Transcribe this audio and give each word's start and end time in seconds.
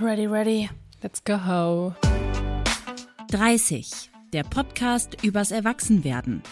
Ready, 0.00 0.26
ready. 0.26 0.70
Let's 1.02 1.22
go. 1.22 1.94
30. 3.30 4.10
Der 4.32 4.44
Podcast 4.44 5.22
übers 5.22 5.50
Erwachsenwerden. 5.50 6.42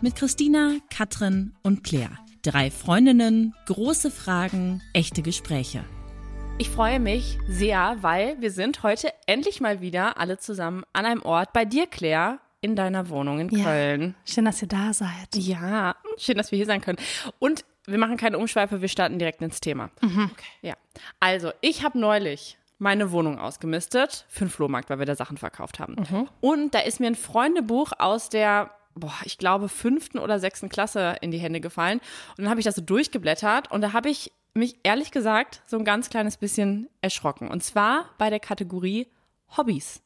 Mit 0.00 0.16
Christina, 0.16 0.76
Katrin 0.90 1.54
und 1.62 1.84
Claire. 1.84 2.18
Drei 2.42 2.70
Freundinnen, 2.70 3.54
große 3.66 4.10
Fragen, 4.10 4.82
echte 4.94 5.22
Gespräche. 5.22 5.84
Ich 6.58 6.70
freue 6.70 6.98
mich 6.98 7.38
sehr, 7.46 7.98
weil 8.00 8.40
wir 8.40 8.50
sind 8.50 8.82
heute 8.82 9.12
endlich 9.26 9.60
mal 9.60 9.80
wieder 9.80 10.18
alle 10.18 10.38
zusammen 10.38 10.82
an 10.92 11.06
einem 11.06 11.22
Ort 11.22 11.52
bei 11.52 11.64
dir, 11.64 11.86
Claire, 11.86 12.40
in 12.60 12.74
deiner 12.74 13.08
Wohnung 13.10 13.38
in 13.38 13.48
Ja. 13.50 13.64
Köln. 13.64 14.14
Schön, 14.24 14.44
dass 14.44 14.60
ihr 14.62 14.68
da 14.68 14.92
seid. 14.92 15.34
Ja, 15.34 15.94
schön, 16.16 16.36
dass 16.36 16.50
wir 16.50 16.56
hier 16.56 16.66
sein 16.66 16.80
können. 16.80 16.98
Und 17.38 17.64
wir 17.86 17.98
machen 17.98 18.16
keine 18.16 18.38
Umschweife, 18.38 18.80
wir 18.80 18.88
starten 18.88 19.18
direkt 19.18 19.40
ins 19.40 19.60
Thema. 19.60 19.90
Okay. 20.02 20.22
Ja. 20.62 20.74
Also, 21.20 21.52
ich 21.60 21.84
habe 21.84 21.98
neulich 21.98 22.58
meine 22.78 23.10
Wohnung 23.10 23.38
ausgemistet 23.38 24.24
für 24.28 24.44
den 24.44 24.50
Flohmarkt, 24.50 24.88
weil 24.90 24.98
wir 24.98 25.06
da 25.06 25.14
Sachen 25.16 25.36
verkauft 25.36 25.80
haben. 25.80 25.96
Und 26.40 26.74
da 26.74 26.80
ist 26.80 27.00
mir 27.00 27.08
ein 27.08 27.14
Freundebuch 27.16 27.92
aus 27.98 28.28
der, 28.28 28.70
boah, 28.94 29.14
ich 29.24 29.38
glaube, 29.38 29.68
fünften 29.68 30.18
oder 30.18 30.38
sechsten 30.38 30.68
Klasse 30.68 31.16
in 31.20 31.30
die 31.30 31.38
Hände 31.38 31.60
gefallen. 31.60 31.98
Und 32.30 32.44
dann 32.44 32.50
habe 32.50 32.60
ich 32.60 32.64
das 32.64 32.76
so 32.76 32.82
durchgeblättert 32.82 33.70
und 33.70 33.80
da 33.80 33.92
habe 33.92 34.08
ich 34.08 34.32
mich 34.54 34.78
ehrlich 34.82 35.10
gesagt 35.10 35.62
so 35.66 35.76
ein 35.76 35.84
ganz 35.84 36.08
kleines 36.10 36.36
bisschen 36.36 36.88
erschrocken. 37.00 37.48
Und 37.48 37.62
zwar 37.62 38.10
bei 38.18 38.30
der 38.30 38.40
Kategorie 38.40 39.08
Hobbys. 39.56 40.00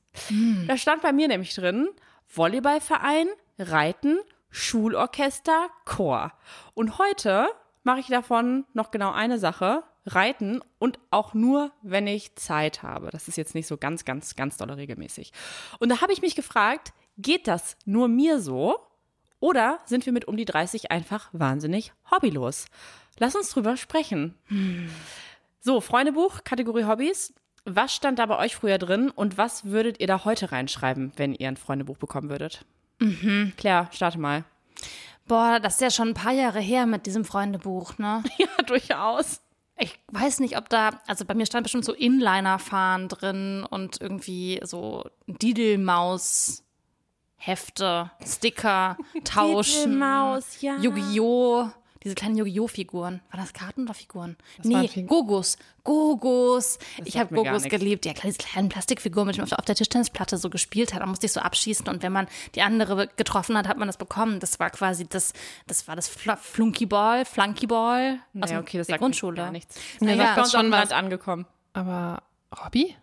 Da 0.66 0.76
stand 0.76 1.02
bei 1.02 1.12
mir 1.12 1.28
nämlich 1.28 1.54
drin 1.54 1.88
Volleyballverein, 2.28 3.28
Reiten, 3.58 4.18
Schulorchester, 4.50 5.68
Chor. 5.84 6.32
Und 6.74 6.98
heute 6.98 7.48
mache 7.82 8.00
ich 8.00 8.06
davon 8.06 8.64
noch 8.74 8.90
genau 8.90 9.12
eine 9.12 9.38
Sache, 9.38 9.82
Reiten 10.04 10.60
und 10.78 10.98
auch 11.10 11.34
nur, 11.34 11.70
wenn 11.82 12.06
ich 12.06 12.34
Zeit 12.36 12.82
habe. 12.82 13.10
Das 13.10 13.28
ist 13.28 13.36
jetzt 13.36 13.54
nicht 13.54 13.66
so 13.66 13.76
ganz, 13.76 14.04
ganz, 14.04 14.34
ganz 14.34 14.56
dolle 14.56 14.76
regelmäßig. 14.76 15.32
Und 15.78 15.88
da 15.88 16.00
habe 16.00 16.12
ich 16.12 16.22
mich 16.22 16.34
gefragt, 16.34 16.92
geht 17.18 17.46
das 17.46 17.76
nur 17.84 18.08
mir 18.08 18.40
so? 18.40 18.76
Oder 19.38 19.78
sind 19.86 20.06
wir 20.06 20.12
mit 20.12 20.26
um 20.26 20.36
die 20.36 20.44
30 20.44 20.90
einfach 20.90 21.28
wahnsinnig 21.32 21.92
hobbylos? 22.10 22.66
Lass 23.18 23.36
uns 23.36 23.50
drüber 23.50 23.76
sprechen. 23.76 24.34
So, 25.60 25.80
Freundebuch, 25.80 26.44
Kategorie 26.44 26.84
Hobbys. 26.84 27.34
Was 27.64 27.94
stand 27.94 28.18
da 28.18 28.26
bei 28.26 28.38
euch 28.38 28.56
früher 28.56 28.78
drin 28.78 29.10
und 29.10 29.38
was 29.38 29.66
würdet 29.66 30.00
ihr 30.00 30.08
da 30.08 30.24
heute 30.24 30.50
reinschreiben, 30.50 31.12
wenn 31.16 31.34
ihr 31.34 31.46
ein 31.48 31.56
Freundebuch 31.56 31.96
bekommen 31.96 32.28
würdet? 32.28 32.64
Mhm. 32.98 33.52
Claire, 33.56 33.88
starte 33.92 34.18
mal. 34.18 34.44
Boah, 35.28 35.60
das 35.60 35.74
ist 35.74 35.80
ja 35.80 35.90
schon 35.90 36.08
ein 36.08 36.14
paar 36.14 36.32
Jahre 36.32 36.60
her 36.60 36.86
mit 36.86 37.06
diesem 37.06 37.24
Freundebuch, 37.24 37.98
ne? 37.98 38.24
Ja, 38.38 38.64
durchaus. 38.66 39.40
Ich 39.78 39.98
weiß 40.08 40.40
nicht, 40.40 40.56
ob 40.56 40.68
da, 40.68 41.00
also 41.06 41.24
bei 41.24 41.34
mir 41.34 41.46
stand 41.46 41.64
bestimmt 41.64 41.84
so 41.84 41.92
Inliner-Fahren 41.92 43.08
drin 43.08 43.66
und 43.68 44.00
irgendwie 44.00 44.60
so 44.62 45.04
Didelmaus. 45.26 46.64
Hefte, 47.44 48.12
Sticker, 48.24 48.96
Tauschen, 49.24 49.94
Didelmaus, 49.94 50.60
ja. 50.62 50.76
Yu-Gi-Oh! 50.76 51.70
Diese 52.04 52.14
kleinen 52.14 52.36
Yu-Gi-Oh-Figuren. 52.36 53.20
Waren 53.30 53.40
das 53.40 53.52
Karten 53.52 53.84
oder 53.84 53.94
Figuren? 53.94 54.36
waren 54.58 54.68
nee, 54.82 54.88
Figuren. 54.88 55.06
Gogos. 55.08 55.56
Gogos. 55.84 56.78
Ich 57.04 57.14
sagt 57.14 57.30
habe 57.30 57.34
Gogos 57.36 57.64
geliebt. 57.64 58.04
Ja, 58.06 58.12
diese 58.12 58.38
kleinen 58.38 58.68
Plastikfiguren, 58.68 59.26
mit 59.26 59.36
denen 59.36 59.48
man 59.48 59.58
auf 59.58 59.64
der 59.64 59.74
Tischtennisplatte 59.74 60.36
so 60.38 60.50
gespielt 60.50 60.94
hat. 60.94 61.00
Da 61.02 61.06
musste 61.06 61.26
ich 61.26 61.32
so 61.32 61.40
abschießen 61.40 61.86
und 61.88 62.02
wenn 62.02 62.12
man 62.12 62.26
die 62.54 62.62
andere 62.62 63.08
getroffen 63.16 63.56
hat, 63.56 63.68
hat 63.68 63.78
man 63.78 63.88
das 63.88 63.96
bekommen. 63.96 64.40
Das 64.40 64.58
war 64.60 64.70
quasi 64.70 65.06
das, 65.06 65.32
das 65.66 65.86
war 65.88 65.96
das 65.96 66.08
Fl 66.08 66.36
Flunkyball, 66.40 67.24
Flunkyball 67.24 68.18
aus 68.40 68.50
Ja, 68.50 68.56
dem- 68.58 68.62
okay, 68.62 68.78
das 68.78 68.86
der 68.86 68.98
Grundschule. 68.98 69.36
gar 69.36 69.50
nichts. 69.52 69.76
Naja, 70.00 70.16
das 70.16 70.22
ist 70.24 70.28
bei 70.28 70.34
das 70.34 70.44
uns 70.44 70.52
schon 70.52 70.70
was. 70.72 70.92
Angekommen. 70.92 71.46
Aber 71.72 72.22
Hobby? 72.64 72.96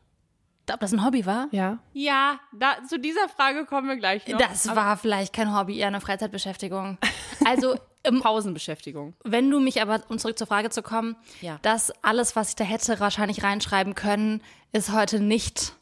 Ob 0.73 0.79
das 0.79 0.91
ein 0.93 1.05
Hobby 1.05 1.25
war? 1.25 1.47
Ja. 1.51 1.79
Ja, 1.93 2.39
da, 2.53 2.77
zu 2.87 2.99
dieser 2.99 3.27
Frage 3.29 3.65
kommen 3.65 3.87
wir 3.87 3.97
gleich 3.97 4.27
noch. 4.27 4.37
Das 4.39 4.67
war 4.75 4.97
vielleicht 4.97 5.33
kein 5.33 5.55
Hobby, 5.55 5.77
eher 5.77 5.87
eine 5.87 6.01
Freizeitbeschäftigung. 6.01 6.97
Also, 7.45 7.75
ähm, 8.03 8.21
Pausenbeschäftigung. 8.21 9.13
wenn 9.23 9.49
du 9.49 9.59
mich 9.59 9.81
aber, 9.81 10.01
um 10.09 10.17
zurück 10.19 10.37
zur 10.37 10.47
Frage 10.47 10.69
zu 10.69 10.81
kommen, 10.81 11.15
Ja. 11.41 11.59
das 11.61 11.91
alles, 12.03 12.35
was 12.35 12.49
ich 12.49 12.55
da 12.55 12.63
hätte 12.63 12.99
wahrscheinlich 12.99 13.43
reinschreiben 13.43 13.95
können, 13.95 14.41
ist 14.71 14.91
heute 14.91 15.19
nicht 15.19 15.73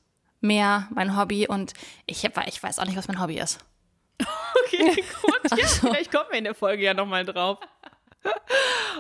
mehr 0.41 0.87
mein 0.93 1.17
Hobby 1.17 1.47
und 1.47 1.73
ich, 2.05 2.23
hab, 2.25 2.47
ich 2.47 2.61
weiß 2.61 2.79
auch 2.79 2.85
nicht, 2.85 2.97
was 2.97 3.07
mein 3.07 3.21
Hobby 3.21 3.39
ist. 3.39 3.59
Okay, 4.65 5.01
gut. 5.21 5.57
Ja, 5.57 5.65
vielleicht 5.65 6.11
kommen 6.11 6.25
wir 6.31 6.37
in 6.39 6.43
der 6.43 6.55
Folge 6.55 6.83
ja 6.83 6.93
nochmal 6.93 7.23
drauf. 7.23 7.59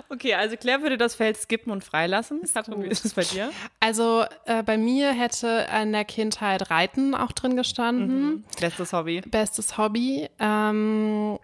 Okay, 0.09 0.33
also 0.35 0.55
Claire 0.57 0.81
würde 0.81 0.97
das 0.97 1.15
Feld 1.15 1.37
skippen 1.37 1.71
und 1.71 1.83
freilassen. 1.83 2.41
Katrin, 2.53 2.83
wie 2.83 2.87
ist 2.87 3.03
es 3.03 3.13
bei 3.13 3.23
dir? 3.23 3.51
Also 3.79 4.25
äh, 4.45 4.63
bei 4.63 4.77
mir 4.77 5.11
hätte 5.11 5.67
in 5.81 5.91
der 5.91 6.05
Kindheit 6.05 6.69
Reiten 6.69 7.15
auch 7.15 7.31
drin 7.31 7.55
gestanden. 7.55 8.45
Letztes 8.59 8.93
Hobby. 8.93 9.21
Bestes 9.21 9.77
Hobby. 9.77 10.29
Ähm, 10.39 11.39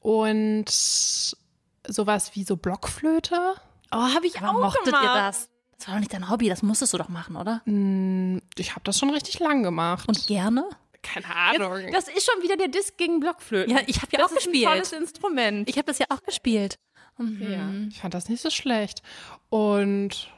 und 0.00 0.64
sowas 1.86 2.30
wie 2.34 2.44
so 2.44 2.56
Blockflöte. 2.56 3.54
Oh, 3.92 3.96
habe 3.96 4.26
ich 4.26 4.40
Aber 4.40 4.58
mochtet 4.58 4.86
ihr 4.86 5.14
das? 5.14 5.48
Das 5.78 5.88
war 5.88 5.94
doch 5.94 6.00
nicht 6.00 6.12
dein 6.12 6.28
Hobby, 6.30 6.48
das 6.48 6.62
musstest 6.62 6.92
du 6.92 6.98
doch 6.98 7.08
machen, 7.08 7.36
oder? 7.36 7.62
Ich 8.58 8.72
habe 8.72 8.82
das 8.84 8.98
schon 8.98 9.10
richtig 9.10 9.38
lang 9.38 9.62
gemacht. 9.62 10.08
Und 10.08 10.26
gerne? 10.26 10.68
keine 11.02 11.34
Ahnung. 11.34 11.90
Das 11.92 12.08
ist 12.08 12.30
schon 12.30 12.42
wieder 12.42 12.56
der 12.56 12.68
Disc 12.68 12.96
gegen 12.96 13.20
Blockflöten. 13.20 13.74
Ja, 13.74 13.82
ich 13.86 14.02
habe 14.02 14.08
ja 14.12 14.18
das 14.20 14.32
auch 14.32 14.36
ist 14.36 14.44
gespielt. 14.44 14.66
ein 14.66 14.72
tolles 14.72 14.92
Instrument. 14.92 15.68
Ich 15.68 15.76
habe 15.76 15.86
das 15.86 15.98
ja 15.98 16.06
auch 16.10 16.22
gespielt. 16.22 16.78
ja. 17.18 17.70
Ich 17.88 18.00
fand 18.00 18.14
das 18.14 18.28
nicht 18.28 18.40
so 18.42 18.50
schlecht. 18.50 19.02
Und 19.48 20.30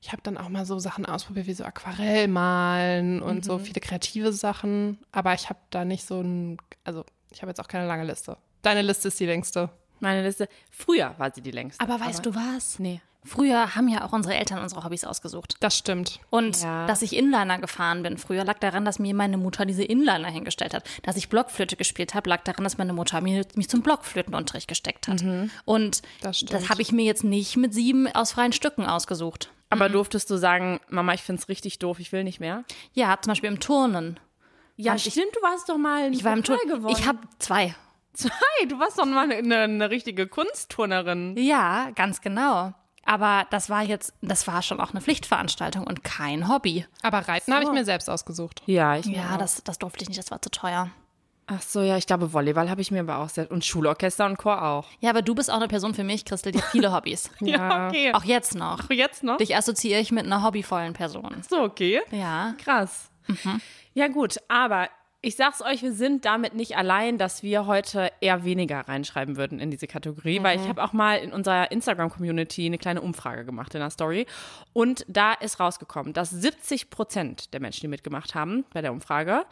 ich 0.00 0.12
habe 0.12 0.22
dann 0.22 0.36
auch 0.36 0.48
mal 0.48 0.66
so 0.66 0.78
Sachen 0.78 1.06
ausprobiert, 1.06 1.46
wie 1.46 1.54
so 1.54 1.64
Aquarellmalen 1.64 3.22
und 3.22 3.44
so 3.44 3.58
viele 3.58 3.80
kreative 3.80 4.32
Sachen. 4.32 4.98
Aber 5.12 5.34
ich 5.34 5.48
habe 5.48 5.60
da 5.70 5.84
nicht 5.84 6.06
so 6.06 6.20
ein, 6.20 6.58
also 6.84 7.04
ich 7.30 7.42
habe 7.42 7.50
jetzt 7.50 7.60
auch 7.60 7.68
keine 7.68 7.86
lange 7.86 8.04
Liste. 8.04 8.36
Deine 8.62 8.82
Liste 8.82 9.08
ist 9.08 9.18
die 9.18 9.26
längste. 9.26 9.70
Meine 10.00 10.22
Liste. 10.22 10.48
Früher 10.70 11.14
war 11.18 11.32
sie 11.34 11.40
die 11.40 11.50
längste. 11.50 11.82
Aber 11.82 11.98
weißt 12.00 12.24
du 12.26 12.34
was? 12.34 12.78
Nee. 12.78 13.00
Früher 13.26 13.74
haben 13.74 13.88
ja 13.88 14.04
auch 14.04 14.12
unsere 14.12 14.34
Eltern 14.34 14.62
unsere 14.62 14.84
Hobbys 14.84 15.04
ausgesucht. 15.04 15.56
Das 15.60 15.78
stimmt. 15.78 16.20
Und 16.30 16.60
Ja. 16.62 16.86
dass 16.86 17.00
ich 17.02 17.16
Inliner 17.16 17.58
gefahren 17.58 18.02
bin 18.02 18.18
früher, 18.18 18.44
lag 18.44 18.58
daran, 18.58 18.84
dass 18.84 18.98
mir 18.98 19.14
meine 19.14 19.38
Mutter 19.38 19.64
diese 19.64 19.82
Inliner 19.82 20.28
hingestellt 20.28 20.74
hat. 20.74 20.84
Dass 21.04 21.16
ich 21.16 21.28
Blockflöte 21.30 21.76
gespielt 21.76 22.12
habe, 22.14 22.28
lag 22.28 22.42
daran, 22.44 22.64
dass 22.64 22.76
meine 22.76 22.92
Mutter 22.92 23.20
mir, 23.22 23.46
mich 23.54 23.68
zum 23.70 23.80
Blockflötenunterricht 23.82 24.68
gesteckt 24.68 25.08
hat. 25.08 25.24
Und 25.64 26.02
Das 26.20 26.40
das 26.40 26.68
habe 26.68 26.82
ich 26.82 26.92
mir 26.92 27.04
jetzt 27.04 27.24
nicht 27.24 27.56
mit 27.56 27.72
sieben 27.72 28.06
aus 28.14 28.32
freien 28.32 28.52
Stücken 28.52 28.84
ausgesucht. 28.84 29.50
Aber 29.70 29.88
durftest 29.88 30.28
du 30.30 30.36
sagen, 30.36 30.78
Mama, 30.88 31.14
ich 31.14 31.22
find's 31.22 31.48
richtig 31.48 31.78
doof, 31.78 31.98
ich 32.00 32.12
will 32.12 32.22
nicht 32.24 32.40
mehr? 32.40 32.64
Ja, 32.92 33.16
zum 33.20 33.30
Beispiel 33.30 33.48
im 33.48 33.58
Turnen. 33.58 34.20
Ja, 34.76 34.94
ich- 34.96 35.02
stimmt, 35.04 35.34
du 35.34 35.40
warst 35.42 35.68
doch 35.68 35.78
mal 35.78 36.04
ein 36.04 36.12
Ich 36.12 36.24
war 36.24 36.32
im 36.34 36.44
Turnen. 36.44 36.68
gewonnen. 36.68 36.94
Ich 36.96 37.06
habe 37.06 37.18
zwei. 37.38 37.74
Zwei, 38.12 38.30
du 38.68 38.78
warst 38.78 38.98
doch 38.98 39.06
mal 39.06 39.32
eine, 39.32 39.56
eine 39.60 39.90
richtige 39.90 40.28
Kunstturnerin. 40.28 41.36
Ja, 41.36 41.90
ganz 41.94 42.20
genau. 42.20 42.72
Aber 43.06 43.46
das 43.50 43.70
war 43.70 43.82
jetzt, 43.82 44.14
das 44.22 44.46
war 44.46 44.62
schon 44.62 44.80
auch 44.80 44.90
eine 44.90 45.00
Pflichtveranstaltung 45.00 45.86
und 45.86 46.04
kein 46.04 46.48
Hobby. 46.48 46.86
Aber 47.02 47.18
Reiten 47.20 47.52
habe 47.52 47.64
ich 47.64 47.70
mir 47.70 47.84
selbst 47.84 48.08
ausgesucht. 48.08 48.62
Ja, 48.66 48.96
ich 48.96 49.06
Ja, 49.06 49.36
das, 49.36 49.62
das 49.64 49.78
durfte 49.78 50.02
ich 50.02 50.08
nicht, 50.08 50.18
das 50.18 50.30
war 50.30 50.40
zu 50.40 50.50
teuer. 50.50 50.90
Ach 51.46 51.60
so, 51.60 51.82
ja, 51.82 51.98
ich 51.98 52.06
glaube, 52.06 52.32
Volleyball 52.32 52.70
habe 52.70 52.80
ich 52.80 52.90
mir 52.90 53.00
aber 53.00 53.18
auch 53.18 53.28
sehr. 53.28 53.50
Und 53.50 53.64
Schulorchester 53.64 54.24
und 54.24 54.38
Chor 54.38 54.62
auch. 54.62 54.86
Ja, 55.00 55.10
aber 55.10 55.20
du 55.20 55.34
bist 55.34 55.50
auch 55.50 55.56
eine 55.56 55.68
Person 55.68 55.92
für 55.92 56.04
mich, 56.04 56.24
Christel, 56.24 56.52
die 56.52 56.58
hat 56.62 56.70
viele 56.70 56.92
Hobbys. 56.92 57.30
Ja, 57.40 57.88
okay. 57.88 58.12
Auch 58.14 58.24
jetzt 58.24 58.54
noch. 58.54 58.88
jetzt 58.88 59.22
noch? 59.22 59.36
Dich 59.36 59.54
assoziiere 59.54 60.00
ich 60.00 60.10
mit 60.10 60.24
einer 60.24 60.42
hobbyvollen 60.42 60.94
Person. 60.94 61.42
so, 61.48 61.60
okay. 61.60 62.00
Ja. 62.10 62.54
Krass. 62.64 63.10
Ja, 63.92 64.08
gut, 64.08 64.38
aber 64.48 64.88
ich 65.24 65.36
sag's 65.36 65.62
euch, 65.62 65.82
wir 65.82 65.92
sind 65.92 66.24
damit 66.24 66.54
nicht 66.54 66.76
allein, 66.76 67.16
dass 67.16 67.42
wir 67.42 67.66
heute 67.66 68.12
eher 68.20 68.44
weniger 68.44 68.80
reinschreiben 68.80 69.36
würden 69.36 69.58
in 69.58 69.70
diese 69.70 69.86
Kategorie, 69.86 70.42
weil 70.42 70.60
ich 70.60 70.68
habe 70.68 70.84
auch 70.84 70.92
mal 70.92 71.16
in 71.16 71.32
unserer 71.32 71.72
Instagram-Community 71.72 72.66
eine 72.66 72.78
kleine 72.78 73.00
Umfrage 73.00 73.44
gemacht 73.44 73.74
in 73.74 73.80
der 73.80 73.90
Story. 73.90 74.26
Und 74.74 75.04
da 75.08 75.32
ist 75.32 75.60
rausgekommen, 75.60 76.12
dass 76.12 76.30
70 76.30 76.90
Prozent 76.90 77.54
der 77.54 77.60
Menschen, 77.60 77.80
die 77.80 77.88
mitgemacht 77.88 78.34
haben 78.34 78.64
bei 78.74 78.82
der 78.82 78.92
Umfrage, 78.92 79.46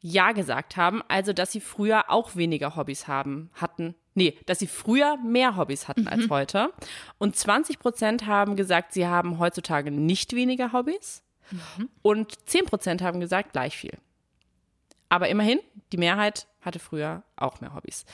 Ja 0.00 0.30
gesagt 0.32 0.76
haben, 0.76 1.02
also 1.08 1.32
dass 1.32 1.50
sie 1.50 1.60
früher 1.60 2.04
auch 2.08 2.36
weniger 2.36 2.76
Hobbys 2.76 3.08
haben, 3.08 3.50
hatten. 3.54 3.94
Nee, 4.14 4.38
dass 4.46 4.60
sie 4.60 4.66
früher 4.66 5.16
mehr 5.18 5.56
Hobbys 5.56 5.88
hatten 5.88 6.06
als 6.06 6.30
heute. 6.30 6.70
Und 7.18 7.34
20 7.36 7.78
Prozent 7.80 8.26
haben 8.26 8.56
gesagt, 8.56 8.92
sie 8.92 9.06
haben 9.06 9.38
heutzutage 9.38 9.90
nicht 9.90 10.34
weniger 10.34 10.72
Hobbys. 10.72 11.22
Und 12.02 12.48
10 12.48 12.66
Prozent 12.66 13.02
haben 13.02 13.20
gesagt, 13.20 13.52
gleich 13.52 13.76
viel. 13.76 13.98
Aber 15.08 15.28
immerhin, 15.28 15.60
die 15.92 15.98
Mehrheit 15.98 16.46
hatte 16.60 16.78
früher 16.78 17.22
auch 17.36 17.60
mehr 17.60 17.74
Hobbys. 17.74 18.04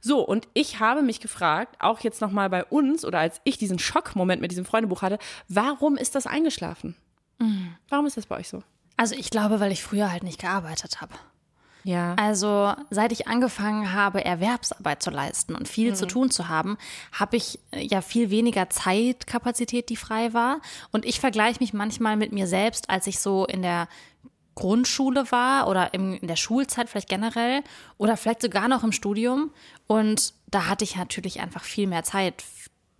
So, 0.00 0.20
und 0.20 0.48
ich 0.52 0.80
habe 0.80 1.02
mich 1.02 1.20
gefragt, 1.20 1.76
auch 1.78 2.00
jetzt 2.00 2.20
nochmal 2.20 2.50
bei 2.50 2.64
uns 2.64 3.04
oder 3.04 3.20
als 3.20 3.40
ich 3.44 3.56
diesen 3.56 3.78
Schockmoment 3.78 4.42
mit 4.42 4.50
diesem 4.50 4.64
Freundebuch 4.64 5.02
hatte, 5.02 5.18
warum 5.48 5.96
ist 5.96 6.14
das 6.14 6.26
eingeschlafen? 6.26 6.96
Warum 7.88 8.06
ist 8.06 8.16
das 8.16 8.26
bei 8.26 8.36
euch 8.36 8.48
so? 8.48 8.62
Also 8.96 9.14
ich 9.14 9.30
glaube, 9.30 9.60
weil 9.60 9.72
ich 9.72 9.82
früher 9.82 10.12
halt 10.12 10.24
nicht 10.24 10.40
gearbeitet 10.40 11.00
habe. 11.00 11.14
Ja. 11.84 12.14
Also 12.16 12.74
seit 12.90 13.12
ich 13.12 13.28
angefangen 13.28 13.94
habe, 13.94 14.24
Erwerbsarbeit 14.24 15.02
zu 15.02 15.10
leisten 15.10 15.54
und 15.54 15.66
viel 15.66 15.94
zu 15.94 16.06
tun 16.06 16.30
zu 16.30 16.48
haben, 16.48 16.76
habe 17.12 17.36
ich 17.36 17.58
äh, 17.70 17.80
ja 17.80 18.02
viel 18.02 18.28
weniger 18.28 18.68
Zeitkapazität, 18.68 19.88
die 19.88 19.96
frei 19.96 20.34
war. 20.34 20.60
Und 20.92 21.06
ich 21.06 21.20
vergleiche 21.20 21.60
mich 21.60 21.72
manchmal 21.72 22.18
mit 22.18 22.32
mir 22.32 22.46
selbst, 22.46 22.90
als 22.90 23.06
ich 23.06 23.18
so 23.20 23.46
in 23.46 23.62
der 23.62 23.88
Grundschule 24.54 25.30
war 25.32 25.68
oder 25.68 25.94
im, 25.94 26.14
in 26.14 26.28
der 26.28 26.36
Schulzeit 26.36 26.88
vielleicht 26.88 27.08
generell 27.08 27.62
oder 27.98 28.16
vielleicht 28.16 28.42
sogar 28.42 28.68
noch 28.68 28.84
im 28.84 28.92
Studium. 28.92 29.52
Und 29.86 30.34
da 30.48 30.66
hatte 30.66 30.84
ich 30.84 30.96
natürlich 30.96 31.40
einfach 31.40 31.64
viel 31.64 31.86
mehr 31.86 32.02
Zeit, 32.02 32.44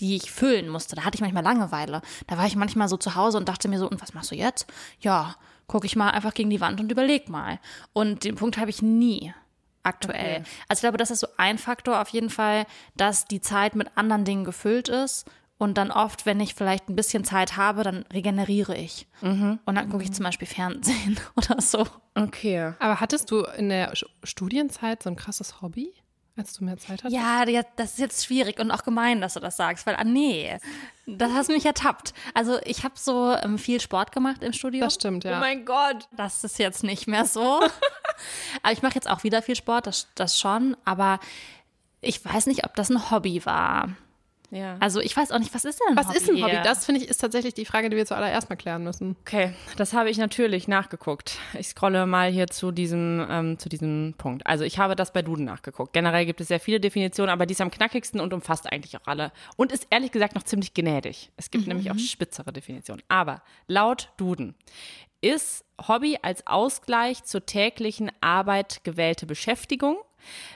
die 0.00 0.16
ich 0.16 0.30
füllen 0.30 0.68
musste. 0.68 0.96
Da 0.96 1.04
hatte 1.04 1.16
ich 1.16 1.20
manchmal 1.20 1.44
Langeweile. 1.44 2.02
Da 2.26 2.38
war 2.38 2.46
ich 2.46 2.56
manchmal 2.56 2.88
so 2.88 2.96
zu 2.96 3.14
Hause 3.14 3.38
und 3.38 3.48
dachte 3.48 3.68
mir 3.68 3.78
so, 3.78 3.88
und 3.88 4.00
was 4.00 4.14
machst 4.14 4.30
du 4.30 4.34
jetzt? 4.34 4.66
Ja, 5.00 5.36
gucke 5.66 5.86
ich 5.86 5.96
mal 5.96 6.10
einfach 6.10 6.34
gegen 6.34 6.50
die 6.50 6.60
Wand 6.60 6.80
und 6.80 6.90
überleg 6.90 7.28
mal. 7.28 7.60
Und 7.92 8.24
den 8.24 8.34
Punkt 8.34 8.58
habe 8.58 8.70
ich 8.70 8.82
nie 8.82 9.32
aktuell. 9.82 10.40
Okay. 10.40 10.50
Also 10.68 10.78
ich 10.78 10.82
glaube, 10.82 10.98
das 10.98 11.10
ist 11.10 11.20
so 11.20 11.28
ein 11.36 11.58
Faktor 11.58 12.00
auf 12.00 12.08
jeden 12.08 12.30
Fall, 12.30 12.66
dass 12.96 13.26
die 13.26 13.40
Zeit 13.40 13.74
mit 13.74 13.96
anderen 13.96 14.24
Dingen 14.24 14.44
gefüllt 14.44 14.88
ist. 14.88 15.26
Und 15.60 15.76
dann 15.76 15.90
oft, 15.90 16.24
wenn 16.24 16.40
ich 16.40 16.54
vielleicht 16.54 16.88
ein 16.88 16.96
bisschen 16.96 17.22
Zeit 17.22 17.58
habe, 17.58 17.82
dann 17.82 18.06
regeneriere 18.10 18.74
ich. 18.74 19.06
Und 19.66 19.74
dann 19.74 19.90
gucke 19.90 20.02
ich 20.02 20.10
zum 20.10 20.24
Beispiel 20.24 20.48
Fernsehen 20.48 21.20
oder 21.36 21.60
so. 21.60 21.86
Okay. 22.14 22.72
Aber 22.78 22.98
hattest 22.98 23.30
du 23.30 23.42
in 23.42 23.68
der 23.68 23.92
Studienzeit 24.24 25.02
so 25.02 25.10
ein 25.10 25.16
krasses 25.16 25.60
Hobby, 25.60 25.92
als 26.34 26.54
du 26.54 26.64
mehr 26.64 26.78
Zeit 26.78 27.04
hattest? 27.04 27.14
Ja, 27.14 27.44
das 27.76 27.90
ist 27.90 27.98
jetzt 27.98 28.24
schwierig 28.24 28.58
und 28.58 28.70
auch 28.70 28.84
gemein, 28.84 29.20
dass 29.20 29.34
du 29.34 29.40
das 29.40 29.58
sagst, 29.58 29.84
weil, 29.84 29.96
ah 29.96 30.04
nee, 30.04 30.56
das 31.06 31.30
hast 31.32 31.48
mich 31.48 31.66
ertappt. 31.66 32.14
Also 32.32 32.58
ich 32.64 32.82
habe 32.82 32.94
so 32.96 33.34
ähm, 33.34 33.58
viel 33.58 33.82
Sport 33.82 34.12
gemacht 34.12 34.42
im 34.42 34.54
Studium. 34.54 34.84
Das 34.84 34.94
stimmt, 34.94 35.24
ja. 35.24 35.36
Oh 35.36 35.40
mein 35.40 35.66
Gott. 35.66 36.08
Das 36.16 36.42
ist 36.42 36.58
jetzt 36.58 36.84
nicht 36.84 37.06
mehr 37.06 37.26
so. 37.26 37.60
aber 38.62 38.72
ich 38.72 38.80
mache 38.80 38.94
jetzt 38.94 39.10
auch 39.10 39.24
wieder 39.24 39.42
viel 39.42 39.56
Sport, 39.56 39.86
das, 39.86 40.08
das 40.14 40.38
schon. 40.40 40.74
Aber 40.86 41.20
ich 42.00 42.24
weiß 42.24 42.46
nicht, 42.46 42.64
ob 42.64 42.74
das 42.76 42.88
ein 42.88 43.10
Hobby 43.10 43.44
war. 43.44 43.90
Ja. 44.50 44.76
Also 44.80 45.00
ich 45.00 45.16
weiß 45.16 45.30
auch 45.32 45.38
nicht, 45.38 45.54
was 45.54 45.64
ist 45.64 45.80
denn 45.80 45.88
ein 45.90 45.96
Was 45.96 46.08
Hobby? 46.08 46.16
ist 46.16 46.30
ein 46.30 46.42
Hobby? 46.42 46.58
Das 46.64 46.84
finde 46.84 47.00
ich 47.02 47.08
ist 47.08 47.18
tatsächlich 47.18 47.54
die 47.54 47.64
Frage, 47.64 47.88
die 47.88 47.96
wir 47.96 48.06
zuallererst 48.06 48.50
mal 48.50 48.56
klären 48.56 48.82
müssen. 48.82 49.16
Okay, 49.20 49.54
das 49.76 49.92
habe 49.92 50.10
ich 50.10 50.18
natürlich 50.18 50.68
nachgeguckt. 50.68 51.38
Ich 51.58 51.68
scrolle 51.68 52.06
mal 52.06 52.30
hier 52.30 52.48
zu 52.48 52.72
diesem, 52.72 53.26
ähm, 53.30 53.58
zu 53.58 53.68
diesem 53.68 54.14
Punkt. 54.18 54.46
Also 54.46 54.64
ich 54.64 54.78
habe 54.78 54.96
das 54.96 55.12
bei 55.12 55.22
Duden 55.22 55.44
nachgeguckt. 55.44 55.92
Generell 55.92 56.26
gibt 56.26 56.40
es 56.40 56.48
sehr 56.48 56.60
viele 56.60 56.80
Definitionen, 56.80 57.30
aber 57.30 57.46
die 57.46 57.52
ist 57.52 57.60
am 57.60 57.70
knackigsten 57.70 58.20
und 58.20 58.32
umfasst 58.32 58.70
eigentlich 58.70 58.96
auch 58.96 59.06
alle. 59.06 59.32
Und 59.56 59.72
ist 59.72 59.86
ehrlich 59.90 60.10
gesagt 60.10 60.34
noch 60.34 60.42
ziemlich 60.42 60.74
gnädig. 60.74 61.30
Es 61.36 61.50
gibt 61.50 61.66
nämlich 61.66 61.90
auch 61.90 61.98
spitzere 61.98 62.52
Definitionen. 62.52 63.02
Aber 63.08 63.42
laut 63.68 64.10
Duden 64.16 64.54
ist 65.20 65.64
Hobby 65.86 66.18
als 66.22 66.46
Ausgleich 66.46 67.24
zur 67.24 67.44
täglichen 67.44 68.10
Arbeit 68.20 68.82
gewählte 68.84 69.26
Beschäftigung, 69.26 69.98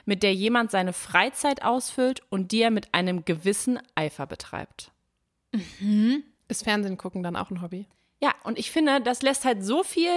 mit 0.05 0.23
der 0.23 0.33
jemand 0.33 0.71
seine 0.71 0.93
Freizeit 0.93 1.63
ausfüllt 1.63 2.21
und 2.29 2.51
die 2.51 2.61
er 2.61 2.71
mit 2.71 2.93
einem 2.93 3.25
gewissen 3.25 3.79
Eifer 3.95 4.27
betreibt. 4.27 4.91
Ist 6.47 6.63
Fernsehen 6.63 6.97
gucken 6.97 7.23
dann 7.23 7.35
auch 7.35 7.49
ein 7.49 7.61
Hobby? 7.61 7.87
Ja, 8.21 8.33
und 8.43 8.57
ich 8.57 8.71
finde, 8.71 9.01
das 9.01 9.21
lässt 9.21 9.43
halt 9.43 9.63
so 9.63 9.83
viel, 9.83 10.09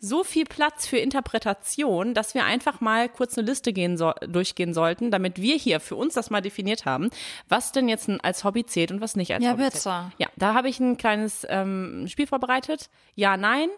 so 0.00 0.24
viel 0.24 0.44
Platz 0.44 0.86
für 0.86 0.96
Interpretation, 0.96 2.14
dass 2.14 2.34
wir 2.34 2.44
einfach 2.44 2.80
mal 2.80 3.08
kurz 3.10 3.36
eine 3.36 3.46
Liste 3.46 3.74
gehen 3.74 3.98
so, 3.98 4.12
durchgehen 4.26 4.72
sollten, 4.72 5.10
damit 5.10 5.40
wir 5.40 5.56
hier 5.56 5.78
für 5.78 5.94
uns 5.96 6.14
das 6.14 6.30
mal 6.30 6.40
definiert 6.40 6.86
haben, 6.86 7.10
was 7.48 7.70
denn 7.72 7.88
jetzt 7.88 8.08
als 8.22 8.44
Hobby 8.44 8.64
zählt 8.64 8.90
und 8.90 9.00
was 9.02 9.16
nicht 9.16 9.34
als 9.34 9.44
Ja, 9.44 9.52
Hobby 9.52 9.64
bitte. 9.64 9.78
zählt. 9.78 10.12
Ja, 10.18 10.28
da 10.36 10.54
habe 10.54 10.68
ich 10.70 10.80
ein 10.80 10.96
kleines 10.96 11.46
ähm, 11.48 12.06
Spiel 12.08 12.26
vorbereitet. 12.26 12.88
Ja, 13.14 13.36
nein. 13.36 13.68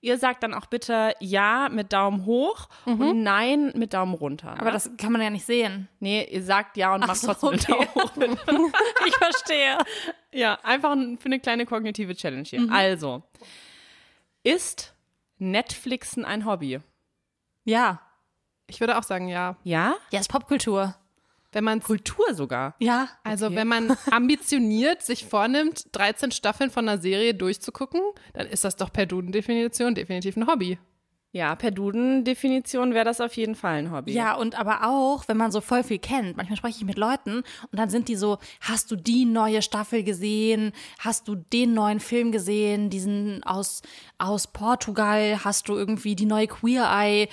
Ihr 0.00 0.18
sagt 0.18 0.42
dann 0.42 0.54
auch 0.54 0.66
bitte 0.66 1.14
ja 1.18 1.68
mit 1.70 1.92
Daumen 1.92 2.26
hoch 2.26 2.68
und 2.84 3.22
nein 3.22 3.72
mit 3.74 3.94
Daumen 3.94 4.14
runter. 4.14 4.54
Aber 4.60 4.70
das 4.70 4.90
kann 4.98 5.12
man 5.12 5.22
ja 5.22 5.30
nicht 5.30 5.46
sehen. 5.46 5.88
nee, 5.98 6.24
ihr 6.30 6.42
sagt 6.42 6.76
ja 6.76 6.94
und 6.94 7.00
macht 7.06 7.16
so, 7.16 7.32
trotzdem 7.32 7.50
mit 7.52 7.68
Daumen 7.68 7.88
hoch. 7.94 8.10
Ich 9.06 9.14
verstehe. 9.16 9.78
Ja, 10.34 10.58
einfach 10.62 10.92
ein- 10.92 11.16
für 11.18 11.26
eine 11.26 11.40
kleine 11.40 11.64
kognitive 11.66 12.14
Challenge 12.14 12.44
hier. 12.44 12.66
Also, 12.70 13.22
ist 14.42 14.94
Netflixen 15.38 16.24
ein 16.24 16.44
Hobby? 16.44 16.80
Ja. 17.64 18.00
Ich 18.66 18.80
würde 18.80 18.98
auch 18.98 19.02
sagen, 19.02 19.28
ja. 19.28 19.56
Ja? 19.64 19.94
Ja, 20.10 20.20
ist 20.20 20.30
Popkultur. 20.30 20.94
Wenn 21.52 21.64
man 21.64 21.80
Kultur 21.80 22.34
sogar. 22.34 22.74
Ja. 22.80 23.08
also 23.22 23.46
Okay. 23.46 23.56
wenn 23.56 23.68
man 23.68 23.96
ambitioniert 24.10 25.02
sich 25.02 25.24
vornimmt, 25.24 25.84
13 25.92 26.32
Staffeln 26.32 26.70
von 26.70 26.88
einer 26.88 26.98
Serie 27.00 27.34
durchzugucken, 27.34 28.00
dann 28.32 28.46
ist 28.48 28.64
das 28.64 28.74
doch 28.76 28.92
per 28.92 29.06
Duden-Definition 29.06 29.94
definitiv 29.94 30.36
ein 30.36 30.46
Hobby. 30.48 30.78
Ja, 31.34 31.56
per 31.56 31.72
Duden-Definition 31.72 32.94
wäre 32.94 33.04
das 33.04 33.20
auf 33.20 33.36
jeden 33.36 33.56
Fall 33.56 33.74
ein 33.74 33.90
Hobby. 33.90 34.12
Ja, 34.12 34.36
und 34.36 34.56
aber 34.56 34.86
auch, 34.86 35.26
wenn 35.26 35.36
man 35.36 35.50
so 35.50 35.60
voll 35.60 35.82
viel 35.82 35.98
kennt. 35.98 36.36
Manchmal 36.36 36.56
spreche 36.56 36.78
ich 36.78 36.84
mit 36.84 36.96
Leuten 36.96 37.38
und 37.38 37.44
dann 37.72 37.90
sind 37.90 38.06
die 38.06 38.14
so, 38.14 38.38
hast 38.60 38.88
du 38.92 38.94
die 38.94 39.24
neue 39.24 39.60
Staffel 39.60 40.04
gesehen? 40.04 40.70
Hast 41.00 41.26
du 41.26 41.34
den 41.34 41.74
neuen 41.74 41.98
Film 41.98 42.30
gesehen? 42.30 42.88
Diesen 42.88 43.42
aus, 43.42 43.82
aus 44.16 44.46
Portugal? 44.46 45.40
Hast 45.42 45.68
du 45.68 45.74
irgendwie 45.74 46.14
die 46.14 46.24
neue 46.24 46.46
Queer 46.46 46.88
Eye 46.88 47.28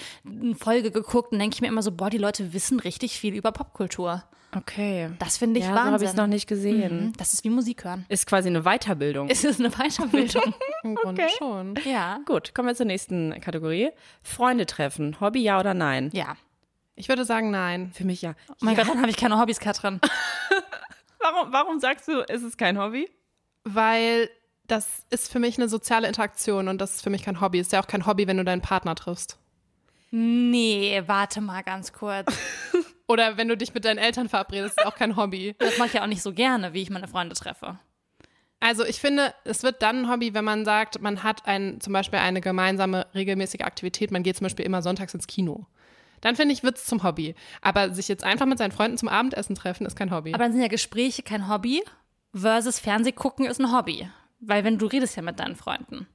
Folge 0.57 0.89
geguckt? 0.89 1.31
Und 1.31 1.37
denke 1.37 1.53
ich 1.53 1.61
mir 1.61 1.67
immer 1.67 1.83
so, 1.83 1.91
boah, 1.91 2.09
die 2.09 2.17
Leute 2.17 2.53
wissen 2.53 2.79
richtig 2.79 3.19
viel 3.19 3.35
über 3.35 3.51
Popkultur. 3.51 4.23
Okay. 4.55 5.09
Das 5.19 5.37
finde 5.37 5.59
ich 5.59 5.65
ja, 5.65 5.71
so 5.73 5.79
habe 5.79 5.91
Wahnsinn. 5.91 6.05
ich 6.05 6.11
es 6.11 6.17
noch 6.17 6.27
nicht 6.27 6.47
gesehen. 6.47 7.05
Mhm, 7.07 7.13
Das 7.17 7.33
ist 7.33 7.43
wie 7.43 7.49
Musik 7.49 7.83
hören. 7.85 8.05
Ist 8.09 8.27
quasi 8.27 8.49
eine 8.49 8.63
Weiterbildung. 8.63 9.29
Es 9.29 9.43
ist 9.43 9.59
eine 9.59 9.69
Weiterbildung. 9.71 10.53
Im 10.83 10.95
Grunde 10.95 11.27
schon. 11.37 11.75
ja. 11.85 12.19
Gut, 12.25 12.53
kommen 12.53 12.67
wir 12.67 12.75
zur 12.75 12.85
nächsten 12.85 13.39
Kategorie. 13.41 13.89
Freunde 14.23 14.65
treffen. 14.65 15.19
Hobby 15.21 15.41
ja 15.41 15.59
oder 15.59 15.73
nein? 15.73 16.09
Ja. 16.13 16.35
Ich 16.95 17.07
würde 17.09 17.23
sagen, 17.25 17.49
nein. 17.51 17.91
Für 17.93 18.03
mich 18.05 18.21
ja. 18.21 18.35
Oh 18.49 18.53
mein 18.61 18.75
Gott, 18.75 18.87
dann 18.89 18.99
habe 18.99 19.09
ich 19.09 19.17
keine 19.17 19.39
Hobbys, 19.39 19.59
Katrin. 19.59 19.99
Warum, 21.19 21.53
warum 21.53 21.79
sagst 21.79 22.07
du, 22.07 22.19
ist 22.21 22.41
es 22.43 22.57
kein 22.57 22.79
Hobby? 22.79 23.07
Weil 23.63 24.27
das 24.65 24.87
ist 25.11 25.31
für 25.31 25.39
mich 25.39 25.57
eine 25.57 25.69
soziale 25.69 26.07
Interaktion 26.07 26.67
und 26.67 26.81
das 26.81 26.95
ist 26.95 27.03
für 27.03 27.09
mich 27.11 27.21
kein 27.23 27.39
Hobby. 27.41 27.59
Ist 27.59 27.71
ja 27.73 27.79
auch 27.81 27.85
kein 27.87 28.07
Hobby, 28.07 28.25
wenn 28.27 28.37
du 28.37 28.43
deinen 28.43 28.61
Partner 28.63 28.95
triffst. 28.95 29.37
Nee, 30.09 31.03
warte 31.05 31.39
mal 31.41 31.61
ganz 31.61 31.93
kurz. 31.93 32.25
Oder 33.11 33.35
wenn 33.35 33.49
du 33.49 33.57
dich 33.57 33.73
mit 33.73 33.83
deinen 33.83 33.97
Eltern 33.97 34.29
verabredest, 34.29 34.77
ist 34.77 34.85
auch 34.85 34.95
kein 34.95 35.17
Hobby. 35.17 35.53
Das 35.59 35.77
mache 35.77 35.89
ich 35.89 35.93
ja 35.95 36.03
auch 36.03 36.07
nicht 36.07 36.21
so 36.21 36.33
gerne, 36.33 36.73
wie 36.73 36.81
ich 36.81 36.89
meine 36.89 37.07
Freunde 37.07 37.35
treffe. 37.35 37.77
Also 38.61 38.85
ich 38.85 38.99
finde, 38.99 39.33
es 39.43 39.63
wird 39.63 39.81
dann 39.81 40.03
ein 40.03 40.11
Hobby, 40.11 40.33
wenn 40.33 40.45
man 40.45 40.65
sagt, 40.65 41.01
man 41.01 41.23
hat 41.23 41.45
ein, 41.45 41.81
zum 41.81 41.93
Beispiel 41.93 42.19
eine 42.19 42.41
gemeinsame 42.41 43.07
regelmäßige 43.13 43.61
Aktivität. 43.61 44.11
Man 44.11 44.23
geht 44.23 44.37
zum 44.37 44.45
Beispiel 44.45 44.65
immer 44.65 44.81
sonntags 44.81 45.13
ins 45.13 45.27
Kino. 45.27 45.65
Dann 46.21 46.35
finde 46.35 46.53
ich, 46.53 46.63
wird 46.63 46.77
es 46.77 46.85
zum 46.85 47.03
Hobby. 47.03 47.35
Aber 47.61 47.93
sich 47.93 48.07
jetzt 48.07 48.23
einfach 48.23 48.45
mit 48.45 48.59
seinen 48.59 48.71
Freunden 48.71 48.97
zum 48.97 49.09
Abendessen 49.09 49.55
treffen, 49.55 49.85
ist 49.85 49.95
kein 49.95 50.11
Hobby. 50.11 50.33
Aber 50.33 50.43
dann 50.43 50.53
sind 50.53 50.61
ja 50.61 50.67
Gespräche 50.67 51.23
kein 51.23 51.49
Hobby 51.49 51.83
versus 52.33 52.79
Fernsehgucken 52.79 53.45
ist 53.45 53.59
ein 53.59 53.75
Hobby. 53.75 54.07
Weil 54.39 54.63
wenn 54.63 54.77
du 54.77 54.85
redest 54.85 55.15
ja 55.15 55.21
mit 55.21 55.39
deinen 55.39 55.55
Freunden. 55.55 56.07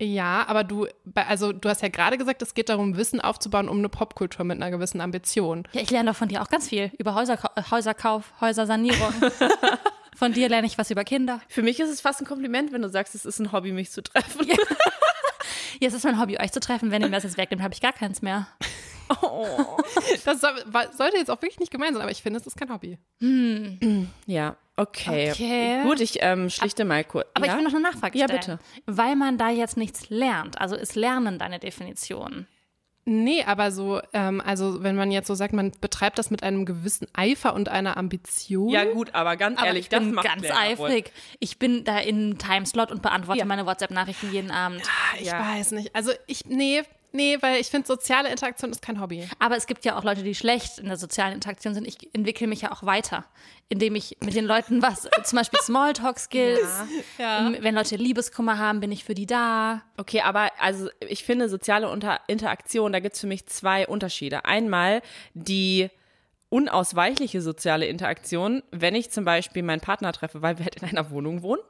Ja, 0.00 0.44
aber 0.48 0.64
du, 0.64 0.86
also 1.14 1.52
du 1.52 1.68
hast 1.68 1.82
ja 1.82 1.88
gerade 1.88 2.18
gesagt, 2.18 2.42
es 2.42 2.54
geht 2.54 2.68
darum, 2.68 2.96
Wissen 2.96 3.20
aufzubauen 3.20 3.68
um 3.68 3.78
eine 3.78 3.88
Popkultur 3.88 4.44
mit 4.44 4.56
einer 4.56 4.70
gewissen 4.70 5.00
Ambition. 5.00 5.66
Ja, 5.72 5.80
ich 5.80 5.90
lerne 5.90 6.10
doch 6.10 6.16
von 6.16 6.28
dir 6.28 6.42
auch 6.42 6.48
ganz 6.48 6.68
viel 6.68 6.90
über 6.98 7.14
Häuserkau 7.14 7.48
äh, 7.56 7.62
Häuserkauf, 7.70 8.32
Häusersanierung. 8.40 9.12
von 10.16 10.32
dir 10.32 10.48
lerne 10.48 10.66
ich 10.66 10.76
was 10.78 10.90
über 10.90 11.04
Kinder. 11.04 11.40
Für 11.48 11.62
mich 11.62 11.78
ist 11.78 11.88
es 11.90 12.00
fast 12.00 12.20
ein 12.20 12.26
Kompliment, 12.26 12.72
wenn 12.72 12.82
du 12.82 12.88
sagst, 12.88 13.14
es 13.14 13.24
ist 13.24 13.38
ein 13.38 13.52
Hobby, 13.52 13.72
mich 13.72 13.90
zu 13.92 14.02
treffen. 14.02 14.46
Ja, 14.46 14.56
es 15.88 15.94
ist 15.94 16.04
mein 16.04 16.20
Hobby, 16.20 16.38
euch 16.38 16.52
zu 16.52 16.60
treffen. 16.60 16.90
Wenn 16.90 17.02
ihr 17.02 17.08
mir 17.08 17.14
das 17.16 17.24
jetzt 17.24 17.36
wegnimmt, 17.38 17.62
habe 17.62 17.74
ich 17.74 17.80
gar 17.80 17.92
keins 17.92 18.22
mehr. 18.22 18.48
Das 20.24 20.40
soll, 20.40 20.52
wa- 20.66 20.90
sollte 20.96 21.16
jetzt 21.18 21.30
auch 21.30 21.42
wirklich 21.42 21.58
nicht 21.60 21.70
gemein 21.70 21.92
sein, 21.92 22.02
aber 22.02 22.10
ich 22.10 22.22
finde, 22.22 22.38
es 22.40 22.46
ist 22.46 22.56
kein 22.56 22.72
Hobby. 22.72 22.98
Ja, 24.26 24.56
okay. 24.76 25.30
Okay. 25.32 25.82
Gut, 25.82 26.00
ich 26.00 26.18
ähm, 26.20 26.50
schlichte 26.50 26.84
mal 26.84 27.04
kurz. 27.04 27.26
Aber 27.34 27.46
ja? 27.46 27.52
ich 27.52 27.58
will 27.58 27.64
noch 27.64 27.74
eine 27.74 27.82
Nachfrage 27.82 28.18
Ja, 28.18 28.24
stellen. 28.26 28.40
bitte. 28.40 28.58
Weil 28.86 29.16
man 29.16 29.38
da 29.38 29.50
jetzt 29.50 29.76
nichts 29.76 30.10
lernt. 30.10 30.60
Also 30.60 30.76
ist 30.76 30.94
Lernen 30.96 31.38
deine 31.38 31.58
Definition. 31.58 32.46
Nee, 33.04 33.42
aber 33.44 33.72
so, 33.72 34.00
ähm, 34.12 34.40
also 34.40 34.84
wenn 34.84 34.94
man 34.94 35.10
jetzt 35.10 35.26
so 35.26 35.34
sagt, 35.34 35.52
man 35.52 35.72
betreibt 35.80 36.20
das 36.20 36.30
mit 36.30 36.44
einem 36.44 36.64
gewissen 36.64 37.08
Eifer 37.14 37.52
und 37.52 37.68
einer 37.68 37.96
Ambition. 37.96 38.68
Ja, 38.68 38.84
gut, 38.84 39.12
aber 39.12 39.36
ganz 39.36 39.58
Aber 39.58 39.66
ehrlich, 39.66 39.86
ich 39.86 39.88
bin 39.90 40.04
das 40.04 40.14
macht 40.14 40.24
ganz 40.26 40.44
wohl. 40.44 40.52
eifrig. 40.52 41.12
Ich 41.40 41.58
bin 41.58 41.82
da 41.82 41.98
im 41.98 42.38
Timeslot 42.38 42.92
und 42.92 43.02
beantworte 43.02 43.40
Ja. 43.40 43.44
meine 43.44 43.66
WhatsApp-Nachrichten 43.66 44.30
jeden 44.32 44.52
Abend. 44.52 44.82
Ich 45.18 45.26
Ja. 45.26 45.40
weiß 45.40 45.72
nicht. 45.72 45.96
Also 45.96 46.12
ich, 46.28 46.44
nee, 46.46 46.82
nee, 47.12 47.38
weil 47.40 47.60
ich 47.60 47.68
finde, 47.68 47.86
soziale 47.86 48.30
Interaktion 48.30 48.70
ist 48.70 48.82
kein 48.82 49.00
Hobby. 49.00 49.28
Aber 49.38 49.56
es 49.56 49.66
gibt 49.66 49.84
ja 49.84 49.96
auch 49.96 50.04
Leute, 50.04 50.22
die 50.22 50.34
schlecht 50.34 50.78
in 50.78 50.86
der 50.86 50.96
sozialen 50.96 51.34
Interaktion 51.34 51.74
sind. 51.74 51.86
Ich 51.86 52.14
entwickle 52.14 52.46
mich 52.46 52.62
ja 52.62 52.72
auch 52.72 52.82
weiter, 52.84 53.24
indem 53.68 53.94
ich 53.94 54.16
mit 54.20 54.34
den 54.34 54.44
Leuten 54.44 54.82
was, 54.82 55.08
zum 55.24 55.36
Beispiel 55.36 55.60
Smalltalk-Skills. 55.60 56.84
Ja. 57.18 57.52
Wenn 57.60 57.74
Leute 57.74 57.96
Liebeskummer 57.96 58.58
haben, 58.58 58.80
bin 58.80 58.92
ich 58.92 59.04
für 59.04 59.14
die 59.14 59.26
da. 59.26 59.82
Okay, 59.96 60.20
aber 60.20 60.50
also 60.58 60.88
ich 61.08 61.24
finde 61.24 61.48
soziale 61.48 61.88
Unter 61.88 62.20
Interaktion, 62.26 62.92
da 62.92 63.00
gibt 63.00 63.14
es 63.14 63.20
für 63.20 63.26
mich 63.26 63.46
zwei 63.46 63.86
Unterschiede. 63.86 64.44
Einmal 64.44 65.02
die 65.34 65.90
unausweichliche 66.48 67.40
soziale 67.40 67.86
Interaktion, 67.86 68.62
wenn 68.72 68.94
ich 68.94 69.10
zum 69.10 69.24
Beispiel 69.24 69.62
meinen 69.62 69.80
Partner 69.80 70.12
treffe, 70.12 70.42
weil 70.42 70.58
wir 70.58 70.66
halt 70.66 70.76
in 70.82 70.86
einer 70.86 71.10
Wohnung 71.10 71.42
wohnen. 71.42 71.62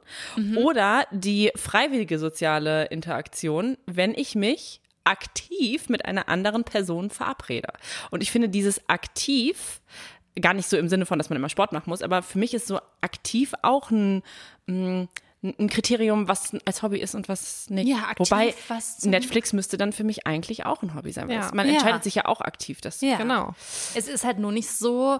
Oder 0.57 1.07
die 1.11 1.51
freiwillige 1.55 2.19
soziale 2.19 2.87
Interaktion, 2.87 3.77
wenn 3.85 4.13
ich 4.13 4.35
mich 4.35 4.81
aktiv 5.05 5.89
mit 5.89 6.05
einer 6.05 6.29
anderen 6.29 6.63
Person 6.63 7.09
verabrede. 7.09 7.69
Und 8.11 8.23
ich 8.23 8.31
finde 8.31 8.49
dieses 8.49 8.87
aktiv 8.89 9.81
gar 10.41 10.53
nicht 10.53 10.67
so 10.67 10.77
im 10.77 10.89
Sinne 10.89 11.05
von, 11.05 11.19
dass 11.19 11.29
man 11.29 11.37
immer 11.37 11.49
Sport 11.49 11.73
machen 11.73 11.89
muss, 11.89 12.01
aber 12.01 12.23
für 12.23 12.39
mich 12.39 12.53
ist 12.53 12.67
so 12.67 12.79
aktiv 13.01 13.53
auch 13.61 13.91
ein, 13.91 14.23
mm, 14.65 15.03
ein 15.43 15.69
Kriterium, 15.69 16.27
was 16.29 16.55
als 16.65 16.81
Hobby 16.81 16.97
ist 16.99 17.13
und 17.15 17.27
was 17.29 17.69
nicht. 17.69 17.87
Ja, 17.87 18.05
aktiv, 18.07 18.31
Wobei 18.31 18.55
Netflix 19.03 19.51
müsste 19.53 19.77
dann 19.77 19.91
für 19.91 20.03
mich 20.05 20.25
eigentlich 20.25 20.65
auch 20.65 20.81
ein 20.81 20.95
Hobby 20.95 21.11
sein. 21.11 21.29
Ja. 21.29 21.47
es- 21.47 21.53
Man 21.53 21.67
Ja. 21.67 21.73
entscheidet 21.73 22.03
sich 22.03 22.15
ja 22.15 22.25
auch 22.25 22.39
aktiv. 22.41 22.79
Das 22.81 23.01
Ja. 23.01 23.17
Genau. 23.17 23.53
Es 23.93 24.07
ist 24.07 24.23
halt 24.23 24.39
nur 24.39 24.51
nicht 24.53 24.69
so, 24.69 25.19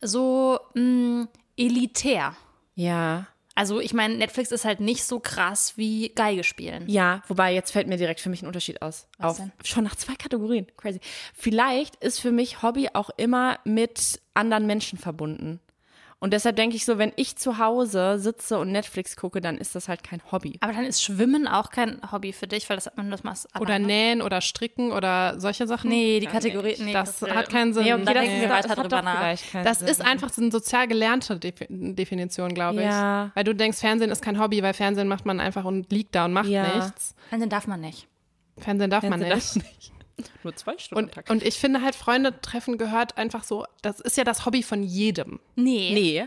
so 0.00 0.60
mh, 0.74 1.26
elitär. 1.56 2.36
ja. 2.74 3.26
Also 3.56 3.80
ich 3.80 3.94
meine, 3.94 4.14
Netflix 4.16 4.52
ist 4.52 4.66
halt 4.66 4.80
nicht 4.80 5.04
so 5.04 5.18
krass 5.18 5.72
wie 5.76 6.10
Geige 6.10 6.44
spielen. 6.44 6.84
Ja, 6.88 7.22
wobei 7.26 7.54
jetzt 7.54 7.70
fällt 7.70 7.88
mir 7.88 7.96
direkt 7.96 8.20
für 8.20 8.28
mich 8.28 8.42
ein 8.42 8.46
Unterschied 8.46 8.82
aus. 8.82 9.08
Was 9.18 9.30
Auf, 9.32 9.36
denn? 9.38 9.52
Schon 9.64 9.84
nach 9.84 9.96
zwei 9.96 10.14
Kategorien. 10.14 10.66
Crazy. 10.76 11.00
Vielleicht 11.34 11.96
ist 11.96 12.20
für 12.20 12.32
mich 12.32 12.62
Hobby 12.62 12.90
auch 12.92 13.08
immer 13.16 13.58
mit 13.64 14.20
anderen 14.34 14.66
Menschen 14.66 14.98
verbunden. 14.98 15.60
Und 16.18 16.32
deshalb 16.32 16.56
denke 16.56 16.76
ich 16.76 16.86
so, 16.86 16.96
wenn 16.96 17.12
ich 17.16 17.36
zu 17.36 17.58
Hause 17.58 18.18
sitze 18.18 18.58
und 18.58 18.72
Netflix 18.72 19.16
gucke, 19.16 19.42
dann 19.42 19.58
ist 19.58 19.74
das 19.74 19.86
halt 19.86 20.02
kein 20.02 20.20
Hobby. 20.32 20.56
Aber 20.62 20.72
dann 20.72 20.84
ist 20.84 21.02
Schwimmen 21.02 21.46
auch 21.46 21.70
kein 21.70 22.00
Hobby 22.10 22.32
für 22.32 22.46
dich, 22.46 22.68
weil 22.70 22.78
das 22.78 22.88
man 22.96 23.10
das 23.10 23.22
machst. 23.22 23.46
Oder 23.60 23.78
nähen 23.78 24.22
oder 24.22 24.40
stricken 24.40 24.92
oder 24.92 25.38
solche 25.38 25.66
Sachen. 25.66 25.90
Nee, 25.90 26.20
die 26.20 26.26
Kategorie. 26.26 26.74
Nee, 26.78 26.94
Das 26.94 27.18
Christel. 27.18 27.34
hat 27.34 27.50
keinen 27.50 27.74
Sinn. 27.74 27.84
Nee, 27.84 27.92
okay, 27.92 28.04
Da 28.06 28.14
das, 28.14 28.22
denken 28.24 28.40
wir 28.40 28.48
das 28.48 28.56
weiter 28.58 28.68
hat 28.70 28.78
drüber 28.78 28.88
doch 28.88 29.02
nach. 29.02 29.36
Das 29.62 29.78
Sinn. 29.80 29.88
ist 29.88 30.00
einfach 30.00 30.30
so 30.32 30.40
eine 30.40 30.50
sozial 30.50 30.88
gelernte 30.88 31.38
Defi 31.38 31.66
Definition, 31.68 32.54
glaube 32.54 32.78
ich. 32.80 32.86
Ja. 32.86 33.30
Weil 33.34 33.44
du 33.44 33.54
denkst, 33.54 33.78
Fernsehen 33.78 34.10
ist 34.10 34.22
kein 34.22 34.40
Hobby, 34.40 34.62
weil 34.62 34.72
Fernsehen 34.72 35.08
macht 35.08 35.26
man 35.26 35.38
einfach 35.38 35.66
und 35.66 35.92
liegt 35.92 36.14
da 36.14 36.24
und 36.24 36.32
macht 36.32 36.48
Ja. 36.48 36.76
nichts. 36.76 37.14
Fernsehen 37.28 37.50
darf 37.50 37.66
man 37.66 37.82
nicht. 37.82 38.08
Fernsehen 38.56 38.88
darf 38.88 39.02
man 39.02 39.20
Fernsehen 39.20 39.34
nicht. 39.36 39.56
darf 39.56 39.90
nicht. 39.90 39.92
Nur 40.44 40.56
zwei 40.56 40.78
Stunden 40.78 40.98
am 40.98 41.04
Und, 41.06 41.14
Tag. 41.14 41.30
und 41.30 41.42
ich 41.42 41.56
finde 41.58 41.82
halt, 41.82 41.94
Freunde 41.94 42.40
treffen 42.40 42.78
gehört 42.78 43.16
einfach 43.18 43.44
so, 43.44 43.64
das 43.82 44.00
ist 44.00 44.16
ja 44.16 44.24
das 44.24 44.46
Hobby 44.46 44.62
von 44.62 44.82
jedem. 44.82 45.40
Nee. 45.56 45.90
nee. 45.94 46.26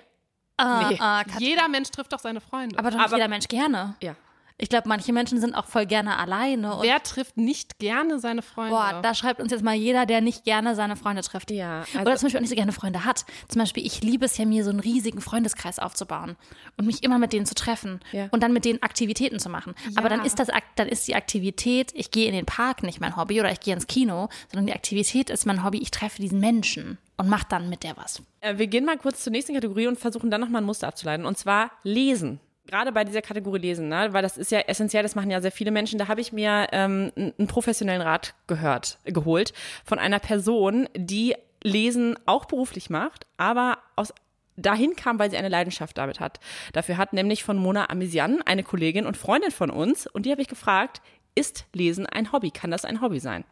Ah, 0.58 0.90
Nee. 0.90 0.98
Kat- 0.98 1.40
Jeder 1.40 1.68
Mensch 1.70 1.90
trifft 1.90 2.12
doch 2.14 2.20
seine 2.20 2.42
Freunde. 2.42 2.78
aber 2.78 2.92
doch 2.92 2.98
nicht 2.98 3.06
Aber- 3.08 3.16
jeder 3.18 3.30
Mensch 3.30 3.48
gerne. 3.48 3.96
Ja. 4.04 4.16
Ich 4.62 4.68
glaube, 4.68 4.90
manche 4.90 5.14
Menschen 5.14 5.40
sind 5.40 5.56
auch 5.56 5.66
voll 5.68 5.86
gerne 5.86 6.18
alleine. 6.18 6.78
Wer 6.82 7.02
trifft 7.02 7.38
nicht 7.38 7.80
gerne 7.80 8.20
seine 8.20 8.42
Freunde? 8.42 8.72
boah, 8.76 9.00
da 9.02 9.14
schreibt 9.16 9.40
uns 9.42 9.52
jetzt 9.54 9.64
mal 9.64 9.74
jeder, 9.74 10.06
der 10.06 10.20
nicht 10.20 10.44
gerne 10.44 10.76
seine 10.76 10.98
Freunde 10.98 11.22
trifft. 11.22 11.50
Ja, 11.50 11.80
also- 11.94 12.00
Oder 12.02 12.16
zum 12.18 12.26
Beispiel 12.26 12.38
auch 12.40 12.42
nicht 12.42 12.50
so 12.50 12.56
gerne 12.58 12.74
Freunde 12.74 13.06
hat. 13.06 13.26
Zum 13.48 13.60
Beispiel, 13.60 13.86
ich 13.86 14.02
liebe 14.04 14.26
es 14.26 14.38
ja, 14.38 14.46
mir 14.46 14.66
so 14.66 14.70
einen 14.70 14.82
riesigen 14.82 15.22
Freundeskreis 15.22 15.80
aufzubauen 15.80 16.36
und 16.78 16.86
mich 16.86 17.04
immer 17.04 17.18
mit 17.20 17.32
denen 17.32 17.46
zu 17.46 17.56
treffen 17.56 18.02
Ja. 18.12 18.28
und 18.32 18.44
dann 18.44 18.52
mit 18.52 18.66
denen 18.66 18.84
Aktivitäten 18.84 19.40
zu 19.40 19.48
machen. 19.50 19.76
Aber 19.96 20.10
dann 20.10 20.26
ist 20.26 20.40
das, 20.40 20.50
dann 20.76 20.90
ist 20.90 21.08
die 21.08 21.16
Aktivität, 21.16 21.92
ich 21.96 22.12
gehe 22.12 22.28
in 22.28 22.34
den 22.34 22.46
Park 22.46 22.84
nicht 22.84 23.00
mein 23.00 23.16
Hobby 23.16 23.40
oder 23.40 23.52
ich 23.54 23.62
gehe 23.62 23.74
ins 23.74 23.88
Kino, 23.88 24.28
sondern 24.52 24.66
die 24.68 24.74
Aktivität 24.74 25.30
ist 25.30 25.46
mein 25.46 25.64
Hobby, 25.64 25.78
ich 25.78 25.92
treffe 25.92 26.22
diesen 26.22 26.42
Menschen 26.42 26.98
und 27.16 27.30
mache 27.30 27.46
dann 27.48 27.70
mit 27.70 27.84
der 27.84 27.96
was. 27.96 28.22
Äh, 28.42 28.58
Wir 28.58 28.68
gehen 28.68 28.84
mal 28.84 28.98
kurz 28.98 29.24
zur 29.24 29.32
nächsten 29.32 29.54
Kategorie 29.54 29.88
und 29.88 29.98
versuchen 29.98 30.30
dann 30.30 30.42
nochmal 30.42 30.62
ein 30.62 30.66
Muster 30.66 30.88
abzuleiten. 30.90 31.26
Und 31.26 31.38
zwar 31.38 31.72
Lesen. 31.84 32.42
Gerade 32.70 32.92
bei 32.92 33.04
dieser 33.04 33.24
Kategorie 33.24 33.58
Lesen, 33.58 33.90
ne? 33.90 34.10
weil 34.12 34.22
das 34.22 34.38
ist 34.38 34.52
ja 34.52 34.60
essentiell, 34.60 35.02
das 35.02 35.16
machen 35.16 35.32
ja 35.32 35.42
sehr 35.42 35.52
viele 35.52 35.72
Menschen. 35.72 35.98
Da 35.98 36.08
habe 36.08 36.22
ich 36.22 36.32
mir 36.32 36.68
ähm, 36.72 37.12
einen 37.16 37.48
professionellen 37.48 38.02
Rat 38.02 38.36
gehört, 38.46 39.00
geholt 39.06 39.54
von 39.84 39.98
einer 39.98 40.20
Person, 40.20 40.88
die 40.96 41.36
Lesen 41.64 42.16
auch 42.28 42.46
beruflich 42.46 42.92
macht, 42.92 43.26
aber 43.38 43.80
aus 43.96 44.14
dahin 44.56 44.96
kam, 44.96 45.18
weil 45.18 45.32
sie 45.32 45.38
eine 45.38 45.50
Leidenschaft 45.50 45.98
damit 45.98 46.20
hat. 46.20 46.40
Dafür 46.74 46.98
hat 46.98 47.14
nämlich 47.14 47.44
von 47.44 47.58
Mona 47.58 47.90
Amisian, 47.90 48.44
eine 48.44 48.62
Kollegin 48.62 49.08
und 49.08 49.18
Freundin 49.18 49.52
von 49.52 49.72
uns, 49.72 50.06
und 50.06 50.28
die 50.28 50.32
habe 50.32 50.42
ich 50.42 50.48
gefragt, 50.48 51.02
ist 51.34 51.66
Lesen 51.74 52.06
ein 52.06 52.32
Hobby? 52.32 52.52
Kann 52.52 52.70
das 52.70 52.86
ein 52.86 53.02
Hobby 53.02 53.20
sein? 53.20 53.46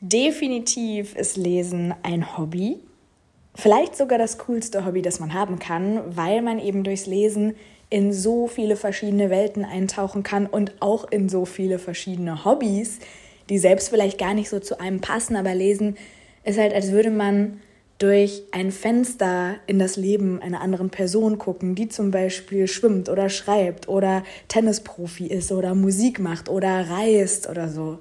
Definitiv 0.00 1.14
ist 1.14 1.36
Lesen 1.36 1.94
ein 2.02 2.38
Hobby. 2.38 2.80
Vielleicht 3.54 3.96
sogar 3.96 4.18
das 4.18 4.38
coolste 4.38 4.86
Hobby, 4.86 5.02
das 5.02 5.20
man 5.20 5.34
haben 5.34 5.58
kann, 5.58 6.16
weil 6.16 6.40
man 6.40 6.58
eben 6.58 6.84
durchs 6.84 7.06
Lesen 7.06 7.54
in 7.92 8.14
so 8.14 8.46
viele 8.46 8.76
verschiedene 8.76 9.28
Welten 9.28 9.66
eintauchen 9.66 10.22
kann 10.22 10.46
und 10.46 10.72
auch 10.80 11.10
in 11.10 11.28
so 11.28 11.44
viele 11.44 11.78
verschiedene 11.78 12.46
Hobbys, 12.46 13.00
die 13.50 13.58
selbst 13.58 13.90
vielleicht 13.90 14.18
gar 14.18 14.32
nicht 14.32 14.48
so 14.48 14.60
zu 14.60 14.80
einem 14.80 15.02
passen, 15.02 15.36
aber 15.36 15.54
Lesen 15.54 15.98
ist 16.42 16.58
halt, 16.58 16.72
als 16.72 16.90
würde 16.90 17.10
man 17.10 17.60
durch 17.98 18.44
ein 18.50 18.72
Fenster 18.72 19.56
in 19.66 19.78
das 19.78 19.96
Leben 19.96 20.40
einer 20.40 20.62
anderen 20.62 20.88
Person 20.88 21.36
gucken, 21.36 21.74
die 21.74 21.88
zum 21.88 22.10
Beispiel 22.10 22.66
schwimmt 22.66 23.10
oder 23.10 23.28
schreibt 23.28 23.88
oder 23.88 24.24
Tennisprofi 24.48 25.26
ist 25.26 25.52
oder 25.52 25.74
Musik 25.74 26.18
macht 26.18 26.48
oder 26.48 26.88
reist 26.88 27.46
oder 27.46 27.68
so. 27.68 27.98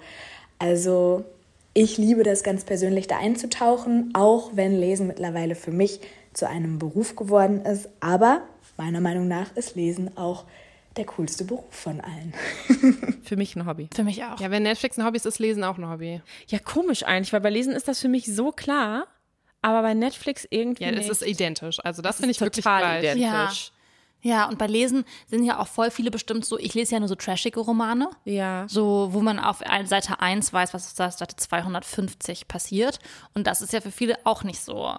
Also 0.58 1.26
ich 1.74 1.98
liebe 1.98 2.24
das 2.24 2.44
ganz 2.44 2.64
persönlich 2.64 3.08
da 3.08 3.18
einzutauchen, 3.18 4.12
auch 4.14 4.52
wenn 4.56 4.72
Lesen 4.72 5.08
mittlerweile 5.08 5.56
für 5.56 5.72
mich 5.72 6.00
zu 6.32 6.48
einem 6.48 6.80
Beruf 6.80 7.18
geworden 7.18 7.66
ist. 7.66 7.90
Aber 8.00 8.42
meiner 8.82 9.02
Meinung 9.02 9.28
nach 9.28 9.56
ist 9.56 9.76
Lesen 9.76 10.18
auch 10.18 10.46
der 10.98 11.06
coolste 11.06 11.46
Beruf 11.46 11.64
von 11.70 12.02
allen. 12.02 12.34
Für 13.24 13.38
mich 13.38 13.56
ein 13.56 13.66
Hobby. 13.66 13.90
Für 13.94 14.04
mich 14.04 14.24
auch. 14.24 14.40
ja, 14.40 14.50
wenn 14.52 14.64
Netflix 14.64 14.98
ein 14.98 15.06
Hobby 15.06 15.18
ist, 15.18 15.26
ist 15.26 15.40
Lesen 15.40 15.64
auch 15.64 15.78
ein 15.78 15.88
Hobby. 15.88 16.22
Ja, 16.48 16.60
komisch 16.60 17.04
eigentlich, 17.04 17.32
weil 17.32 17.42
bei 17.42 17.52
Lesen 17.52 17.74
ist 17.74 17.88
das 17.88 18.00
für 18.00 18.10
mich 18.10 18.26
so 18.26 18.52
klar, 18.52 19.08
aber 19.62 19.84
bei 19.84 19.94
Netflix 19.94 20.48
irgendwie. 20.50 20.84
Ja, 20.84 20.90
es 20.90 20.98
nicht. 20.98 21.10
ist 21.12 21.22
identisch. 21.22 21.80
Also 21.86 22.02
das 22.02 22.18
finde 22.18 22.32
ich 22.32 22.42
wirklich 22.42 22.66
total 22.66 23.00
gleich. 23.00 23.16
identisch. 23.16 23.72
Ja, 24.24 24.48
und 24.48 24.58
bei 24.58 24.68
Lesen 24.68 25.06
sind 25.28 25.44
ja 25.44 25.60
auch 25.60 25.68
voll 25.68 25.90
viele 25.90 26.12
bestimmt 26.12 26.46
so, 26.46 26.58
ich 26.60 26.74
lese 26.74 26.94
ja 26.94 27.00
nur 27.00 27.10
so 27.10 27.16
trashige 27.16 27.60
Romane. 27.60 28.10
Ja. 28.26 28.66
So, 28.68 29.10
wo 29.12 29.22
man 29.22 29.40
auf 29.40 29.64
Seite 29.86 30.20
1 30.20 30.54
weiß, 30.54 30.74
was 30.74 31.00
auf 31.00 31.14
Seite 31.14 31.36
250 31.36 32.48
passiert. 32.48 33.00
Und 33.34 33.48
das 33.48 33.62
ist 33.62 33.74
ja 33.74 33.82
für 33.82 33.92
viele 33.92 34.18
auch 34.26 34.44
nicht 34.44 34.60
so. 34.60 34.96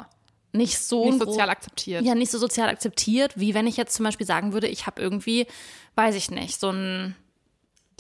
Nicht 0.53 0.79
so 0.79 1.07
Nicht 1.07 1.19
sozial 1.19 1.49
akzeptiert. 1.49 2.05
Ja, 2.05 2.15
nicht 2.15 2.31
so 2.31 2.39
sozial 2.39 2.69
akzeptiert, 2.69 3.33
wie 3.37 3.55
wenn 3.55 3.67
ich 3.67 3.77
jetzt 3.77 3.95
zum 3.95 4.05
Beispiel 4.05 4.27
sagen 4.27 4.53
würde, 4.53 4.69
ich 4.69 4.87
habe 4.87 5.01
irgendwie, 5.01 5.47
weiß 5.95 6.15
ich 6.15 6.31
nicht, 6.31 6.61
so 6.61 6.71
ein 6.71 7.17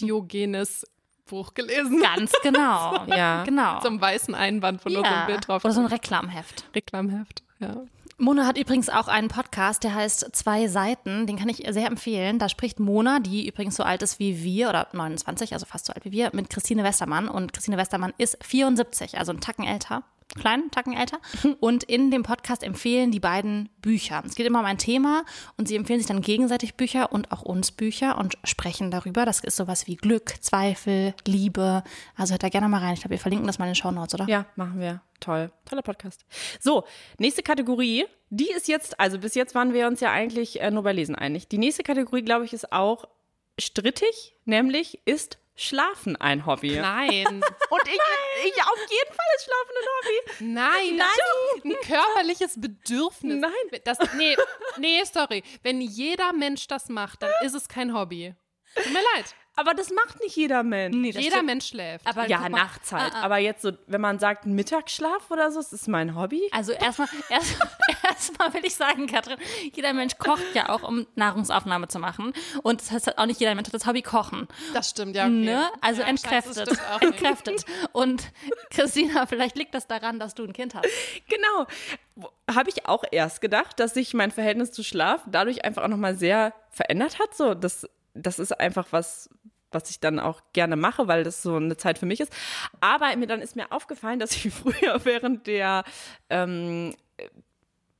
Diogenes 0.00 0.87
Buch 1.26 1.54
gelesen. 1.54 2.00
ganz 2.02 2.32
genau. 2.42 3.04
Ja. 3.06 3.42
Genau. 3.44 3.80
Zum 3.80 4.00
weißen 4.00 4.35
Einband, 4.35 4.85
wo 4.85 4.90
nur 4.90 4.99
so 4.99 5.04
ja. 5.04 5.23
ein 5.23 5.26
Bild 5.26 5.49
drauf 5.49 5.64
Oder 5.64 5.73
so 5.73 5.80
ein. 5.80 5.87
Reklamheft. 5.87 6.64
Reklamheft. 6.75 7.42
Ja. 7.59 7.85
Mona 8.18 8.47
hat 8.47 8.59
übrigens 8.59 8.88
auch 8.88 9.09
einen 9.09 9.28
Podcast, 9.28 9.82
der 9.82 9.94
heißt 9.94 10.37
Zwei 10.37 10.68
Seiten. 10.68 11.26
Den 11.26 11.38
kann 11.38 11.49
ich 11.49 11.64
sehr 11.71 11.87
empfehlen. 11.87 12.38
Da 12.38 12.49
spricht 12.49 12.78
Mona, 12.78 13.18
die 13.18 13.49
übrigens 13.49 13.76
so 13.76 13.82
alt 13.82 14.02
ist 14.02 14.18
wie 14.18 14.44
wir 14.44 14.68
oder 14.68 14.88
29, 14.92 15.54
also 15.54 15.66
fast 15.66 15.87
so 15.87 15.92
alt 15.92 16.04
wie 16.04 16.12
wir, 16.12 16.30
mit 16.32 16.50
Christine 16.50 16.85
Westermann. 16.85 17.28
Und 17.28 17.52
Christine 17.52 17.78
Westermann 17.78 18.12
ist 18.18 18.38
74, 18.44 19.18
also 19.18 19.32
ein 19.32 19.40
Tacken 19.40 19.64
älter. 19.64 20.04
Kleinen 20.38 20.70
Tacken 20.70 20.94
älter. 20.94 21.18
Und 21.60 21.84
in 21.84 22.10
dem 22.10 22.22
Podcast 22.22 22.62
empfehlen 22.62 23.10
die 23.10 23.20
beiden 23.20 23.68
Bücher. 23.80 24.22
Es 24.26 24.34
geht 24.34 24.46
immer 24.46 24.60
um 24.60 24.64
ein 24.64 24.78
Thema 24.78 25.24
und 25.56 25.68
sie 25.68 25.76
empfehlen 25.76 26.00
sich 26.00 26.06
dann 26.08 26.22
gegenseitig 26.22 26.74
Bücher 26.74 27.12
und 27.12 27.32
auch 27.32 27.42
uns 27.42 27.70
Bücher 27.70 28.18
und 28.18 28.38
sprechen 28.44 28.90
darüber. 28.90 29.24
Das 29.24 29.40
ist 29.40 29.56
sowas 29.56 29.86
wie 29.86 29.96
Glück, 29.96 30.34
Zweifel, 30.40 31.14
Liebe. 31.26 31.82
Also 32.16 32.32
hört 32.32 32.42
da 32.42 32.48
gerne 32.48 32.68
mal 32.68 32.78
rein. 32.78 32.94
Ich 32.94 33.00
glaube, 33.00 33.12
wir 33.12 33.18
verlinken 33.18 33.46
das 33.46 33.58
mal 33.58 33.66
in 33.66 33.72
den 33.72 33.76
Shownotes, 33.76 34.14
oder? 34.14 34.26
Ja, 34.28 34.46
machen 34.56 34.80
wir. 34.80 35.02
Toll. 35.20 35.52
Toller 35.64 35.82
Podcast. 35.82 36.24
So, 36.60 36.84
nächste 37.18 37.42
Kategorie. 37.42 38.06
Die 38.30 38.50
ist 38.50 38.66
jetzt, 38.66 38.98
also 38.98 39.18
bis 39.18 39.34
jetzt 39.34 39.54
waren 39.54 39.72
wir 39.72 39.86
uns 39.86 40.00
ja 40.00 40.10
eigentlich 40.10 40.60
äh, 40.60 40.70
nur 40.70 40.82
bei 40.82 40.92
Lesen 40.92 41.14
einig. 41.14 41.48
Die 41.48 41.58
nächste 41.58 41.82
Kategorie, 41.82 42.22
glaube 42.22 42.44
ich, 42.44 42.52
ist 42.52 42.72
auch 42.72 43.04
strittig, 43.58 44.34
nämlich 44.44 45.00
ist 45.04 45.38
Schlafen 45.54 46.16
ein 46.16 46.47
Hobby. 46.47 46.76
Nein. 46.76 47.26
Und 47.71 47.82
ich, 47.85 48.00
ich 48.47 48.62
auf 48.62 48.78
jeden 48.78 49.14
Fall 49.14 49.26
ist 49.37 49.44
Schlafen 49.44 49.75
ein 49.76 49.88
Hobby. 49.92 50.44
Nein, 50.52 51.06
ist 51.56 51.64
ein 51.64 51.87
körperliches 51.87 52.61
Bedürfnis. 52.61 53.40
Nein. 53.40 53.80
Das, 53.85 53.99
nee, 54.16 54.35
nee, 54.78 55.02
sorry. 55.04 55.42
Wenn 55.62 55.80
jeder 55.80 56.32
Mensch 56.32 56.66
das 56.68 56.88
macht, 56.88 57.23
dann 57.23 57.30
ist 57.44 57.54
es 57.54 57.68
kein 57.68 57.94
Hobby. 57.94 58.35
Tut 58.75 58.92
mir 58.92 59.02
leid. 59.14 59.35
Aber 59.54 59.75
das 59.75 59.90
macht 59.90 60.18
nicht 60.21 60.35
jeder 60.35 60.62
Mensch. 60.62 60.97
Nee, 60.97 61.11
Jeder 61.11 61.37
stimmt. 61.37 61.47
Mensch 61.47 61.66
schläft. 61.66 62.06
Aber 62.06 62.26
ja, 62.26 62.49
nachts 62.49 62.90
halt. 62.90 63.12
Ah, 63.12 63.18
ah. 63.18 63.23
Aber 63.25 63.37
jetzt 63.37 63.61
so, 63.62 63.73
wenn 63.87 64.00
man 64.00 64.18
sagt 64.18 64.47
Mittagsschlaf 64.47 65.30
oder 65.30 65.52
so, 65.52 65.61
ist 65.61 65.73
das 65.73 65.87
mein 65.88 66.16
Hobby. 66.16 66.40
Also 66.52 66.73
erstmal 66.73 67.09
erst, 67.28 67.56
erstmal 68.02 68.54
will 68.54 68.64
ich 68.64 68.75
sagen, 68.75 69.06
Katrin, 69.06 69.37
jeder 69.75 69.92
Mensch 69.92 70.16
kocht 70.16 70.54
ja 70.54 70.71
auch, 70.71 70.82
um 70.82 71.06
Nahrungsaufnahme 71.16 71.88
zu 71.88 71.99
machen. 71.99 72.32
Und 72.62 72.80
das 72.80 72.90
heißt 72.90 73.18
auch 73.18 73.26
nicht 73.26 73.40
jeder 73.40 73.54
Mensch 73.54 73.68
hat 73.68 73.75
das 73.75 73.87
Hobby 73.87 74.00
Kochen. 74.00 74.49
Das 74.73 74.88
stimmt, 74.88 75.16
ja. 75.16 75.25
Okay. 75.25 75.32
Ne? 75.32 75.71
Also 75.82 76.00
ja, 76.00 76.09
entkräftet. 76.09 76.71
entkräftet. 77.00 77.66
Und 77.92 78.32
Christina, 78.71 79.26
vielleicht 79.26 79.56
liegt 79.59 79.75
das 79.75 79.87
daran, 79.87 80.18
dass 80.18 80.35
du 80.35 80.44
ein 80.44 80.54
Kind 80.54 80.75
hast. 80.75 80.88
Genau. 81.28 81.66
Habe 82.50 82.71
ich 82.71 82.87
auch 82.87 83.04
erst 83.11 83.40
gedacht, 83.42 83.78
dass 83.80 83.94
sich 83.94 84.14
mein 84.14 84.30
Verhältnis 84.30 84.73
zu 84.73 84.82
Schlaf 84.82 85.23
dadurch 85.26 85.64
einfach 85.64 85.82
auch 85.82 85.88
nochmal 85.88 86.16
sehr 86.16 86.54
verändert 86.71 87.18
hat. 87.18 87.35
So, 87.35 87.54
das, 87.54 87.87
das 88.14 88.38
ist 88.38 88.52
einfach 88.59 88.87
was, 88.90 89.28
was 89.71 89.88
ich 89.90 90.00
dann 90.00 90.21
auch 90.21 90.42
gerne 90.52 90.76
mache, 90.76 91.09
weil 91.09 91.25
das 91.25 91.42
so 91.42 91.57
eine 91.57 91.76
Zeit 91.76 91.99
für 91.99 92.07
mich 92.07 92.21
ist. 92.21 92.33
Aber 92.81 93.14
mir 93.16 93.26
dann 93.26 93.40
ist 93.40 93.57
mir 93.57 93.73
aufgefallen, 93.73 94.19
dass 94.19 94.33
ich 94.33 94.52
früher 94.54 95.04
während 95.04 95.47
der 95.47 95.85
ähm, 96.31 96.95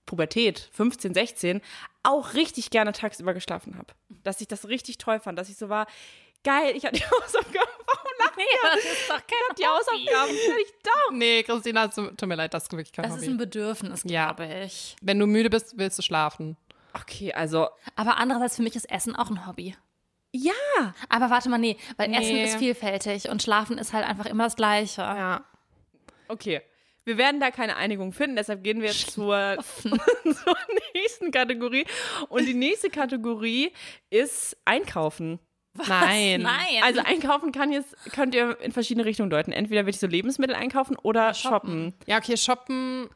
Pubertät, 0.07 0.69
15, 0.73 1.15
16, 1.15 1.61
auch 2.03 2.35
richtig 2.35 2.71
gerne 2.71 2.93
tagsüber 2.93 3.33
geschlafen 3.35 3.79
habe. 3.79 3.95
Dass 4.23 4.41
ich 4.41 4.49
das 4.49 4.69
richtig 4.69 4.99
toll 4.99 5.21
fand, 5.21 5.39
dass 5.39 5.49
ich 5.49 5.57
so 5.57 5.69
war, 5.69 5.87
geil, 6.45 6.75
ich 6.77 6.85
habe 6.85 6.97
die 6.97 7.05
Hausaufgaben 7.23 7.71
vom 7.87 8.03
das 8.63 8.85
ist 8.85 9.11
doch 9.11 9.17
kein 9.17 9.57
Die 9.59 9.67
Hausaufgaben 9.67 10.33
ich 10.35 10.73
dumm. 10.83 11.19
Nee, 11.19 11.43
Christina, 11.43 11.85
es 11.87 11.95
tut 11.95 12.27
mir 12.27 12.35
leid, 12.35 12.55
das 12.55 12.65
ist 12.65 12.73
wirklich 12.73 12.93
kein 12.93 13.05
Das 13.05 13.13
ist 13.17 13.23
Hobby. 13.23 13.31
ein 13.33 13.37
Bedürfnis, 13.37 14.03
Ja. 14.05 14.33
glaube 14.33 14.53
ich. 14.65 14.97
Wenn 15.03 15.19
du 15.19 15.27
müde 15.27 15.51
bist, 15.51 15.77
willst 15.77 15.99
du 15.99 16.03
schlafen. 16.03 16.57
Okay, 16.95 17.33
also, 17.33 17.69
Aber 17.97 18.17
andererseits 18.19 18.57
für 18.57 18.63
mich 18.63 18.77
ist 18.77 18.91
Essen 18.91 19.15
auch 19.17 19.31
ein 19.31 19.47
Hobby. 19.47 19.77
Ja. 20.33 20.95
Aber 21.09 21.31
warte 21.31 21.49
mal, 21.49 21.59
nee, 21.59 21.77
weil 21.97 22.11
Essen 22.13 22.33
Nee. 22.35 22.45
ist 22.45 22.57
vielfältig 22.57 23.29
und 23.29 23.43
Schlafen 23.43 23.79
ist 23.79 23.93
halt 23.93 24.07
einfach 24.07 24.27
immer 24.27 24.45
das 24.45 24.57
Gleiche. 24.57 25.03
Ja. 25.03 25.45
Okay. 26.29 26.61
Wir 27.05 27.19
werden 27.19 27.41
da 27.41 27.51
keine 27.51 27.75
Einigung 27.77 28.13
finden, 28.13 28.37
deshalb 28.37 28.63
gehen 28.63 28.81
wir 28.81 28.89
jetzt 28.89 29.11
zur, 29.11 29.57
zur 29.83 30.57
nächsten 30.95 31.33
Kategorie. 31.33 31.85
Und 32.29 32.47
die 32.47 32.55
nächste 32.55 32.91
Kategorie 32.91 33.73
ist 34.11 34.57
Einkaufen. 34.65 35.41
Nein. 35.89 36.43
Nein. 36.43 36.83
Also 36.83 37.01
einkaufen 37.01 37.51
kann 37.51 37.73
jetzt, 37.73 37.97
könnt 38.13 38.35
ihr 38.35 38.61
in 38.61 38.73
verschiedene 38.73 39.05
Richtungen 39.07 39.31
deuten. 39.31 39.53
Entweder 39.53 39.85
will 39.87 39.91
ich 39.95 39.99
so 39.99 40.07
Lebensmittel 40.07 40.55
einkaufen 40.55 40.97
oder 41.03 41.33
shoppen. 41.35 41.95
Ja, 42.07 42.19
okay, 42.19 42.37
shoppen, 42.37 43.09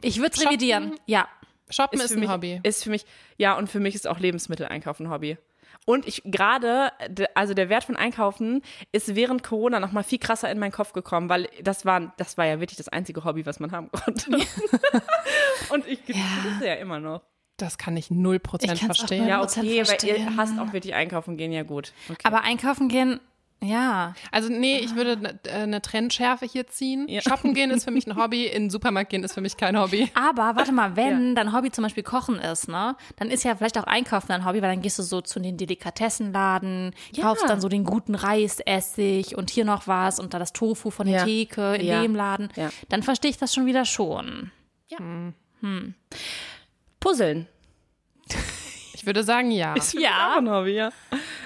ich 0.00 0.16
würde 0.18 0.30
es 0.30 0.36
Shoppen- 0.38 0.48
revidieren. 0.48 0.94
Ja. 1.06 1.28
shoppen 1.70 2.00
ist, 2.00 2.08
für 2.08 2.14
ein 2.14 2.20
mich, 2.20 2.28
Hobby. 2.30 2.60
Ist 2.64 2.82
für 2.82 2.90
mich, 2.90 3.04
ja, 3.36 3.56
und 3.56 3.68
für 3.68 3.78
mich 3.78 3.94
ist 3.94 4.08
auch 4.08 4.18
Lebensmittel 4.18 4.66
einkaufen 4.66 5.06
ein 5.06 5.12
Hobby. 5.12 5.36
Und 5.84 6.06
ich 6.06 6.22
gerade, 6.24 6.92
de- 7.08 7.26
also 7.34 7.54
der 7.54 7.68
Wert 7.68 7.84
von 7.84 7.96
Einkaufen 7.96 8.62
ist 8.92 9.16
während 9.16 9.42
Corona 9.42 9.80
noch 9.80 9.90
mal 9.92 10.04
viel 10.04 10.18
krasser 10.18 10.50
in 10.50 10.58
meinen 10.60 10.70
Kopf 10.72 10.92
gekommen, 10.92 11.28
weil 11.28 11.48
das 11.62 11.84
war, 11.84 12.12
das 12.18 12.38
war 12.38 12.46
ja 12.46 12.60
wirklich 12.60 12.76
das 12.76 12.88
einzige 12.88 13.24
Hobby, 13.24 13.44
was 13.46 13.58
man 13.58 13.72
haben 13.72 13.90
konnte. 13.90 14.30
und 15.70 15.86
ich 15.86 16.04
genieße 16.06 16.48
es 16.60 16.64
ja 16.66 16.74
immer 16.74 17.00
noch. 17.00 17.22
Das 17.56 17.78
kann 17.78 17.96
ich 17.96 18.06
0% 18.08 18.72
Ich 18.72 18.84
verstehen. 18.84 19.26
Ja, 19.26 19.40
100% 19.42 19.44
okay, 19.44 19.58
weil 19.66 19.74
ihr 19.76 19.84
verstehen. 19.86 20.36
hasst 20.36 20.58
auch 20.58 20.72
wirklich 20.72 20.94
einkaufen 20.94 21.36
gehen, 21.36 21.52
ja 21.52 21.62
gut. 21.62 21.92
Okay. 22.08 22.20
Aber 22.24 22.42
einkaufen 22.42 22.88
gehen, 22.88 23.20
ja. 23.62 24.14
Also 24.30 24.48
nee, 24.48 24.78
ich 24.80 24.94
würde 24.96 25.16
ne- 25.16 25.38
äh, 25.44 25.62
eine 25.62 25.80
Trendschärfe 25.80 26.44
hier 26.46 26.66
ziehen. 26.66 27.06
Ja. 27.08 27.22
Shoppen 27.22 27.54
gehen 27.54 27.70
ist 27.70 27.84
für 27.84 27.90
mich 27.90 28.06
ein 28.06 28.16
Hobby, 28.22 28.46
in 28.46 28.64
den 28.64 28.70
Supermarkt 28.70 29.10
gehen 29.10 29.22
ist 29.24 29.34
für 29.34 29.40
mich 29.40 29.56
kein 29.56 29.78
Hobby. 29.78 30.10
Aber 30.14 30.56
warte 30.56 30.72
mal, 30.72 30.96
wenn 30.96 31.34
dein 31.34 31.52
Hobby 31.54 31.70
zum 31.70 31.82
Beispiel 31.84 32.02
Kochen 32.02 32.36
ist, 32.38 32.68
ne, 32.68 32.96
dann 33.16 33.30
ist 33.30 33.44
ja 33.44 33.54
vielleicht 33.54 33.78
auch 33.78 33.84
Einkaufen 33.84 34.26
dein 34.28 34.44
Hobby, 34.44 34.60
weil 34.62 34.70
dann 34.70 34.82
gehst 34.82 34.98
du 34.98 35.02
so 35.02 35.20
zu 35.20 35.38
den 35.40 35.56
Delikatessenladen, 35.56 36.92
kaufst 37.20 37.48
dann 37.48 37.60
so 37.60 37.68
den 37.68 37.84
guten 37.84 38.14
Reisessig 38.14 39.36
und 39.36 39.50
hier 39.50 39.64
noch 39.64 39.86
was 39.86 40.18
und 40.18 40.34
da 40.34 40.38
das 40.38 40.52
Tofu 40.52 40.90
von 40.90 41.06
der 41.06 41.20
Ja. 41.20 41.24
Theke 41.24 41.74
in 41.76 41.86
Ja. 41.86 42.02
dem 42.02 42.14
Laden. 42.14 42.48
Ja. 42.56 42.70
Dann 42.88 43.02
verstehe 43.02 43.30
ich 43.30 43.38
das 43.38 43.54
schon 43.54 43.66
wieder 43.66 43.84
schon. 43.84 44.50
Puzzeln. 47.00 47.46
Ich 48.94 49.06
würde 49.06 49.24
sagen, 49.24 49.50
ja. 49.50 49.74
Ja. 49.98 50.32
Auch 50.34 50.38
ein 50.38 50.50
Hobby, 50.50 50.72
ja. 50.74 50.90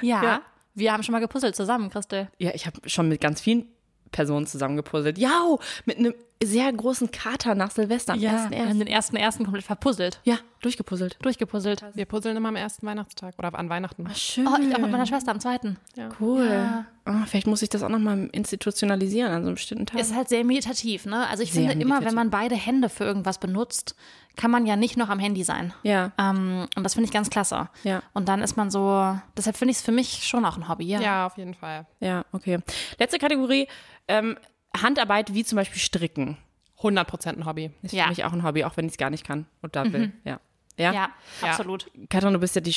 Ja. 0.02 0.22
Ja. 0.22 0.40
Wir 0.76 0.92
haben 0.92 1.02
schon 1.02 1.14
mal 1.14 1.20
gepuzzelt 1.20 1.56
zusammen, 1.56 1.88
Christel. 1.90 2.28
Ja, 2.38 2.50
ich 2.54 2.66
habe 2.66 2.86
schon 2.88 3.08
mit 3.08 3.20
ganz 3.20 3.40
vielen 3.40 3.66
Personen 4.12 4.46
zusammengepuzzelt. 4.46 5.16
Ja, 5.16 5.56
mit 5.86 5.96
einem 5.98 6.14
sehr 6.42 6.70
großen 6.72 7.10
Kater 7.10 7.54
nach 7.54 7.70
Silvester 7.70 8.12
am 8.12 8.22
ersten 8.22 8.50
wir 8.50 8.58
haben 8.58 8.66
ersten. 8.66 8.78
den 8.80 8.88
ersten 8.88 9.16
ersten 9.16 9.44
komplett 9.44 9.64
verpuzzelt. 9.64 10.20
Ja, 10.24 10.38
durchgepuzzelt. 10.60 11.16
Durchgepuzzelt. 11.22 11.82
Wir 11.94 12.04
puzzeln 12.04 12.36
immer 12.36 12.50
am 12.50 12.56
ersten 12.56 12.86
Weihnachtstag 12.86 13.34
oder 13.38 13.58
an 13.58 13.70
Weihnachten. 13.70 14.06
Schön. 14.14 14.46
Oh, 14.46 14.56
ich 14.60 14.74
auch 14.74 14.78
mit 14.80 14.90
meiner 14.90 15.06
Schwester 15.06 15.30
am 15.30 15.40
zweiten. 15.40 15.78
Cool. 16.20 16.84
Ah, 17.06 17.24
vielleicht 17.26 17.46
muss 17.46 17.62
ich 17.62 17.68
das 17.68 17.82
auch 17.82 17.88
nochmal 17.88 18.28
institutionalisieren 18.32 19.32
an 19.32 19.42
so 19.42 19.46
einem 19.48 19.54
bestimmten 19.54 19.86
Tag. 19.86 20.00
Ist 20.00 20.14
halt 20.14 20.28
sehr 20.28 20.44
meditativ, 20.44 21.06
ne? 21.06 21.26
Also 21.28 21.42
ich 21.42 21.52
Sehr 21.52 21.68
finde 21.68 21.84
immer, 21.84 22.04
wenn 22.04 22.14
man 22.14 22.30
beide 22.30 22.54
Hände 22.54 22.88
für 22.88 23.04
irgendwas 23.04 23.38
benutzt, 23.38 23.94
kann 24.36 24.50
man 24.50 24.66
ja 24.66 24.76
nicht 24.76 24.96
noch 24.98 25.08
am 25.08 25.18
Handy 25.18 25.42
sein. 25.44 25.72
ja, 25.82 26.12
Ähm, 26.18 26.66
und 26.76 26.84
das 26.84 26.92
finde 26.94 27.06
ich 27.06 27.12
ganz 27.12 27.30
klasse. 27.30 27.68
Ja. 27.84 28.02
Und 28.12 28.28
dann 28.28 28.42
ist 28.42 28.56
man 28.56 28.70
so, 28.70 29.16
deshalb 29.36 29.56
finde 29.56 29.70
ich 29.72 29.78
es 29.78 29.82
für 29.82 29.92
mich 29.92 30.26
schon 30.26 30.44
auch 30.44 30.58
ein 30.58 30.68
Hobby, 30.68 30.84
ja. 30.86 31.00
Ja, 31.00 31.26
auf 31.26 31.38
jeden 31.38 31.54
Fall. 31.54 31.86
ja, 32.00 32.24
okay. 32.32 32.58
Letzte 32.98 33.18
Kategorie, 33.18 33.68
ähm, 34.08 34.36
Handarbeit 34.76 35.34
wie 35.34 35.44
zum 35.44 35.56
Beispiel 35.56 35.80
Stricken. 35.80 36.36
100% 36.80 37.28
ein 37.28 37.46
Hobby. 37.46 37.70
Ist 37.82 37.92
Ja. 37.92 38.04
für 38.04 38.10
mich 38.10 38.24
auch 38.24 38.32
ein 38.32 38.42
Hobby, 38.42 38.64
auch 38.64 38.76
wenn 38.76 38.86
ich 38.86 38.92
es 38.92 38.98
gar 38.98 39.10
nicht 39.10 39.24
kann 39.24 39.46
und 39.62 39.76
da 39.76 39.90
will. 39.92 40.12
Ja. 40.24 40.40
Ja? 40.76 40.92
Ja, 40.92 41.08
absolut. 41.40 41.90
Katrin, 42.10 42.34
du 42.34 42.38
bist 42.38 42.54
ja 42.54 42.60
die, 42.60 42.74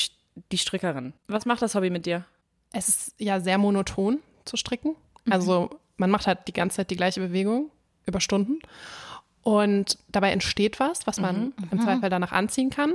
die 0.52 0.58
Strickerin. 0.58 1.12
Was 1.28 1.44
macht 1.44 1.60
das 1.60 1.74
Hobby 1.74 1.90
mit 1.90 2.06
dir? 2.06 2.24
Es 2.72 2.88
ist 2.88 3.14
ja 3.18 3.40
sehr 3.40 3.58
monoton 3.58 4.20
zu 4.46 4.56
stricken. 4.56 4.96
Also 5.28 5.68
man 5.98 6.10
macht 6.10 6.26
halt 6.26 6.48
die 6.48 6.52
ganze 6.54 6.76
Zeit 6.78 6.90
die 6.90 6.96
gleiche 6.96 7.20
Bewegung 7.20 7.70
über 8.06 8.20
Stunden. 8.20 8.60
Und 9.42 9.98
dabei 10.08 10.32
entsteht 10.32 10.80
was, 10.80 11.06
was 11.06 11.20
man 11.20 11.52
im 11.70 11.80
Zweifel 11.80 12.08
danach 12.08 12.32
anziehen 12.32 12.70
kann. 12.70 12.94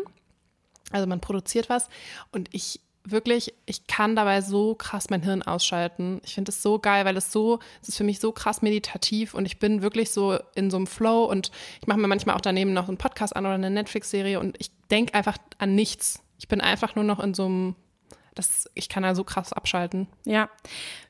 Also 0.91 1.05
man 1.07 1.19
produziert 1.19 1.69
was. 1.69 1.87
Und 2.31 2.49
ich 2.51 2.79
wirklich, 3.05 3.53
ich 3.65 3.87
kann 3.87 4.15
dabei 4.15 4.41
so 4.41 4.75
krass 4.75 5.09
mein 5.09 5.21
Hirn 5.21 5.41
ausschalten. 5.41 6.21
Ich 6.23 6.33
finde 6.35 6.51
es 6.51 6.61
so 6.61 6.79
geil, 6.79 7.05
weil 7.05 7.17
es 7.17 7.31
so, 7.31 7.59
es 7.81 7.89
ist 7.89 7.97
für 7.97 8.03
mich 8.03 8.19
so 8.19 8.31
krass 8.31 8.61
meditativ 8.61 9.33
und 9.33 9.45
ich 9.45 9.59
bin 9.59 9.81
wirklich 9.81 10.11
so 10.11 10.37
in 10.55 10.71
so 10.71 10.77
einem 10.77 10.87
Flow 10.87 11.25
und 11.25 11.51
ich 11.81 11.87
mache 11.87 11.99
mir 11.99 12.07
manchmal 12.07 12.35
auch 12.35 12.41
daneben 12.41 12.73
noch 12.73 12.87
einen 12.87 12.97
Podcast 12.97 13.35
an 13.35 13.45
oder 13.45 13.55
eine 13.55 13.69
Netflix-Serie 13.69 14.39
und 14.39 14.55
ich 14.59 14.71
denke 14.89 15.13
einfach 15.13 15.37
an 15.57 15.75
nichts. 15.75 16.21
Ich 16.37 16.47
bin 16.47 16.61
einfach 16.61 16.95
nur 16.95 17.05
noch 17.05 17.19
in 17.19 17.33
so 17.33 17.45
einem, 17.45 17.75
das, 18.35 18.69
ich 18.73 18.89
kann 18.89 19.03
da 19.03 19.15
so 19.15 19.23
krass 19.23 19.53
abschalten. 19.53 20.07
Ja. 20.25 20.49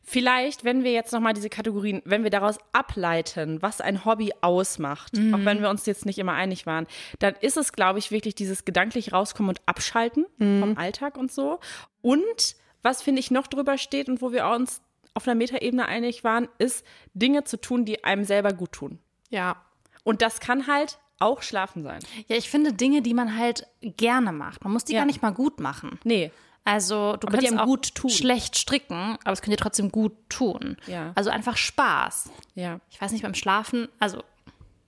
Vielleicht, 0.03 0.63
wenn 0.63 0.83
wir 0.83 0.91
jetzt 0.91 1.11
nochmal 1.11 1.33
diese 1.33 1.49
Kategorien, 1.49 2.01
wenn 2.05 2.23
wir 2.23 2.29
daraus 2.29 2.57
ableiten, 2.73 3.61
was 3.61 3.81
ein 3.81 4.05
Hobby 4.05 4.31
ausmacht, 4.41 5.13
auch 5.33 5.39
wenn 5.45 5.61
wir 5.61 5.69
uns 5.69 5.85
jetzt 5.87 6.05
nicht 6.05 6.19
immer 6.19 6.33
einig 6.33 6.65
waren, 6.67 6.85
dann 7.19 7.33
ist 7.41 7.57
es, 7.57 7.73
glaube 7.73 7.97
ich, 7.99 8.11
wirklich 8.11 8.35
dieses 8.35 8.65
gedanklich 8.65 9.11
rauskommen 9.13 9.49
und 9.49 9.61
abschalten 9.65 10.25
vom 10.37 10.77
Alltag 10.77 11.17
und 11.17 11.31
so. 11.31 11.59
Und 12.01 12.55
was, 12.83 13.01
finde 13.01 13.19
ich, 13.19 13.31
noch 13.31 13.47
drüber 13.47 13.79
steht 13.79 14.07
und 14.07 14.21
wo 14.21 14.31
wir 14.31 14.45
uns 14.47 14.81
auf 15.15 15.27
einer 15.27 15.35
Metaebene 15.35 15.87
einig 15.87 16.23
waren, 16.23 16.47
ist, 16.59 16.85
Dinge 17.15 17.43
zu 17.45 17.59
tun, 17.59 17.85
die 17.85 18.03
einem 18.03 18.25
selber 18.25 18.53
gut 18.53 18.73
tun. 18.73 18.99
Ja, 19.29 19.55
Und 20.03 20.21
das 20.21 20.39
kann 20.39 20.67
halt 20.67 20.99
auch 21.17 21.41
schlafen 21.41 21.81
sein. 21.81 21.99
Ja, 22.27 22.35
ich 22.35 22.49
finde 22.49 22.73
Dinge, 22.73 23.01
die 23.01 23.13
man 23.15 23.37
halt 23.37 23.65
gerne 23.81 24.31
macht. 24.33 24.63
Man 24.63 24.71
muss 24.73 24.83
die 24.85 24.93
Ja. 24.93 24.99
gar 24.99 25.05
nicht 25.07 25.21
mal 25.23 25.31
gut 25.31 25.59
machen. 25.59 25.97
Nee. 26.03 26.31
Also 26.65 27.15
du 27.17 27.27
Aber 27.27 27.37
kannst 27.37 27.57
auch 27.57 27.65
gut 27.65 27.93
tun. 27.95 28.09
schlecht 28.09 28.57
stricken, 28.57 29.17
aber 29.23 29.31
es 29.31 29.41
kann 29.41 29.51
dir 29.51 29.57
trotzdem 29.57 29.91
gut 29.91 30.13
tun. 30.29 30.77
Ja. 30.87 31.11
Also 31.15 31.29
einfach 31.29 31.55
Spaß. 31.57 32.31
Ja. 32.55 32.79
Ich 32.89 32.99
weiß 32.99 33.11
nicht, 33.11 33.21
beim 33.21 33.35
Schlafen, 33.35 33.87
also 33.99 34.23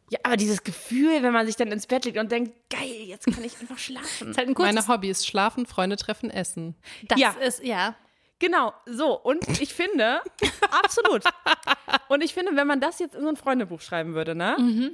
Ja, 0.09 0.19
aber 0.23 0.37
dieses 0.37 0.63
Gefühl, 0.63 1.21
wenn 1.21 1.33
man 1.33 1.45
sich 1.45 1.55
dann 1.55 1.71
ins 1.71 1.85
Bett 1.85 2.05
legt 2.05 2.17
und 2.17 2.31
denkt, 2.31 2.51
geil, 2.71 2.89
jetzt 3.05 3.25
kann 3.27 3.43
ich 3.43 3.59
einfach 3.61 3.77
schlafen. 3.77 4.29
ist 4.31 4.37
halt 4.37 4.47
ein 4.49 4.55
kurzes, 4.55 4.73
meine 4.73 4.87
Hobbys, 4.87 5.25
schlafen, 5.25 5.65
Freunde 5.67 5.97
treffen, 5.97 6.29
essen. 6.31 6.75
das 7.07 7.19
Ja. 7.19 7.31
ist, 7.31 7.63
ja. 7.63 7.95
Genau, 8.39 8.71
so. 8.85 9.19
Und 9.19 9.47
ich 9.61 9.73
finde, 9.73 10.21
absolut. 10.83 11.23
Und 12.07 12.23
ich 12.23 12.33
finde, 12.33 12.55
wenn 12.55 12.67
man 12.67 12.79
das 12.79 12.99
jetzt 12.99 13.15
in 13.15 13.21
so 13.21 13.29
ein 13.29 13.35
Freundebuch 13.35 13.81
schreiben 13.81 14.13
würde, 14.15 14.33
ne? 14.35 14.91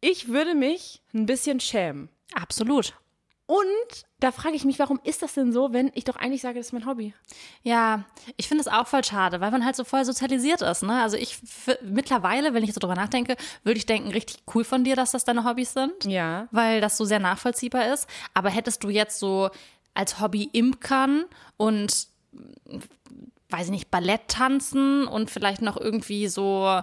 Ich 0.00 0.28
würde 0.28 0.54
mich 0.54 1.02
ein 1.14 1.26
bisschen 1.26 1.60
schämen. 1.60 2.08
Absolut. 2.34 2.94
Und 3.46 4.04
da 4.20 4.32
frage 4.32 4.56
ich 4.56 4.64
mich, 4.64 4.78
warum 4.78 4.98
ist 5.04 5.20
das 5.20 5.34
denn 5.34 5.52
so, 5.52 5.74
wenn 5.74 5.90
ich 5.94 6.04
doch 6.04 6.16
eigentlich 6.16 6.40
sage, 6.40 6.58
das 6.58 6.68
ist 6.68 6.72
mein 6.72 6.86
Hobby? 6.86 7.12
Ja, 7.62 8.04
ich 8.38 8.48
finde 8.48 8.62
es 8.62 8.68
auch 8.68 8.86
voll 8.86 9.04
schade, 9.04 9.40
weil 9.40 9.50
man 9.50 9.64
halt 9.64 9.76
so 9.76 9.84
voll 9.84 10.04
sozialisiert 10.06 10.62
ist. 10.62 10.82
Ne? 10.82 11.02
Also 11.02 11.18
ich 11.18 11.38
mittlerweile, 11.82 12.54
wenn 12.54 12.64
ich 12.64 12.72
so 12.72 12.80
drüber 12.80 12.94
nachdenke, 12.94 13.36
würde 13.62 13.76
ich 13.76 13.84
denken, 13.84 14.10
richtig 14.10 14.44
cool 14.54 14.64
von 14.64 14.82
dir, 14.82 14.96
dass 14.96 15.10
das 15.10 15.24
deine 15.24 15.44
Hobbys 15.44 15.74
sind. 15.74 16.04
Ja. 16.06 16.48
Weil 16.52 16.80
das 16.80 16.96
so 16.96 17.04
sehr 17.04 17.20
nachvollziehbar 17.20 17.92
ist. 17.92 18.08
Aber 18.32 18.48
hättest 18.48 18.82
du 18.82 18.88
jetzt 18.88 19.18
so 19.18 19.50
als 19.92 20.20
Hobby 20.20 20.48
Imkern 20.52 21.26
und 21.58 22.08
weiß 23.50 23.66
ich 23.66 23.70
nicht, 23.70 23.90
Ballett 23.90 24.28
tanzen 24.28 25.06
und 25.06 25.30
vielleicht 25.30 25.60
noch 25.60 25.76
irgendwie 25.76 26.28
so, 26.28 26.80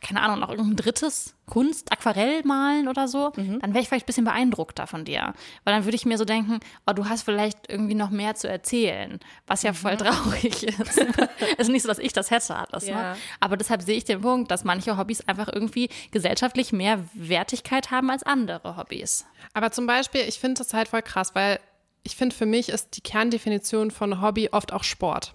keine 0.00 0.22
Ahnung, 0.22 0.40
noch 0.40 0.50
irgendein 0.50 0.76
drittes 0.76 1.34
Kunst, 1.46 1.92
Aquarell 1.92 2.42
malen 2.44 2.88
oder 2.88 3.06
so, 3.06 3.30
dann 3.30 3.74
wäre 3.74 3.80
ich 3.80 3.88
vielleicht 3.88 4.04
ein 4.04 4.06
bisschen 4.06 4.24
beeindruckter 4.24 4.86
von 4.86 5.04
dir. 5.04 5.34
Weil 5.64 5.74
dann 5.74 5.84
würde 5.84 5.96
ich 5.96 6.06
mir 6.06 6.16
so 6.16 6.24
denken, 6.24 6.60
oh, 6.86 6.92
du 6.92 7.08
hast 7.08 7.22
vielleicht 7.22 7.70
irgendwie 7.70 7.94
noch 7.94 8.10
mehr 8.10 8.34
zu 8.34 8.48
erzählen, 8.48 9.20
was 9.46 9.62
ja 9.62 9.72
voll 9.72 9.96
traurig 9.96 10.62
ist. 10.62 10.98
Es 10.98 10.98
ist 11.58 11.68
nicht 11.68 11.82
so, 11.82 11.88
dass 11.88 11.98
ich 11.98 12.12
das 12.12 12.30
hätte 12.30 12.56
alles. 12.56 12.86
Ja. 12.86 13.12
Ne? 13.12 13.16
Aber 13.40 13.56
deshalb 13.56 13.82
sehe 13.82 13.96
ich 13.96 14.04
den 14.04 14.22
Punkt, 14.22 14.50
dass 14.50 14.64
manche 14.64 14.96
Hobbys 14.96 15.22
einfach 15.28 15.48
irgendwie 15.52 15.90
gesellschaftlich 16.10 16.72
mehr 16.72 17.04
Wertigkeit 17.12 17.90
haben 17.90 18.10
als 18.10 18.22
andere 18.22 18.76
Hobbys. 18.76 19.26
Aber 19.52 19.70
zum 19.70 19.86
Beispiel, 19.86 20.22
ich 20.22 20.38
finde 20.38 20.58
das 20.58 20.72
halt 20.72 20.88
voll 20.88 21.02
krass, 21.02 21.34
weil 21.34 21.60
ich 22.04 22.16
finde, 22.16 22.34
für 22.34 22.46
mich 22.46 22.68
ist 22.68 22.96
die 22.96 23.00
Kerndefinition 23.00 23.90
von 23.90 24.20
Hobby 24.20 24.50
oft 24.52 24.72
auch 24.72 24.84
Sport. 24.84 25.34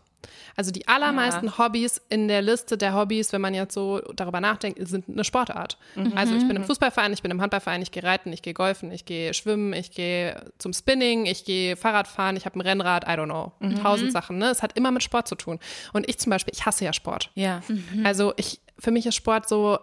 Also 0.56 0.72
die 0.72 0.88
allermeisten 0.88 1.58
Hobbys 1.58 2.02
in 2.10 2.28
der 2.28 2.42
Liste 2.42 2.78
der 2.78 2.94
Hobbys, 2.94 3.32
wenn 3.34 3.42
man 3.42 3.54
jetzt 3.54 3.74
so 3.74 4.00
darüber 4.16 4.42
nachdenkt, 4.42 4.80
sind 4.88 5.08
eine 5.08 5.24
Sportart. 5.24 5.78
Also 6.16 6.36
ich 6.36 6.48
bin 6.48 6.56
im 6.56 6.64
Fußballverein, 6.64 7.14
ich 7.14 7.22
bin 7.22 7.32
im 7.32 7.42
Handballverein, 7.42 7.82
ich 7.82 7.92
gehe 7.92 8.04
reiten, 8.04 8.34
ich 8.34 8.42
gehe 8.42 8.54
golfen, 8.54 8.92
ich 8.92 9.06
gehe 9.06 9.34
schwimmen, 9.34 9.74
ich 9.74 9.92
gehe 9.92 10.52
zum 10.58 10.74
Spinning, 10.74 11.26
ich 11.26 11.46
gehe 11.46 11.76
Fahrradfahren, 11.76 12.36
ich 12.36 12.46
habe 12.46 12.58
ein 12.58 12.62
Rennrad, 12.62 13.06
I 13.06 13.12
don't 13.12 13.26
know, 13.26 13.52
tausend 13.82 14.12
Sachen. 14.12 14.38
Ne? 14.38 14.50
Es 14.50 14.62
hat 14.62 14.78
immer 14.78 14.92
mit 14.92 15.04
Sport 15.04 15.28
zu 15.28 15.36
tun. 15.36 15.60
Und 15.94 16.10
ich 16.10 16.20
zum 16.20 16.30
Beispiel, 16.30 16.54
ich 16.54 16.66
hasse 16.66 16.86
ja 16.86 16.94
Sport. 16.94 17.32
Ja. 17.36 17.62
Also 18.04 18.34
ich, 18.38 18.60
für 18.78 18.92
mich 18.92 19.06
ist 19.06 19.16
Sport 19.16 19.48
so, 19.48 19.80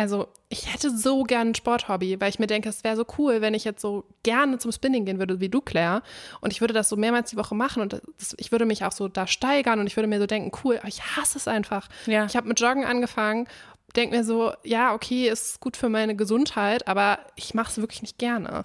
also 0.00 0.28
ich 0.48 0.72
hätte 0.72 0.96
so 0.96 1.24
gern 1.24 1.48
ein 1.48 1.54
Sporthobby, 1.54 2.18
weil 2.18 2.30
ich 2.30 2.38
mir 2.38 2.46
denke, 2.46 2.70
es 2.70 2.82
wäre 2.84 2.96
so 2.96 3.04
cool, 3.18 3.42
wenn 3.42 3.52
ich 3.52 3.64
jetzt 3.64 3.82
so 3.82 4.04
gerne 4.22 4.56
zum 4.56 4.72
Spinning 4.72 5.04
gehen 5.04 5.18
würde, 5.18 5.40
wie 5.40 5.50
du, 5.50 5.60
Claire. 5.60 6.02
Und 6.40 6.54
ich 6.54 6.62
würde 6.62 6.72
das 6.72 6.88
so 6.88 6.96
mehrmals 6.96 7.28
die 7.28 7.36
Woche 7.36 7.54
machen 7.54 7.82
und 7.82 7.92
das, 7.92 8.34
ich 8.38 8.50
würde 8.50 8.64
mich 8.64 8.82
auch 8.82 8.92
so 8.92 9.08
da 9.08 9.26
steigern 9.26 9.78
und 9.78 9.86
ich 9.86 9.96
würde 9.96 10.06
mir 10.06 10.18
so 10.18 10.26
denken, 10.26 10.52
cool, 10.64 10.78
aber 10.78 10.88
ich 10.88 11.02
hasse 11.02 11.36
es 11.36 11.46
einfach. 11.46 11.88
Ja. 12.06 12.24
Ich 12.24 12.34
habe 12.34 12.48
mit 12.48 12.58
Joggen 12.58 12.86
angefangen, 12.86 13.46
denke 13.94 14.16
mir 14.16 14.24
so, 14.24 14.52
ja, 14.64 14.94
okay, 14.94 15.28
ist 15.28 15.60
gut 15.60 15.76
für 15.76 15.90
meine 15.90 16.16
Gesundheit, 16.16 16.88
aber 16.88 17.18
ich 17.36 17.52
mache 17.52 17.70
es 17.70 17.76
wirklich 17.76 18.00
nicht 18.00 18.16
gerne. 18.16 18.64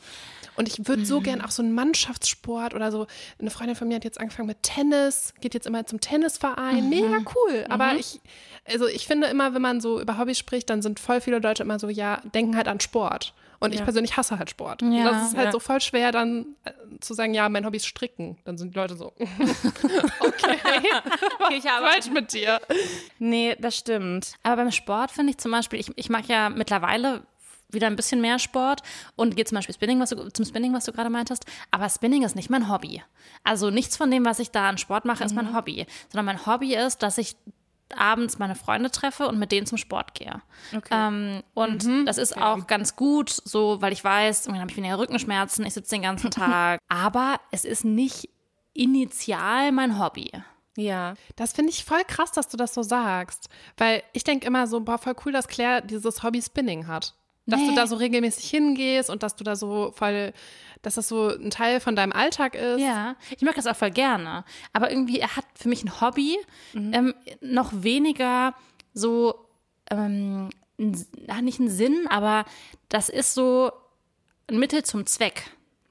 Und 0.55 0.69
ich 0.69 0.87
würde 0.87 1.05
so 1.05 1.19
gern 1.19 1.41
auch 1.41 1.51
so 1.51 1.61
einen 1.61 1.73
Mannschaftssport 1.73 2.73
oder 2.73 2.91
so. 2.91 3.07
Eine 3.39 3.49
Freundin 3.49 3.75
von 3.75 3.89
mir 3.89 3.95
hat 3.95 4.05
jetzt 4.05 4.21
angefangen 4.21 4.47
mit 4.47 4.63
Tennis, 4.63 5.33
geht 5.41 5.53
jetzt 5.53 5.67
immer 5.67 5.85
zum 5.85 5.99
Tennisverein. 5.99 6.87
Mega 6.87 7.17
cool. 7.35 7.65
Aber 7.67 7.95
ich, 7.95 8.21
also 8.67 8.87
ich 8.87 9.05
finde 9.07 9.27
immer, 9.27 9.53
wenn 9.53 9.61
man 9.61 9.81
so 9.81 9.99
über 10.01 10.17
Hobbys 10.17 10.37
spricht, 10.39 10.69
dann 10.69 10.81
sind 10.81 10.99
voll 10.99 11.21
viele 11.21 11.39
Leute 11.39 11.63
immer 11.63 11.79
so, 11.79 11.89
ja, 11.89 12.21
denken 12.33 12.55
halt 12.57 12.67
an 12.67 12.79
Sport. 12.79 13.33
Und 13.59 13.71
ich 13.73 13.79
Ja. 13.79 13.85
persönlich 13.85 14.17
hasse 14.17 14.37
halt 14.37 14.49
Sport. 14.49 14.81
Ja, 14.81 14.87
und 14.87 15.05
das 15.05 15.27
ist 15.29 15.35
halt 15.37 15.45
ja. 15.45 15.51
so 15.51 15.59
voll 15.59 15.79
schwer, 15.81 16.11
dann 16.11 16.45
äh, 16.65 16.71
zu 16.99 17.13
sagen, 17.13 17.33
ja, 17.33 17.47
mein 17.47 17.65
Hobby 17.65 17.77
ist 17.77 17.85
Stricken. 17.87 18.37
Dann 18.43 18.57
sind 18.57 18.75
die 18.75 18.79
Leute 18.79 18.95
so, 18.97 19.13
okay, 20.19 20.57
Okay, 21.39 21.57
ich 21.57 21.67
habe 21.67 21.87
falsch 21.87 22.09
mit 22.11 22.33
dir. 22.33 22.59
Nee, 23.19 23.55
das 23.59 23.77
stimmt. 23.77 24.33
Aber 24.43 24.57
beim 24.57 24.71
Sport 24.71 25.11
finde 25.11 25.31
ich 25.31 25.37
zum 25.37 25.51
Beispiel, 25.51 25.79
ich, 25.79 25.91
ich 25.95 26.09
mache 26.09 26.27
ja 26.27 26.49
mittlerweile 26.49 27.23
wieder 27.69 27.87
ein 27.87 27.95
bisschen 27.95 28.21
mehr 28.21 28.39
Sport 28.39 28.81
und 29.15 29.35
gehe 29.35 29.45
zum 29.45 29.55
Beispiel 29.57 29.73
Spinning, 29.75 29.99
was 29.99 30.09
du, 30.11 30.29
zum 30.29 30.45
Spinning, 30.45 30.73
was 30.73 30.85
du 30.85 30.91
gerade 30.91 31.09
meintest. 31.09 31.45
Aber 31.71 31.89
Spinning 31.89 32.23
ist 32.23 32.35
nicht 32.35 32.49
mein 32.49 32.69
Hobby. 32.69 33.01
Also 33.43 33.69
nichts 33.69 33.97
von 33.97 34.11
dem, 34.11 34.23
was 34.25 34.39
ich 34.39 34.51
da 34.51 34.69
an 34.69 34.77
Sport 34.77 35.05
mache, 35.05 35.23
ist 35.23 35.35
mein 35.35 35.55
Hobby. 35.55 35.85
Sondern 36.11 36.25
mein 36.25 36.45
Hobby 36.45 36.75
ist, 36.75 37.01
dass 37.03 37.17
ich 37.17 37.35
abends 37.95 38.39
meine 38.39 38.55
Freunde 38.55 38.91
treffe 38.91 39.27
und 39.27 39.37
mit 39.37 39.51
denen 39.51 39.67
zum 39.67 39.77
Sport 39.77 40.13
gehe. 40.13 40.41
Ähm, 40.89 41.43
und 41.53 42.07
das 42.07 42.17
ist 42.17 42.37
auch 42.37 42.67
ganz 42.67 42.95
gut, 42.95 43.29
so, 43.29 43.81
weil 43.81 43.93
ich 43.93 44.03
weiß, 44.03 44.45
irgendwann 44.45 44.61
habe 44.61 44.71
ich 44.71 44.77
weniger 44.77 44.99
Rückenschmerzen, 44.99 45.65
ich 45.65 45.73
sitze 45.73 45.95
den 45.95 46.01
ganzen 46.01 46.31
Tag. 46.31 46.79
Aber 46.87 47.39
es 47.51 47.65
ist 47.65 47.85
nicht 47.85 48.29
initial 48.73 49.71
mein 49.71 49.99
Hobby. 49.99 50.31
Ja. 50.77 51.13
Das 51.35 51.53
finde 51.53 51.71
ich 51.71 51.85
voll 51.85 52.03
krass, 52.05 52.31
dass 52.31 52.49
du 52.49 52.57
das 52.57 52.73
so 52.73 52.83
sagst. 52.83 53.49
Weil 53.77 54.03
ich 54.13 54.23
denke 54.23 54.45
immer 54.45 54.67
so, 54.67 54.81
boah, 54.81 54.97
voll 54.97 55.15
cool, 55.25 55.31
dass 55.31 55.47
Claire 55.47 55.81
dieses 55.81 56.23
Hobby 56.23 56.41
Spinning 56.41 56.87
hat. 56.87 57.13
Dass 57.47 57.59
Nee. 57.61 57.67
du 57.69 57.75
da 57.75 57.85
so 57.87 57.95
regelmäßig 57.95 58.49
hingehst 58.49 59.09
und 59.09 59.21
dass 59.23 59.35
du 59.35 59.43
da 59.43 59.55
so 59.55 59.91
voll, 59.95 60.33
dass 60.81 60.95
das 60.95 61.07
so 61.07 61.27
ein 61.29 61.51
Teil 61.51 61.79
von 61.79 61.95
deinem 61.95 62.11
Alltag 62.11 62.55
ist. 62.55 62.81
Ja, 62.81 63.15
ich 63.35 63.41
mag 63.43 63.55
das 63.55 63.67
auch 63.67 63.75
voll 63.75 63.91
gerne. 63.91 64.43
Aber 64.73 64.89
irgendwie, 64.89 65.19
er 65.19 65.35
hat 65.35 65.45
für 65.55 65.69
mich 65.69 65.83
ein 65.83 66.01
Hobby, 66.01 66.37
ähm, 66.73 67.13
noch 67.41 67.71
weniger 67.73 68.55
so, 68.93 69.35
ähm, 69.91 70.49
nicht 70.77 71.59
ein 71.59 71.69
Sinn, 71.69 72.07
aber 72.09 72.45
das 72.89 73.09
ist 73.09 73.33
so 73.33 73.71
ein 74.47 74.57
Mittel 74.59 74.83
zum 74.83 75.05
Zweck, 75.05 75.49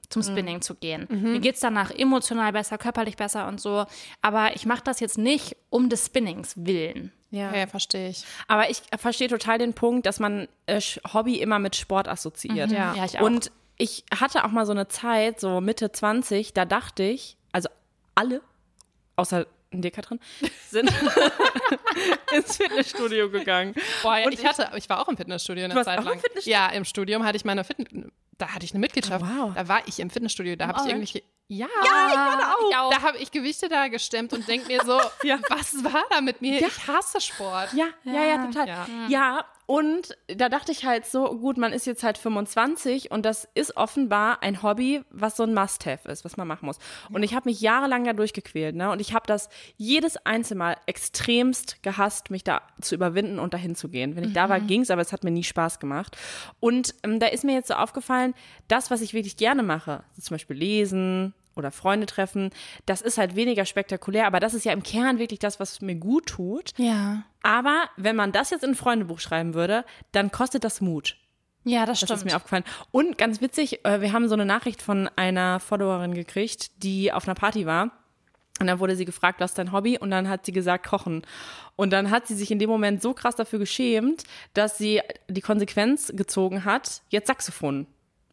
zum 0.09 0.23
Spinning 0.23 0.61
zu 0.61 0.75
gehen. 0.75 1.07
Mir 1.09 1.39
geht 1.39 1.55
es 1.55 1.61
danach 1.61 1.91
emotional 1.91 2.51
besser, 2.51 2.77
körperlich 2.77 3.15
besser 3.17 3.47
und 3.47 3.59
so. 3.59 3.85
Aber 4.21 4.55
ich 4.55 4.65
mache 4.65 4.83
das 4.83 4.99
jetzt 4.99 5.17
nicht 5.17 5.55
um 5.69 5.89
des 5.89 6.05
Spinnings 6.05 6.53
willen. 6.57 7.11
Ja. 7.31 7.53
Ja, 7.53 7.67
verstehe 7.67 8.09
ich. 8.09 8.23
Aber 8.47 8.69
ich 8.69 8.81
verstehe 8.97 9.27
total 9.27 9.57
den 9.57 9.73
Punkt, 9.73 10.05
dass 10.05 10.19
man 10.19 10.47
äh, 10.67 10.79
Hobby 11.13 11.35
immer 11.39 11.59
mit 11.59 11.75
Sport 11.75 12.07
assoziiert. 12.07 12.71
Ja. 12.71 12.93
Ja, 12.95 13.05
ich 13.05 13.19
auch. 13.19 13.23
Und 13.23 13.51
ich 13.77 14.05
hatte 14.17 14.45
auch 14.45 14.51
mal 14.51 14.65
so 14.65 14.71
eine 14.71 14.87
Zeit, 14.87 15.39
so 15.39 15.59
Mitte 15.59 15.91
20, 15.91 16.53
da 16.53 16.65
dachte 16.65 17.03
ich, 17.03 17.37
also 17.51 17.69
alle, 18.15 18.41
außer 19.17 19.45
dir, 19.71 19.91
Katrin, 19.91 20.19
sind 20.69 20.89
ins 22.33 22.57
Fitnessstudio 22.57 23.29
gegangen. 23.29 23.75
Boah, 24.03 24.17
ja, 24.17 24.25
Und 24.25 24.33
ich 24.33 24.45
hatte, 24.45 24.69
ich 24.77 24.87
war 24.89 25.01
auch 25.01 25.09
im 25.09 25.17
Fitnessstudio 25.17 25.65
eine 25.65 25.73
Zeit 25.83 25.97
auch 25.97 26.03
im 26.03 26.07
lang. 26.09 26.19
Fitnessstudio? 26.19 26.57
Ja, 26.57 26.69
im 26.69 26.85
Studium 26.85 27.25
hatte 27.25 27.35
ich 27.37 27.45
meine 27.45 27.63
Fitness, 27.63 28.11
da 28.37 28.53
hatte 28.53 28.65
ich 28.65 28.71
eine 28.71 28.79
Mitgliedschaft. 28.79 29.23
Oh, 29.23 29.47
wow. 29.47 29.53
Da 29.53 29.67
war 29.67 29.87
ich 29.87 29.99
im 29.99 30.09
Fitnessstudio, 30.09 30.55
da 30.55 30.67
habe 30.67 30.79
ich 30.81 30.87
irgendwelche, 30.87 31.23
ja, 31.47 31.67
ich 32.69 32.75
auch. 32.75 32.89
da 32.91 33.01
habe 33.01 33.17
ich 33.17 33.31
Gewichte 33.31 33.69
da 33.69 33.87
gestemmt 33.87 34.33
und 34.33 34.47
denke 34.47 34.67
mir 34.67 34.81
so, 34.83 34.97
was 35.49 35.83
war 35.83 36.03
da 36.09 36.21
mit 36.21 36.41
mir? 36.41 36.59
Ich 36.59 36.87
hasse 36.87 37.21
Sport. 37.21 37.73
Ja, 37.73 37.87
ja, 38.03 38.23
ja, 38.25 38.45
total. 38.45 38.67
Ja. 38.67 38.87
Ja. 39.07 39.45
Und 39.65 40.15
da 40.27 40.49
dachte 40.49 40.71
ich 40.71 40.85
halt 40.85 41.05
so, 41.05 41.37
gut, 41.37 41.57
man 41.57 41.73
ist 41.73 41.87
jetzt 41.87 42.03
halt 42.03 42.17
25 42.17 43.09
und 43.09 43.25
das 43.25 43.47
ist 43.55 43.77
offenbar 43.77 44.43
ein 44.43 44.61
Hobby, 44.61 45.01
was 45.09 45.37
so 45.37 45.43
ein 45.43 45.53
Must-Have 45.53 46.07
ist, 46.09 46.23
was 46.23 46.37
man 46.37 46.47
machen 46.47 46.67
muss. 46.67 46.77
Und 47.11 47.23
ich 47.23 47.33
habe 47.33 47.49
mich 47.49 47.61
jahrelang 47.61 48.03
da 48.03 48.13
durchgequält, 48.13 48.75
ne? 48.75 48.91
Und 48.91 49.01
ich 49.01 49.13
habe 49.13 49.25
das 49.25 49.49
jedes 49.77 50.17
einzelne 50.17 50.59
Mal 50.59 50.77
extremst 50.85 51.81
gehasst, 51.81 52.29
mich 52.29 52.43
da 52.43 52.61
zu 52.81 52.93
überwinden 52.93 53.39
und 53.39 53.53
dahin 53.53 53.75
zu 53.75 53.89
gehen. 53.89 54.15
Wenn 54.15 54.25
ich 54.25 54.33
da 54.33 54.49
war, 54.49 54.59
ging's, 54.59 54.91
aber 54.91 55.01
es 55.01 55.11
hat 55.11 55.23
mir 55.23 55.31
nie 55.31 55.43
Spaß 55.43 55.79
gemacht. 55.79 56.15
Und 56.59 56.93
ähm, 57.03 57.19
da 57.19 57.27
ist 57.27 57.43
mir 57.43 57.53
jetzt 57.53 57.69
so 57.69 57.73
aufgefallen, 57.73 58.35
das, 58.67 58.91
was 58.91 59.01
ich 59.01 59.13
wirklich 59.13 59.37
gerne 59.37 59.63
mache, 59.63 60.03
so 60.15 60.21
zum 60.21 60.35
Beispiel 60.35 60.57
lesen, 60.57 61.33
oder 61.55 61.71
Freunde 61.71 62.05
treffen, 62.05 62.49
das 62.85 63.01
ist 63.01 63.17
halt 63.17 63.35
weniger 63.35 63.65
spektakulär, 63.65 64.27
aber 64.27 64.39
das 64.39 64.53
ist 64.53 64.65
ja 64.65 64.73
im 64.73 64.83
Kern 64.83 65.19
wirklich 65.19 65.39
das, 65.39 65.59
was 65.59 65.81
mir 65.81 65.95
gut 65.95 66.27
tut. 66.27 66.71
Ja. 66.77 67.23
Aber 67.43 67.85
wenn 67.97 68.15
man 68.15 68.31
das 68.31 68.49
jetzt 68.49 68.63
in 68.63 68.71
ein 68.71 68.75
Freundebuch 68.75 69.19
schreiben 69.19 69.53
würde, 69.53 69.85
dann 70.11 70.31
kostet 70.31 70.63
das 70.63 70.81
Mut. 70.81 71.17
Ja, 71.63 71.85
das 71.85 71.99
Das 71.99 72.09
stimmt. 72.09 72.19
ist 72.19 72.25
mir 72.25 72.35
aufgefallen. 72.35 72.63
Und 72.91 73.17
ganz 73.17 73.41
witzig, 73.41 73.83
äh, 73.85 73.99
wir 74.01 74.13
haben 74.13 74.27
so 74.27 74.35
eine 74.35 74.45
Nachricht 74.45 74.81
von 74.83 75.09
einer 75.15 75.59
Followerin 75.59 76.13
gekriegt, 76.13 76.83
die 76.83 77.11
auf 77.11 77.27
einer 77.27 77.33
Party 77.35 77.65
war. 77.65 77.91
Und 78.59 78.67
dann 78.67 78.79
wurde 78.79 78.95
sie 78.95 79.03
gefragt, 79.03 79.41
was 79.41 79.51
ist 79.51 79.57
dein 79.57 79.71
Hobby? 79.73 79.97
Und 79.97 80.11
dann 80.11 80.29
hat 80.29 80.45
sie 80.45 80.53
gesagt, 80.53 80.85
kochen. 80.85 81.23
Und 81.75 81.91
dann 81.91 82.09
hat 82.09 82.27
sie 82.27 82.35
sich 82.35 82.51
in 82.51 82.59
dem 82.59 82.69
Moment 82.69 83.01
so 83.01 83.13
krass 83.13 83.35
dafür 83.35 83.59
geschämt, 83.59 84.23
dass 84.53 84.77
sie 84.77 85.01
die 85.27 85.41
Konsequenz 85.41 86.13
gezogen 86.15 86.63
hat, 86.63 87.01
jetzt 87.09 87.27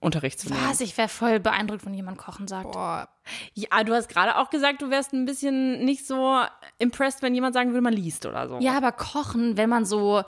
Saxophonunterricht 0.03 0.41
zu 0.41 0.49
nehmen. 0.49 0.61
Was? 0.69 0.81
Ich 0.81 0.97
wäre 0.99 1.09
voll 1.09 1.41
beeindruckt, 1.41 1.87
wenn 1.87 1.95
jemand 1.95 2.19
Kochen 2.19 2.49
sagt. 2.49 2.73
Boah, 2.73 3.09
Ja, 3.55 3.85
du 3.85 3.95
hast 3.95 4.09
gerade 4.09 4.37
auch 4.37 4.51
gesagt, 4.51 4.83
du 4.83 4.91
wärst 4.91 5.13
ein 5.13 5.25
bisschen 5.25 5.85
nicht 5.85 6.07
so 6.07 6.41
impressed, 6.79 7.23
wenn 7.23 7.35
jemand 7.35 7.55
sagen 7.55 7.71
würde, 7.71 7.83
man 7.83 7.93
liest 7.93 8.27
oder 8.27 8.49
so. 8.49 8.59
Ja, 8.59 8.77
aber 8.77 8.93
kochen, 8.93 9.57
wenn 9.57 9.71
man 9.71 9.85
so 9.85 10.23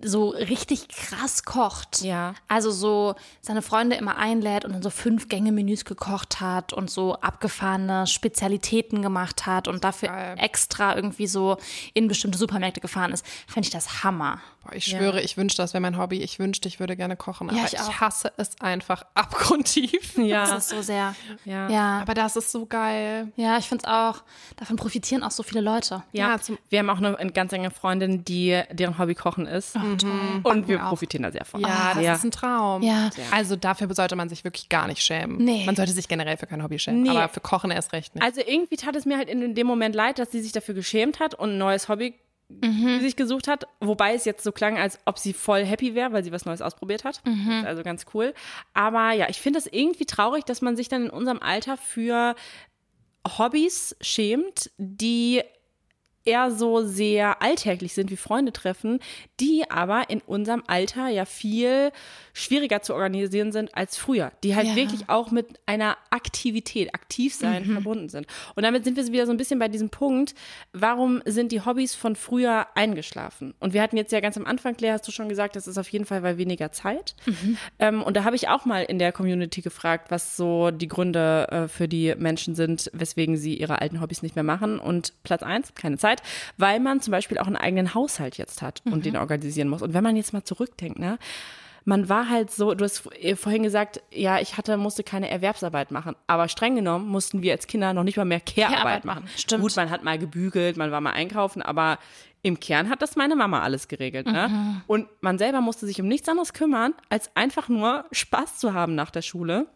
so 0.00 0.28
richtig 0.30 0.88
krass 0.88 1.44
kocht. 1.44 2.02
Ja. 2.02 2.34
Also 2.46 2.70
so 2.70 3.16
seine 3.40 3.62
Freunde 3.62 3.96
immer 3.96 4.16
einlädt 4.16 4.64
und 4.64 4.72
dann 4.72 4.82
so 4.82 4.90
fünf 4.90 5.28
Gänge 5.28 5.50
Menüs 5.50 5.84
gekocht 5.84 6.40
hat 6.40 6.72
und 6.72 6.88
so 6.88 7.16
abgefahrene 7.16 8.06
Spezialitäten 8.06 9.02
gemacht 9.02 9.46
hat 9.46 9.66
und 9.66 9.82
dafür 9.82 10.10
Geil. 10.10 10.36
extra 10.38 10.94
irgendwie 10.94 11.26
so 11.26 11.56
in 11.94 12.06
bestimmte 12.06 12.38
Supermärkte 12.38 12.80
gefahren 12.80 13.10
ist, 13.12 13.26
fände 13.48 13.66
ich 13.66 13.72
das 13.72 14.04
Hammer. 14.04 14.40
boah, 14.62 14.72
ich 14.74 14.84
schwöre, 14.84 15.20
ich 15.20 15.36
wünschte, 15.36 15.62
das 15.62 15.72
wäre 15.74 15.80
mein 15.80 15.98
Hobby. 15.98 16.22
Ich 16.22 16.38
wünschte, 16.38 16.68
ich 16.68 16.78
würde 16.78 16.96
gerne 16.96 17.16
kochen. 17.16 17.48
Ja, 17.48 17.64
aber 17.64 17.66
ich 17.66 17.72
ich, 17.72 18.00
hasse 18.00 18.32
es 18.36 18.60
einfach 18.60 19.02
abgrundtief. 19.14 20.16
Ja. 20.16 20.46
Das 20.46 20.58
ist 20.58 20.68
so 20.70 20.82
sehr. 20.82 21.14
Ja. 21.44 21.68
Ja, 21.68 22.00
Aber 22.00 22.14
das 22.14 22.36
ist 22.36 22.52
so 22.52 22.66
geil. 22.66 23.32
ja 23.36 23.58
ich 23.58 23.66
finde 23.68 23.84
es 23.84 23.90
auch. 23.90 24.22
Davon 24.56 24.76
profitieren 24.76 25.22
auch 25.24 25.30
so 25.32 25.42
viele 25.42 25.60
Leute. 25.60 26.02
Ja, 26.12 26.28
Ja, 26.30 26.40
zum- 26.40 26.58
wir 26.68 26.78
haben 26.78 26.90
auch 26.90 26.98
eine, 26.98 27.18
eine 27.18 27.32
ganz 27.32 27.52
enge 27.52 27.70
Freundin, 27.70 28.24
die 28.24 28.62
deren 28.70 28.98
Hobby 28.98 29.14
Kochen 29.14 29.46
ist. 29.46 29.74
Und 30.42 30.68
wir 30.68 30.84
auch. 30.84 30.90
profitieren 30.90 31.22
da 31.22 31.32
sehr 31.32 31.44
von. 31.44 31.60
Ja, 31.60 31.92
das 31.94 32.02
ja. 32.02 32.14
ist 32.14 32.24
ein 32.24 32.30
Traum. 32.30 32.82
Ja. 32.82 33.10
Also 33.30 33.56
dafür 33.56 33.92
sollte 33.94 34.16
man 34.16 34.28
sich 34.28 34.44
wirklich 34.44 34.68
gar 34.68 34.86
nicht 34.86 35.02
schämen. 35.02 35.36
Nee. 35.38 35.64
Man 35.66 35.76
sollte 35.76 35.92
sich 35.92 36.08
generell 36.08 36.36
für 36.36 36.46
kein 36.46 36.62
Hobby 36.62 36.78
schämen. 36.78 37.02
Nee. 37.02 37.10
Aber 37.10 37.28
für 37.28 37.40
Kochen 37.40 37.70
erst 37.70 37.92
recht 37.92 38.14
nicht. 38.14 38.24
Also 38.24 38.40
irgendwie 38.46 38.76
tat 38.76 38.96
es 38.96 39.06
mir 39.06 39.16
halt 39.16 39.28
in 39.28 39.54
dem 39.54 39.66
Moment 39.66 39.94
leid, 39.94 40.18
dass 40.18 40.30
sie 40.30 40.40
sich 40.40 40.52
dafür 40.52 40.74
geschämt 40.74 41.20
hat 41.20 41.34
und 41.34 41.50
ein 41.50 41.58
neues 41.58 41.88
Hobby 41.88 42.14
sich 43.00 43.14
gesucht 43.14 43.46
hat. 43.46 43.66
Wobei 43.80 44.14
es 44.14 44.24
jetzt 44.24 44.42
so 44.42 44.52
klang, 44.52 44.78
als 44.78 44.98
ob 45.04 45.18
sie 45.18 45.34
voll 45.34 45.66
happy 45.66 45.94
wäre, 45.94 46.14
weil 46.14 46.24
sie 46.24 46.32
was 46.32 46.46
Neues 46.46 46.62
ausprobiert 46.62 47.04
hat. 47.04 47.20
Ist 47.26 47.66
also 47.66 47.82
ganz 47.82 48.06
cool. 48.14 48.32
Aber 48.72 49.12
ja, 49.12 49.28
ich 49.28 49.38
finde 49.38 49.58
es 49.58 49.66
irgendwie 49.66 50.06
traurig, 50.06 50.44
dass 50.46 50.62
man 50.62 50.74
sich 50.74 50.88
dann 50.88 51.04
in 51.04 51.10
unserem 51.10 51.42
Alter 51.42 51.76
für 51.76 52.34
Hobbys 53.36 53.96
schämt, 54.00 54.70
die 54.78 55.42
eher 56.28 56.50
so 56.50 56.82
sehr 56.84 57.40
alltäglich 57.42 57.94
sind 57.94 58.10
wie 58.10 58.16
Freunde 58.16 58.52
treffen, 58.52 59.00
die 59.40 59.64
aber 59.70 60.10
in 60.10 60.20
unserem 60.20 60.62
Alter 60.66 61.08
ja 61.08 61.24
viel 61.24 61.90
schwieriger 62.34 62.82
zu 62.82 62.94
organisieren 62.94 63.50
sind 63.52 63.74
als 63.74 63.96
früher, 63.96 64.30
die 64.44 64.54
halt 64.54 64.68
Ja. 64.68 64.76
wirklich 64.76 65.08
auch 65.08 65.30
mit 65.30 65.46
einer 65.66 65.96
Aktivität, 66.10 66.94
aktiv 66.94 67.34
sein 67.34 67.64
verbunden 67.64 68.08
sind. 68.08 68.26
Und 68.54 68.62
damit 68.62 68.84
sind 68.84 68.96
wir 68.96 69.06
wieder 69.08 69.26
so 69.26 69.32
ein 69.32 69.36
bisschen 69.38 69.58
bei 69.58 69.68
diesem 69.68 69.88
Punkt, 69.90 70.34
warum 70.72 71.22
sind 71.24 71.50
die 71.52 71.62
Hobbys 71.64 71.94
von 71.94 72.14
früher 72.16 72.66
eingeschlafen? 72.74 73.54
Und 73.60 73.72
wir 73.72 73.82
hatten 73.82 73.96
jetzt 73.96 74.12
ja 74.12 74.20
ganz 74.20 74.36
am 74.36 74.44
Anfang, 74.46 74.76
Claire, 74.76 74.94
hast 74.94 75.08
du 75.08 75.12
schon 75.12 75.28
gesagt, 75.28 75.56
das 75.56 75.66
ist 75.66 75.78
auf 75.78 75.88
jeden 75.88 76.04
Fall 76.04 76.22
weil 76.22 76.36
weniger 76.38 76.70
Zeit. 76.72 77.14
Ähm, 77.78 78.02
und 78.02 78.16
da 78.16 78.24
habe 78.24 78.36
ich 78.36 78.48
auch 78.48 78.64
mal 78.66 78.82
in 78.84 78.98
der 78.98 79.12
Community 79.12 79.62
gefragt, 79.62 80.10
was 80.10 80.36
so 80.36 80.70
die 80.70 80.88
Gründe 80.88 81.46
äh, 81.50 81.68
für 81.68 81.88
die 81.88 82.14
Menschen 82.16 82.54
sind, 82.54 82.90
weswegen 82.92 83.36
sie 83.36 83.54
ihre 83.56 83.80
alten 83.80 84.00
Hobbys 84.00 84.22
nicht 84.22 84.34
mehr 84.36 84.44
machen. 84.44 84.78
Und 84.78 85.12
Platz 85.22 85.42
eins, 85.42 85.72
keine 85.74 85.96
Zeit, 85.98 86.17
weil 86.56 86.80
man 86.80 87.00
zum 87.00 87.12
Beispiel 87.12 87.38
auch 87.38 87.46
einen 87.46 87.56
eigenen 87.56 87.94
Haushalt 87.94 88.38
jetzt 88.38 88.62
hat 88.62 88.82
und 88.84 89.04
den 89.06 89.16
organisieren 89.16 89.68
muss. 89.68 89.82
Und 89.82 89.94
wenn 89.94 90.04
man 90.04 90.16
jetzt 90.16 90.32
mal 90.32 90.44
zurückdenkt, 90.44 90.98
ne? 90.98 91.18
Man 91.84 92.10
war 92.10 92.28
halt 92.28 92.50
so, 92.50 92.74
du 92.74 92.84
hast 92.84 93.08
vorhin 93.36 93.62
gesagt, 93.62 94.02
ja, 94.10 94.40
ich 94.40 94.58
hatte, 94.58 94.76
musste 94.76 95.02
keine 95.02 95.30
Erwerbsarbeit 95.30 95.90
machen. 95.90 96.16
Aber 96.26 96.48
streng 96.48 96.74
genommen 96.76 97.08
mussten 97.08 97.40
wir 97.40 97.52
als 97.52 97.66
Kinder 97.66 97.94
noch 97.94 98.02
nicht 98.02 98.18
mal 98.18 98.26
mehr 98.26 98.40
Care-Arbeit 98.40 99.06
machen. 99.06 99.26
stimmt. 99.36 99.62
Gut, 99.62 99.74
man 99.74 99.88
hat 99.88 100.04
mal 100.04 100.18
gebügelt, 100.18 100.76
man 100.76 100.90
war 100.90 101.00
mal 101.00 101.12
einkaufen, 101.12 101.62
aber 101.62 101.98
Im 102.42 102.60
Kern 102.60 102.88
hat 102.88 103.02
das 103.02 103.16
meine 103.16 103.34
Mama 103.34 103.62
alles 103.62 103.88
geregelt. 103.88 104.26
Ne? 104.26 104.82
Und 104.86 105.08
man 105.20 105.38
selber 105.38 105.60
musste 105.60 105.86
sich 105.86 106.00
um 106.00 106.06
nichts 106.06 106.28
anderes 106.28 106.52
kümmern, 106.52 106.94
als 107.08 107.34
einfach 107.34 107.68
nur 107.68 108.04
Spaß 108.12 108.58
zu 108.58 108.74
haben 108.74 108.94
nach 108.94 109.10
der 109.10 109.22
Schule. 109.22 109.66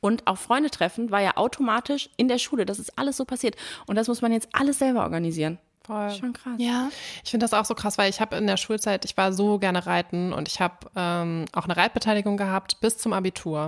Und 0.00 0.26
auch 0.26 0.38
Freunde 0.38 0.70
treffen 0.70 1.10
war 1.10 1.20
ja 1.20 1.36
automatisch 1.36 2.08
in 2.16 2.28
der 2.28 2.38
Schule. 2.38 2.64
Das 2.64 2.78
ist 2.78 2.98
alles 2.98 3.16
so 3.16 3.24
passiert. 3.24 3.56
Und 3.86 3.96
das 3.96 4.08
muss 4.08 4.22
man 4.22 4.32
jetzt 4.32 4.48
alles 4.52 4.78
selber 4.78 5.02
organisieren. 5.02 5.58
Voll. 5.90 6.10
Schon 6.10 6.32
krass. 6.32 6.54
Ja. 6.58 6.88
Ich 7.24 7.32
finde 7.32 7.42
das 7.42 7.52
auch 7.52 7.64
so 7.64 7.74
krass, 7.74 7.98
weil 7.98 8.08
ich 8.08 8.20
habe 8.20 8.36
in 8.36 8.46
der 8.46 8.56
Schulzeit, 8.56 9.04
ich 9.04 9.16
war 9.16 9.32
so 9.32 9.58
gerne 9.58 9.86
reiten 9.86 10.32
und 10.32 10.46
ich 10.46 10.60
habe 10.60 10.88
ähm, 10.94 11.46
auch 11.52 11.64
eine 11.64 11.76
Reitbeteiligung 11.76 12.36
gehabt 12.36 12.80
bis 12.80 12.96
zum 12.96 13.12
Abitur. 13.12 13.64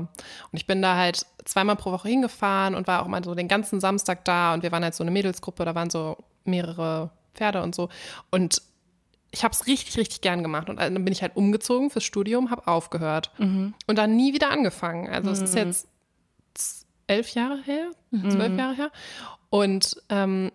Und 0.52 0.56
ich 0.56 0.68
bin 0.68 0.80
da 0.82 0.96
halt 0.96 1.26
zweimal 1.44 1.74
pro 1.74 1.90
Woche 1.90 2.06
hingefahren 2.06 2.76
und 2.76 2.86
war 2.86 3.02
auch 3.02 3.08
mal 3.08 3.24
so 3.24 3.34
den 3.34 3.48
ganzen 3.48 3.80
Samstag 3.80 4.24
da 4.24 4.54
und 4.54 4.62
wir 4.62 4.70
waren 4.70 4.84
halt 4.84 4.94
so 4.94 5.02
eine 5.02 5.10
Mädelsgruppe, 5.10 5.64
da 5.64 5.74
waren 5.74 5.90
so 5.90 6.16
mehrere 6.44 7.10
Pferde 7.34 7.60
und 7.60 7.74
so. 7.74 7.88
Und 8.30 8.62
ich 9.32 9.42
habe 9.42 9.52
es 9.52 9.66
richtig, 9.66 9.96
richtig 9.96 10.20
gern 10.20 10.42
gemacht. 10.42 10.70
Und 10.70 10.78
dann 10.78 10.94
bin 10.94 11.12
ich 11.12 11.22
halt 11.22 11.34
umgezogen 11.34 11.90
fürs 11.90 12.04
Studium, 12.04 12.50
habe 12.50 12.68
aufgehört 12.68 13.32
und 13.38 13.98
dann 13.98 14.14
nie 14.14 14.32
wieder 14.32 14.50
angefangen. 14.50 15.08
Also 15.08 15.30
es 15.30 15.40
ist 15.40 15.56
jetzt 15.56 15.88
elf 17.08 17.34
Jahre 17.34 17.60
her, 17.62 17.90
zwölf 18.12 18.56
Jahre 18.56 18.74
her. 18.74 18.90
Und 19.50 20.00
ähm, 20.08 20.52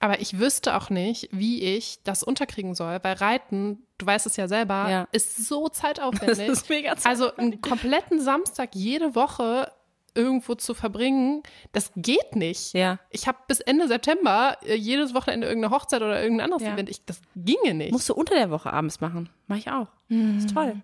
aber 0.00 0.20
ich 0.20 0.38
wüsste 0.40 0.76
auch 0.76 0.90
nicht, 0.90 1.28
wie 1.30 1.62
ich 1.62 2.00
das 2.02 2.22
unterkriegen 2.24 2.74
soll, 2.74 2.98
weil 3.02 3.14
Reiten, 3.14 3.82
du 3.98 4.06
weißt 4.06 4.26
es 4.26 4.36
ja 4.36 4.48
selber, 4.48 4.90
Ja. 4.90 5.08
ist 5.12 5.46
so 5.46 5.68
zeitaufwendig. 5.68 6.38
Das 6.48 6.58
ist 6.62 6.68
mega 6.70 6.94
Also 7.04 7.34
einen 7.36 7.60
kompletten 7.60 8.20
Samstag 8.20 8.70
jede 8.74 9.14
Woche 9.14 9.70
irgendwo 10.14 10.56
zu 10.56 10.74
verbringen, 10.74 11.44
das 11.70 11.92
geht 11.94 12.34
nicht. 12.34 12.72
Ja. 12.72 12.98
Ich 13.10 13.28
habe 13.28 13.38
bis 13.46 13.60
Ende 13.60 13.86
September 13.86 14.56
äh, 14.66 14.74
jedes 14.74 15.14
Wochenende 15.14 15.46
irgendeine 15.46 15.72
Hochzeit 15.72 16.02
oder 16.02 16.20
irgendein 16.20 16.46
anderes 16.46 16.64
Ja. 16.64 16.72
Event. 16.74 16.88
Ich, 16.90 17.04
das 17.04 17.20
ginge 17.36 17.74
nicht. 17.74 17.92
Musst 17.92 18.08
du 18.08 18.14
unter 18.14 18.34
der 18.34 18.50
Woche 18.50 18.72
abends 18.72 19.00
machen. 19.00 19.28
Mach 19.46 19.56
ich 19.56 19.70
auch. 19.70 19.86
Ist 20.08 20.52
toll. 20.52 20.74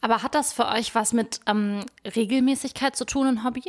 Aber 0.00 0.22
hat 0.22 0.34
das 0.34 0.54
für 0.54 0.66
euch 0.68 0.94
was 0.94 1.12
mit 1.12 1.40
ähm, 1.46 1.80
Regelmäßigkeit 2.16 2.96
zu 2.96 3.04
tun, 3.04 3.26
ein 3.26 3.44
Hobby? 3.44 3.64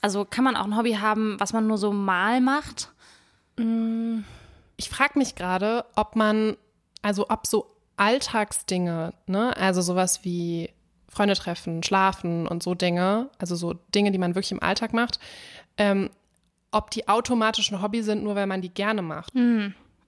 Also 0.00 0.24
kann 0.24 0.44
man 0.44 0.56
auch 0.56 0.64
ein 0.64 0.76
Hobby 0.76 0.92
haben, 0.94 1.36
was 1.38 1.52
man 1.52 1.66
nur 1.66 1.76
so 1.78 1.92
mal 1.92 2.40
macht? 2.40 2.92
Ich 4.76 4.88
frage 4.88 5.18
mich 5.18 5.34
gerade, 5.34 5.84
ob 5.94 6.16
man, 6.16 6.56
also 7.02 7.26
ob 7.28 7.46
so 7.46 7.70
Alltagsdinge, 7.96 9.14
ne, 9.26 9.56
also 9.56 9.80
sowas 9.80 10.24
wie 10.24 10.70
Freunde 11.08 11.34
treffen, 11.34 11.82
schlafen 11.82 12.46
und 12.48 12.62
so 12.62 12.74
Dinge, 12.74 13.30
also 13.38 13.54
so 13.54 13.74
Dinge, 13.94 14.10
die 14.10 14.18
man 14.18 14.34
wirklich 14.34 14.52
im 14.52 14.62
Alltag 14.62 14.92
macht, 14.92 15.20
ähm, 15.76 16.10
ob 16.72 16.90
die 16.90 17.06
automatisch 17.08 17.70
ein 17.70 17.80
Hobby 17.80 18.02
sind, 18.02 18.24
nur 18.24 18.34
weil 18.34 18.46
man 18.48 18.60
die 18.62 18.74
gerne 18.74 19.02
macht. 19.02 19.32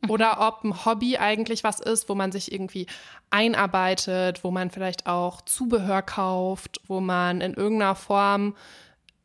Oder 0.09 0.41
ob 0.47 0.65
ein 0.65 0.85
Hobby 0.85 1.17
eigentlich 1.17 1.65
was 1.65 1.81
ist, 1.81 2.09
wo 2.09 2.15
man 2.15 2.31
sich 2.33 2.53
irgendwie 2.53 2.87
einarbeitet, 3.31 4.45
wo 4.45 4.51
man 4.51 4.71
vielleicht 4.71 5.07
auch 5.07 5.41
Zubehör 5.43 6.03
kauft, 6.03 6.81
wo 6.87 7.01
man 7.01 7.41
in 7.41 7.55
irgendeiner 7.55 7.95
Form 7.95 8.55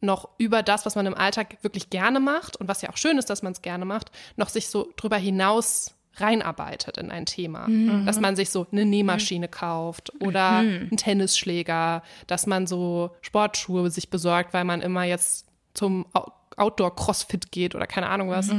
noch 0.02 0.30
über 0.38 0.64
das, 0.64 0.86
was 0.86 0.96
man 0.96 1.06
im 1.06 1.14
Alltag 1.14 1.58
wirklich 1.62 1.90
gerne 1.90 2.20
macht 2.20 2.58
und 2.58 2.68
was 2.68 2.82
ja 2.82 2.90
auch 2.90 2.98
schön 2.98 3.18
ist, 3.18 3.30
dass 3.30 3.44
man 3.44 3.54
es 3.54 3.62
gerne 3.62 3.86
macht, 3.86 4.12
noch 4.36 4.50
sich 4.50 4.68
so 4.70 4.92
drüber 4.98 5.18
hinaus 5.18 5.94
reinarbeitet 6.16 6.98
in 6.98 7.10
ein 7.12 7.26
Thema. 7.26 7.68
Dass 8.06 8.20
man 8.20 8.36
sich 8.36 8.50
so 8.50 8.68
eine 8.72 8.84
Nähmaschine 8.86 9.48
kauft 9.48 10.12
oder 10.20 10.58
einen 10.58 10.98
Tennisschläger, 10.98 12.04
dass 12.28 12.48
man 12.48 12.68
so 12.68 13.12
Sportschuhe 13.22 13.90
sich 13.90 14.10
besorgt, 14.10 14.54
weil 14.54 14.66
man 14.66 14.82
immer 14.82 15.04
jetzt 15.04 15.46
zum 15.74 16.06
Outdoor-Crossfit 16.58 17.52
geht 17.52 17.76
oder 17.76 17.88
keine 17.88 18.10
Ahnung 18.10 18.30
was. 18.30 18.50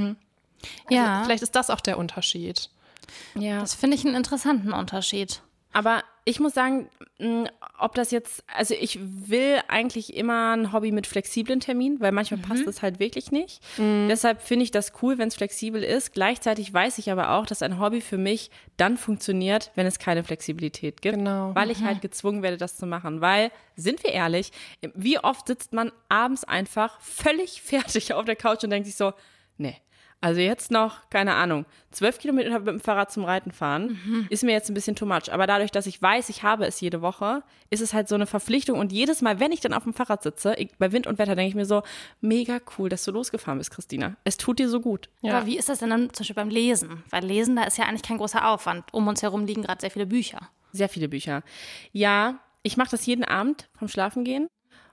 Ja, 0.89 1.23
Vielleicht 1.25 1.43
ist 1.43 1.55
das 1.55 1.71
auch 1.71 1.81
der 1.81 1.99
Unterschied. 1.99 2.71
Ja. 3.35 3.61
das 3.61 3.75
finde 3.75 3.97
ich 3.97 4.07
einen 4.07 4.15
interessanten 4.15 4.73
Unterschied. 4.73 5.43
Aber 5.73 6.03
ich 6.25 6.39
muss 6.39 6.55
sagen, 6.55 6.89
mh, 7.19 7.51
ob 7.79 7.95
das 7.95 8.13
jetzt, 8.13 8.45
also 8.55 8.75
ich 8.75 8.99
will 9.01 9.59
eigentlich 9.67 10.15
immer 10.15 10.57
ein 10.57 10.73
Hobby 10.73 10.93
mit 10.93 11.07
flexiblen 11.07 11.59
Terminen, 11.59 12.01
weil 12.01 12.13
manchmal 12.13 12.41
passt 12.41 12.67
es 12.67 12.81
halt 12.81 13.01
wirklich 13.01 13.33
nicht. 13.33 13.61
Deshalb 14.09 14.41
finde 14.41 14.63
ich 14.63 14.71
das 14.71 14.93
cool, 15.03 15.19
wenn 15.19 15.29
es 15.29 15.35
flexibel 15.35 15.83
ist. 15.83 16.13
Gleichzeitig 16.13 16.73
weiß 16.73 16.99
ich 16.99 17.11
aber 17.11 17.31
auch, 17.31 17.45
dass 17.45 17.63
ein 17.63 17.81
Hobby 17.81 18.01
für 18.01 18.19
mich 18.19 18.51
dann 18.77 18.97
funktioniert, 18.97 19.73
wenn 19.75 19.87
es 19.87 19.99
keine 19.99 20.23
Flexibilität 20.23 21.03
gibt. 21.03 21.17
Genau. 21.17 21.55
Weil 21.55 21.71
ich 21.71 21.83
halt 21.83 22.01
gezwungen 22.01 22.43
werde, 22.43 22.57
das 22.57 22.77
zu 22.77 22.87
machen. 22.87 23.21
Weil, 23.21 23.51
sind 23.75 24.05
wir 24.05 24.13
ehrlich, 24.13 24.53
wie 24.95 25.19
oft 25.19 25.49
sitzt 25.49 25.73
man 25.73 25.91
abends 26.09 26.45
einfach 26.45 27.01
völlig 27.01 27.63
fertig 27.63 28.15
auf 28.15 28.25
der 28.25 28.37
Couch 28.37 28.63
und 28.63 28.71
denkt 28.71 28.87
sich 28.87 28.97
so, 28.97 29.13
nee. 29.59 29.77
Also 30.23 30.41
jetzt 30.41 30.71
noch, 30.71 31.11
keine 31.11 31.35
Ahnung, 31.35 31.67
zwölf 31.91 32.21
Kilometer 32.21 32.57
mit 32.61 32.69
dem 32.69 32.81
Fahrrad 32.81 33.11
zum 33.11 33.25
Reiten 33.25 33.51
fahren, 33.51 34.29
ist 34.31 34.45
mir 34.45 34.53
jetzt 34.53 34.71
ein 34.71 34.75
bisschen 34.75 34.95
too 34.95 35.05
much. 35.05 35.33
Aber 35.33 35.49
dadurch, 35.49 35.73
dass 35.73 35.87
ich 35.87 36.01
weiß, 36.01 36.29
ich 36.29 36.45
habe 36.45 36.65
es 36.65 36.81
jede 36.81 37.03
Woche, 37.03 37.43
ist 37.71 37.81
es 37.81 37.93
halt 37.93 38.09
so 38.09 38.15
eine 38.15 38.27
Verpflichtung. 38.27 38.79
Und 38.79 38.93
jedes 38.93 39.21
Mal, 39.21 39.41
wenn 39.41 39.51
ich 39.51 39.59
dann 39.59 39.75
auf 39.75 39.83
dem 39.83 39.95
Fahrrad 39.95 40.23
sitze, 40.23 40.55
ich, 40.59 40.71
bei 40.79 40.93
Wind 40.93 41.09
und 41.09 41.19
Wetter, 41.19 41.35
denke 41.35 41.49
ich 41.49 41.57
mir 41.57 41.67
so, 41.67 41.83
mega 42.21 42.61
cool, 42.79 42.89
dass 42.89 43.03
du 43.05 43.11
losgefahren 43.11 43.59
bist, 43.59 43.73
Christina. 43.73 44.15
Es 44.23 44.37
tut 44.37 44.61
dir 44.61 44.69
so 44.69 44.81
gut. 44.81 45.09
Ja. 45.23 45.37
Aber 45.37 45.47
wie 45.47 45.59
ist 45.59 45.69
das 45.69 45.81
denn 45.81 45.91
dann 45.91 46.15
zum 46.15 46.23
Beispiel 46.23 46.37
beim 46.37 46.51
Lesen? 46.51 47.03
Weil 47.11 47.25
Lesen, 47.25 47.57
da 47.57 47.65
ist 47.65 47.77
ja 47.77 47.87
eigentlich 47.87 48.03
kein 48.03 48.19
großer 48.19 48.49
Aufwand. 48.49 48.85
Um 48.93 49.09
uns 49.09 49.23
herum 49.23 49.45
liegen 49.45 49.63
gerade 49.63 49.81
sehr 49.81 49.91
viele 49.91 50.07
Bücher. 50.07 50.39
Sehr 50.71 50.89
viele 50.89 51.09
Bücher. 51.09 51.43
Ja, 51.91 52.39
ich 52.63 52.77
mache 52.77 52.91
das 52.93 53.07
jeden 53.07 53.25
Abend 53.25 53.69
vom 53.77 53.89
Schlafengehen. 53.89 54.47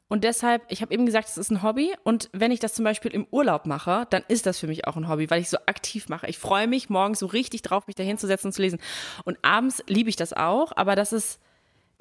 Und 0.09 0.23
deshalb, 0.23 0.63
ich 0.69 0.81
habe 0.81 0.93
eben 0.93 1.05
gesagt, 1.05 1.29
es 1.29 1.37
ist 1.37 1.51
ein 1.51 1.63
Hobby. 1.63 1.93
Und 2.03 2.29
wenn 2.33 2.51
ich 2.51 2.59
das 2.59 2.73
zum 2.73 2.83
Beispiel 2.83 3.11
im 3.11 3.27
Urlaub 3.31 3.67
mache, 3.67 4.07
dann 4.09 4.23
ist 4.27 4.47
das 4.47 4.59
für 4.59 4.67
mich 4.67 4.87
auch 4.87 4.97
ein 4.97 5.07
Hobby, 5.07 5.29
weil 5.29 5.39
ich 5.39 5.49
so 5.49 5.57
aktiv 5.67 6.09
mache. 6.09 6.27
Ich 6.27 6.39
freue 6.39 6.67
mich 6.67 6.89
morgens 6.89 7.19
so 7.19 7.27
richtig 7.27 7.61
drauf, 7.61 7.85
mich 7.85 7.95
da 7.95 8.03
hinzusetzen 8.03 8.47
und 8.47 8.53
zu 8.53 8.61
lesen. 8.61 8.79
Und 9.23 9.37
abends 9.43 9.83
liebe 9.87 10.09
ich 10.09 10.15
das 10.15 10.33
auch, 10.33 10.71
aber 10.75 10.95
das 10.95 11.13
ist, 11.13 11.39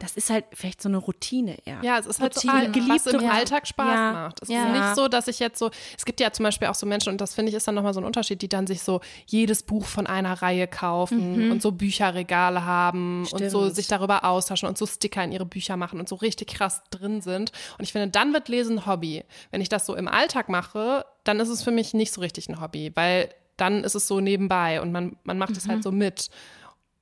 das 0.00 0.16
ist 0.16 0.30
halt 0.30 0.44
vielleicht 0.52 0.80
so 0.80 0.88
eine 0.88 0.98
Routine 0.98 1.56
eher. 1.66 1.78
Ja, 1.82 1.98
es 1.98 2.06
ist 2.06 2.20
halt 2.20 2.32
so, 2.32 2.48
Routine. 2.48 2.72
all- 2.72 2.88
was 2.88 3.06
im 3.06 3.28
Alltag 3.28 3.66
Spaß 3.66 3.94
Ja. 3.94 4.12
macht. 4.12 4.42
Es 4.42 4.48
Ja. 4.48 4.66
ist 4.66 4.72
nicht 4.72 4.94
so, 4.94 5.08
dass 5.08 5.26
ich 5.26 5.40
jetzt 5.40 5.58
so, 5.58 5.70
es 5.96 6.04
gibt 6.04 6.20
ja 6.20 6.30
zum 6.32 6.44
Beispiel 6.44 6.68
auch 6.68 6.76
so 6.76 6.86
Menschen, 6.86 7.10
und 7.10 7.20
das 7.20 7.34
finde 7.34 7.50
ich 7.50 7.56
ist 7.56 7.66
dann 7.66 7.74
nochmal 7.74 7.92
so 7.94 8.00
ein 8.00 8.04
Unterschied, 8.06 8.40
die 8.40 8.48
dann 8.48 8.68
sich 8.68 8.82
so 8.82 9.00
jedes 9.26 9.64
Buch 9.64 9.84
von 9.86 10.06
einer 10.06 10.40
Reihe 10.40 10.68
kaufen 10.68 11.50
und 11.50 11.60
so 11.62 11.72
Bücherregale 11.72 12.64
haben 12.64 13.22
und 13.32 13.50
so 13.50 13.62
Stimmt. 13.62 13.74
sich 13.74 13.88
darüber 13.88 14.24
austauschen 14.24 14.68
und 14.68 14.78
so 14.78 14.86
Sticker 14.86 15.24
in 15.24 15.32
ihre 15.32 15.46
Bücher 15.46 15.76
machen 15.76 15.98
und 15.98 16.08
so 16.08 16.14
richtig 16.14 16.46
krass 16.48 16.80
drin 16.90 17.20
sind. 17.20 17.50
Und 17.76 17.84
ich 17.84 17.90
finde, 17.90 18.06
dann 18.08 18.32
wird 18.32 18.48
Lesen 18.48 18.78
ein 18.78 18.86
Hobby. 18.86 19.24
Wenn 19.50 19.60
ich 19.60 19.68
das 19.68 19.84
so 19.84 19.96
im 19.96 20.06
Alltag 20.06 20.48
mache, 20.48 21.04
dann 21.24 21.40
ist 21.40 21.48
es 21.48 21.64
für 21.64 21.72
mich 21.72 21.92
nicht 21.92 22.12
so 22.12 22.20
richtig 22.20 22.48
ein 22.48 22.60
Hobby, 22.60 22.92
weil 22.94 23.34
dann 23.56 23.82
ist 23.82 23.96
es 23.96 24.06
so 24.06 24.20
nebenbei 24.20 24.80
und 24.80 24.92
man, 24.92 25.16
man 25.24 25.38
macht 25.38 25.56
es 25.56 25.66
halt 25.66 25.82
so 25.82 25.90
mit. 25.90 26.30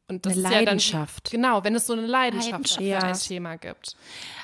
Und 0.08 0.24
das 0.24 0.34
Eine 0.34 0.40
ist 0.42 0.44
ja 0.44 0.50
dann, 0.58 0.64
Leidenschaft. 0.66 1.30
Genau, 1.32 1.64
wenn 1.64 1.74
es 1.74 1.86
so 1.86 1.92
eine 1.94 2.06
Leidenschaft, 2.06 2.52
Leidenschaft, 2.52 2.80
für 2.80 2.84
ja. 2.84 2.98
ein 3.00 3.14
Thema 3.18 3.56
gibt. 3.56 3.96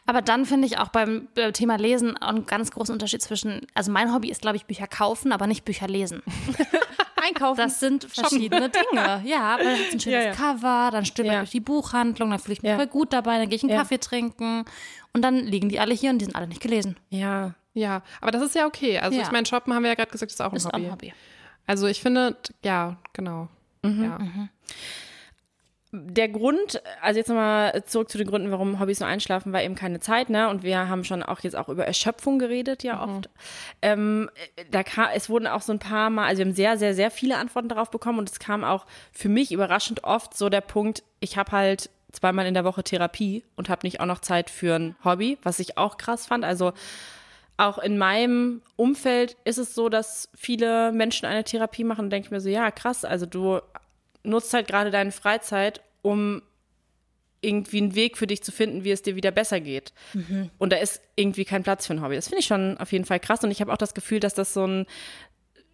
Aber 0.06 0.20
dann 0.20 0.44
finde 0.44 0.66
ich 0.66 0.78
auch 0.78 0.88
beim 0.88 1.28
äh, 1.36 1.52
Thema 1.52 1.76
Lesen 1.76 2.16
einen 2.16 2.46
ganz 2.46 2.72
großen 2.72 2.92
Unterschied 2.92 3.22
zwischen, 3.22 3.64
also 3.74 3.92
mein 3.92 4.12
Hobby 4.12 4.28
ist, 4.30 4.42
glaube 4.42 4.56
ich, 4.56 4.66
Bücher 4.66 4.88
kaufen, 4.88 5.30
aber 5.30 5.46
nicht 5.46 5.64
Bücher 5.64 5.86
lesen. 5.86 6.22
Einkaufen. 7.24 7.58
Das 7.58 7.78
sind 7.78 8.04
verschiedene 8.04 8.68
Dinge. 8.70 9.22
Ja, 9.24 9.56
weil 9.60 9.80
es 9.80 9.92
ein 9.94 10.00
schönes 10.00 10.06
Ja, 10.06 10.20
ja. 10.22 10.32
Cover, 10.32 10.88
dann 10.90 11.04
stöbere 11.04 11.28
ich 11.30 11.34
Ja. 11.34 11.38
durch 11.42 11.50
die 11.50 11.60
Buchhandlung, 11.60 12.30
dann 12.30 12.40
fühle 12.40 12.54
ich 12.54 12.62
mich 12.62 12.74
voll 12.74 12.88
gut 12.88 13.12
dabei, 13.12 13.38
dann 13.38 13.48
gehe 13.48 13.56
ich 13.56 13.62
einen. 13.62 13.76
Kaffee 13.78 13.98
trinken 13.98 14.64
und 15.12 15.22
dann 15.22 15.36
liegen 15.36 15.68
die 15.68 15.78
alle 15.78 15.94
hier 15.94 16.10
und 16.10 16.18
die 16.18 16.24
sind 16.24 16.34
alle 16.34 16.48
nicht 16.48 16.60
gelesen. 16.60 16.96
ja. 17.10 17.54
Ja, 17.74 18.02
aber 18.20 18.32
das 18.32 18.42
ist 18.42 18.54
ja 18.54 18.66
okay. 18.66 18.98
Also 18.98 19.18
ich 19.18 19.30
meine, 19.30 19.46
Shoppen 19.46 19.72
haben 19.72 19.82
wir 19.82 19.88
ja 19.88 19.94
gerade 19.94 20.10
gesagt, 20.10 20.30
ist 20.30 20.42
auch 20.42 20.50
ein 20.50 20.56
Ist 20.56 20.66
auch 20.66 20.72
Hobby. 20.74 20.84
ein 20.84 20.92
Hobby. 20.92 21.14
Also 21.66 21.86
ich 21.86 22.02
finde, 22.02 22.36
ja, 22.62 22.98
genau. 23.14 23.48
ja. 23.82 24.18
Der 25.94 26.30
Grund, 26.30 26.82
also 27.02 27.18
jetzt 27.18 27.28
nochmal 27.28 27.84
zurück 27.84 28.08
zu 28.08 28.16
den 28.16 28.26
Gründen, 28.26 28.50
warum 28.50 28.80
Hobbys 28.80 29.00
nur 29.00 29.08
einschlafen, 29.08 29.52
war 29.52 29.62
eben 29.62 29.74
keine 29.74 30.00
Zeit, 30.00 30.30
ne? 30.30 30.48
Und 30.48 30.62
wir 30.62 30.88
haben 30.88 31.04
schon 31.04 31.22
auch 31.22 31.40
jetzt 31.40 31.54
auch 31.54 31.68
über 31.68 31.86
Erschöpfung 31.86 32.38
geredet, 32.38 32.82
ja 32.82 33.02
oft. 33.04 33.28
Ähm, 33.82 34.30
da 34.70 34.82
kam, 34.82 35.08
es 35.14 35.28
wurden 35.28 35.46
auch 35.46 35.60
so 35.60 35.72
ein 35.72 35.78
paar 35.78 36.08
Mal, 36.08 36.26
also 36.26 36.38
wir 36.38 36.46
haben 36.46 36.54
sehr, 36.54 36.78
sehr, 36.78 36.94
sehr 36.94 37.10
viele 37.10 37.36
Antworten 37.36 37.68
darauf 37.68 37.90
bekommen 37.90 38.18
und 38.18 38.30
es 38.30 38.38
kam 38.38 38.64
auch 38.64 38.86
für 39.12 39.28
mich 39.28 39.52
überraschend 39.52 40.02
oft 40.04 40.34
so 40.34 40.48
der 40.48 40.62
Punkt, 40.62 41.02
ich 41.20 41.36
habe 41.36 41.52
halt 41.52 41.90
zweimal 42.10 42.46
in 42.46 42.54
der 42.54 42.64
Woche 42.64 42.82
Therapie 42.82 43.44
und 43.56 43.68
habe 43.68 43.86
nicht 43.86 44.00
auch 44.00 44.06
noch 44.06 44.20
Zeit 44.20 44.48
für 44.48 44.76
ein 44.76 44.96
Hobby, 45.04 45.36
was 45.42 45.58
ich 45.58 45.76
auch 45.76 45.98
krass 45.98 46.26
fand. 46.26 46.44
Also 46.44 46.72
auch 47.58 47.78
in 47.78 47.98
meinem 47.98 48.62
Umfeld 48.76 49.36
ist 49.44 49.58
es 49.58 49.74
so, 49.74 49.90
dass 49.90 50.30
viele 50.34 50.90
Menschen 50.92 51.26
eine 51.26 51.44
Therapie 51.44 51.84
machen 51.84 52.06
und 52.06 52.10
denke 52.10 52.26
ich 52.26 52.30
mir 52.30 52.40
so, 52.40 52.48
ja, 52.48 52.70
krass, 52.70 53.04
also 53.04 53.26
du 53.26 53.60
nutzt 54.24 54.52
halt 54.54 54.68
gerade 54.68 54.90
deine 54.90 55.12
Freizeit, 55.12 55.82
um 56.02 56.42
irgendwie 57.40 57.78
einen 57.78 57.94
Weg 57.96 58.16
für 58.18 58.28
dich 58.28 58.42
zu 58.44 58.52
finden, 58.52 58.84
wie 58.84 58.92
es 58.92 59.02
dir 59.02 59.16
wieder 59.16 59.32
besser 59.32 59.58
geht. 59.60 59.92
Und 60.58 60.72
da 60.72 60.76
ist 60.76 61.02
irgendwie 61.16 61.44
kein 61.44 61.64
Platz 61.64 61.86
für 61.86 61.92
ein 61.94 62.00
Hobby. 62.02 62.14
Das 62.14 62.28
finde 62.28 62.38
ich 62.40 62.46
schon 62.46 62.78
auf 62.78 62.92
jeden 62.92 63.04
Fall 63.04 63.18
krass 63.18 63.42
und 63.42 63.50
ich 63.50 63.60
habe 63.60 63.72
auch 63.72 63.76
das 63.78 63.94
Gefühl, 63.94 64.20
dass 64.20 64.34
das 64.34 64.54
so 64.54 64.64
ein 64.64 64.86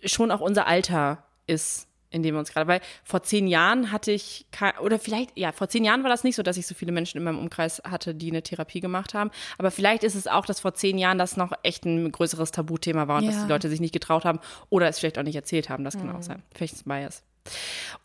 schon 0.04 0.30
auch 0.30 0.40
unser 0.40 0.66
Alter 0.66 1.24
ist, 1.46 1.88
in 2.11 2.22
dem 2.22 2.34
wir 2.34 2.38
uns 2.38 2.52
gerade, 2.54 2.66
weil 2.68 2.80
vor 3.04 3.22
zehn 3.22 3.46
Jahren 3.48 3.92
hatte 3.92 4.12
ich, 4.12 4.46
oder 4.80 4.98
vielleicht, 4.98 5.37
ja, 5.37 5.52
vor 5.52 5.68
zehn 5.68 5.84
Jahren 5.84 6.02
war 6.04 6.08
das 6.08 6.24
nicht 6.24 6.37
so, 6.37 6.42
dass 6.42 6.56
ich 6.56 6.66
so 6.66 6.74
viele 6.74 6.90
Menschen 6.92 7.18
in 7.18 7.24
meinem 7.24 7.38
Umkreis 7.38 7.82
hatte, 7.84 8.14
die 8.14 8.30
eine 8.30 8.42
Therapie 8.42 8.80
gemacht 8.80 9.12
haben. 9.12 9.30
Aber 9.58 9.70
vielleicht 9.70 10.04
ist 10.04 10.14
es 10.14 10.26
auch, 10.26 10.46
dass 10.46 10.61
vor 10.61 10.72
zehn 10.72 10.96
Jahren 10.96 11.18
das 11.18 11.37
noch 11.37 11.52
echt 11.64 11.84
ein 11.84 12.11
größeres 12.11 12.50
Tabuthema 12.52 13.08
war 13.08 13.18
und 13.18 13.26
dass 13.26 13.34
Ja. 13.34 13.42
die 13.42 13.48
Leute 13.50 13.68
sich 13.68 13.80
nicht 13.80 13.92
getraut 13.92 14.24
haben 14.24 14.40
oder 14.70 14.88
es 14.88 14.98
vielleicht 15.00 15.18
auch 15.18 15.22
nicht 15.22 15.37
erzählt 15.37 15.68
haben. 15.68 15.84
Das 15.84 15.98
kann 15.98 16.14
auch 16.16 16.22
sein. 16.22 16.42
Vielleicht 16.54 16.72
ist 16.74 16.80
es 16.80 16.84
Bias. 16.84 17.22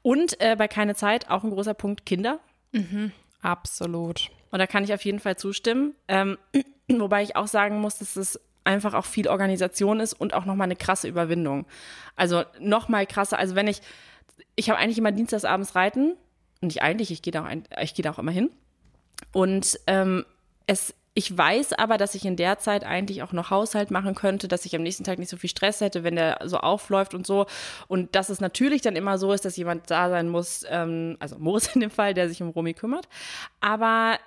Und 0.02 0.40
äh, 0.42 0.56
bei 0.58 0.68
keine 0.68 0.96
Zeit 0.96 1.30
auch 1.30 1.44
ein 1.44 1.52
großer 1.52 1.74
Punkt 1.74 2.06
Kinder. 2.06 2.40
Absolut. 3.42 4.30
Und 4.52 4.60
da 4.60 4.68
kann 4.68 4.84
ich 4.84 4.94
auf 4.94 5.04
jeden 5.04 5.20
Fall 5.20 5.36
zustimmen. 5.38 5.96
Ähm, 6.08 6.38
wobei 6.88 7.24
ich 7.24 7.36
auch 7.36 7.48
sagen 7.48 7.80
muss, 7.80 7.98
dass 7.98 8.16
es 8.16 8.40
einfach 8.64 8.94
auch 8.94 9.06
viel 9.06 9.28
Organisation 9.28 10.00
ist 10.00 10.14
und 10.14 10.34
auch 10.34 10.46
nochmal 10.46 10.66
eine 10.66 10.76
krasse 10.76 11.08
Überwindung. 11.08 11.66
Also 12.16 12.44
nochmal 12.60 13.06
krasser. 13.06 13.38
Also 13.38 13.56
wenn 13.56 13.68
ich, 13.68 13.82
ich 14.56 14.70
habe 14.70 14.80
eigentlich 14.80 14.98
immer 14.98 15.12
dienstagsabends 15.12 15.76
reiten 15.76 16.16
und 16.62 16.68
nicht 16.68 16.82
eigentlich, 16.82 17.12
ich 17.12 17.22
gehe 17.22 17.32
da, 17.32 17.42
auch 17.42 17.48
ein, 17.48 17.64
ich 17.82 17.94
gehe 17.94 18.04
da 18.04 18.12
auch 18.12 18.20
immer 18.20 18.32
hin. 18.32 18.50
Und 19.32 19.80
ähm, 19.88 20.26
es, 20.68 20.94
ich 21.16 21.38
weiß 21.38 21.74
aber, 21.74 21.98
dass 21.98 22.16
ich 22.16 22.26
in 22.26 22.36
der 22.36 22.58
Zeit 22.58 22.84
eigentlich 22.84 23.22
auch 23.22 23.34
noch 23.34 23.52
Haushalt 23.52 23.92
machen 23.92 24.16
könnte, 24.16 24.48
dass 24.48 24.66
ich 24.66 24.76
am 24.76 24.82
nächsten 24.82 25.04
Tag 25.04 25.20
nicht 25.20 25.30
so 25.30 25.38
viel 25.38 25.50
Stress 25.50 25.80
hätte, 25.80 26.04
wenn 26.04 26.16
der 26.16 26.40
so 26.46 26.58
aufläuft 26.58 27.14
und 27.14 27.28
so. 27.28 27.46
Und 27.88 28.16
dass 28.16 28.30
es 28.30 28.40
natürlich 28.42 28.82
dann 28.82 28.96
immer 28.96 29.18
so 29.20 29.32
ist, 29.32 29.46
dass 29.46 29.56
jemand 29.56 29.92
da 29.92 30.10
sein 30.10 30.28
muss, 30.30 30.66
ähm, 30.70 31.18
also 31.20 31.38
Moritz 31.38 31.68
in 31.76 31.82
dem 31.82 31.92
Fall, 31.92 32.14
der 32.16 32.30
sich 32.30 32.42
um 32.42 32.50
Romy 32.50 32.74
kümmert. 32.74 33.08
Aber 33.62 34.18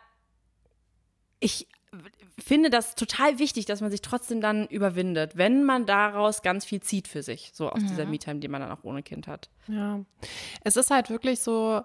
ich 1.40 1.66
finde 2.38 2.70
das 2.70 2.94
total 2.94 3.38
wichtig, 3.38 3.64
dass 3.66 3.80
man 3.80 3.90
sich 3.90 4.02
trotzdem 4.02 4.40
dann 4.40 4.66
überwindet, 4.66 5.36
wenn 5.36 5.64
man 5.64 5.86
daraus 5.86 6.42
ganz 6.42 6.64
viel 6.64 6.80
zieht 6.80 7.08
für 7.08 7.22
sich, 7.22 7.50
so 7.54 7.70
aus 7.70 7.80
dieser 7.80 8.04
Me-Time, 8.04 8.40
die 8.40 8.48
man 8.48 8.60
dann 8.60 8.70
auch 8.70 8.84
ohne 8.84 9.02
Kind 9.02 9.26
hat. 9.26 9.48
Ja. 9.66 10.00
Es 10.62 10.76
ist 10.76 10.90
halt 10.90 11.08
wirklich 11.10 11.40
so, 11.40 11.80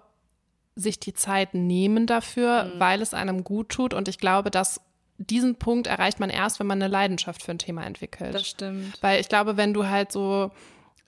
sich 0.74 1.00
die 1.00 1.12
Zeit 1.14 1.54
nehmen 1.54 2.06
dafür, 2.06 2.64
Mhm. 2.64 2.80
weil 2.80 3.02
es 3.02 3.14
einem 3.14 3.44
gut 3.44 3.70
tut. 3.70 3.94
Und 3.94 4.08
ich 4.08 4.18
glaube, 4.18 4.50
dass 4.50 4.80
diesen 5.30 5.56
Punkt 5.56 5.86
erreicht 5.86 6.20
man 6.20 6.30
erst, 6.30 6.60
wenn 6.60 6.66
man 6.66 6.82
eine 6.82 6.90
Leidenschaft 6.90 7.42
für 7.42 7.50
ein 7.50 7.58
Thema 7.58 7.84
entwickelt. 7.84 8.34
stimmt. 8.46 9.02
Weil 9.02 9.20
ich 9.20 9.28
glaube, 9.28 9.56
wenn 9.56 9.74
du 9.74 9.88
halt 9.88 10.12
so 10.12 10.50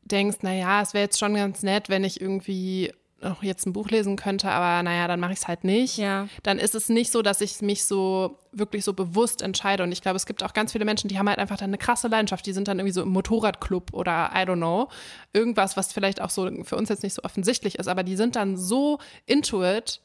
denkst, 0.05 0.38
naja, 0.42 0.83
es 0.83 0.94
wäre 0.94 1.05
jetzt 1.05 1.18
schon 1.18 1.35
ganz 1.35 1.62
nett, 1.62 1.88
wenn 1.88 2.05
ich 2.05 2.20
irgendwie 2.20 2.92
noch 3.24 3.42
jetzt 3.42 3.66
ein 3.66 3.72
Buch 3.72 3.88
lesen 3.88 4.16
könnte, 4.16 4.50
aber 4.50 4.83
naja, 4.83 5.09
dann 5.09 5.18
mache 5.18 5.33
ich 5.33 5.38
es 5.38 5.48
halt 5.48 5.64
nicht. 5.64 5.96
Ja. 5.96 6.29
Dann 6.42 6.59
ist 6.59 6.74
es 6.74 6.88
nicht 6.88 7.11
so, 7.11 7.22
dass 7.22 7.40
ich 7.40 7.62
mich 7.62 7.85
so 7.85 8.38
wirklich 8.53 8.85
so 8.85 8.92
bewusst 8.92 9.42
entscheide. 9.42 9.83
Und 9.83 9.92
ich 9.92 10.03
glaube, 10.03 10.16
es 10.16 10.27
gibt 10.27 10.42
auch 10.42 10.53
ganz 10.53 10.72
viele 10.72 10.85
Menschen, 10.85 11.09
die 11.09 11.18
haben 11.18 11.29
halt 11.29 11.38
einfach 11.38 11.57
dann 11.57 11.70
eine 11.70 11.79
krasse 11.79 12.09
Leidenschaft. 12.09 12.44
Die 12.46 12.53
sind 12.53 12.68
dann 12.68 12.79
irgendwie 12.79 12.92
so 12.92 13.03
im 13.03 13.09
Motorradclub 13.09 13.94
oder 13.94 14.31
I 14.35 14.40
don't 14.40 14.57
know. 14.57 14.88
Irgendwas, 15.33 15.77
was 15.77 15.92
vielleicht 15.92 16.20
auch 16.20 16.31
so 16.31 16.50
für 16.64 16.77
uns 16.77 16.88
jetzt 16.90 17.03
nicht 17.03 17.14
so 17.14 17.22
offensichtlich 17.22 17.79
ist, 17.79 17.88
aber 17.88 18.03
die 18.03 18.16
sind 18.16 18.37
dann 18.37 18.57
so 18.57 18.98
into 19.27 19.64
it, 19.64 20.00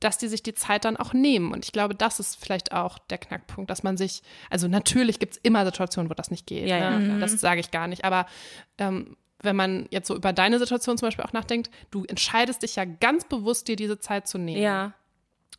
dass 0.00 0.18
die 0.18 0.28
sich 0.28 0.42
die 0.42 0.54
Zeit 0.54 0.84
dann 0.84 0.96
auch 0.96 1.12
nehmen. 1.12 1.52
Und 1.52 1.64
ich 1.64 1.72
glaube, 1.72 1.94
das 1.94 2.20
ist 2.20 2.42
vielleicht 2.42 2.72
auch 2.72 2.98
der 2.98 3.18
Knackpunkt, 3.18 3.70
dass 3.70 3.82
man 3.82 3.96
sich, 3.96 4.22
also 4.50 4.68
natürlich 4.68 5.18
gibt 5.18 5.34
es 5.34 5.40
immer 5.42 5.64
Situationen, 5.64 6.10
wo 6.10 6.14
das 6.14 6.30
nicht 6.30 6.46
geht. 6.46 6.68
Ja, 6.68 6.78
ja. 6.78 6.98
ne? 6.98 7.18
Das 7.18 7.32
sage 7.32 7.60
ich 7.60 7.70
gar 7.70 7.88
nicht. 7.88 8.04
Aber 8.04 8.26
ähm, 8.78 9.16
wenn 9.42 9.56
man 9.56 9.86
jetzt 9.90 10.08
so 10.08 10.16
über 10.16 10.32
deine 10.32 10.58
Situation 10.58 10.98
zum 10.98 11.08
Beispiel 11.08 11.24
auch 11.24 11.32
nachdenkt, 11.32 11.70
du 11.90 12.04
entscheidest 12.04 12.62
dich 12.62 12.76
ja 12.76 12.84
ganz 12.84 13.24
bewusst, 13.26 13.68
dir 13.68 13.76
diese 13.76 13.98
Zeit 13.98 14.26
zu 14.26 14.38
nehmen. 14.38 14.62
Ja, 14.62 14.92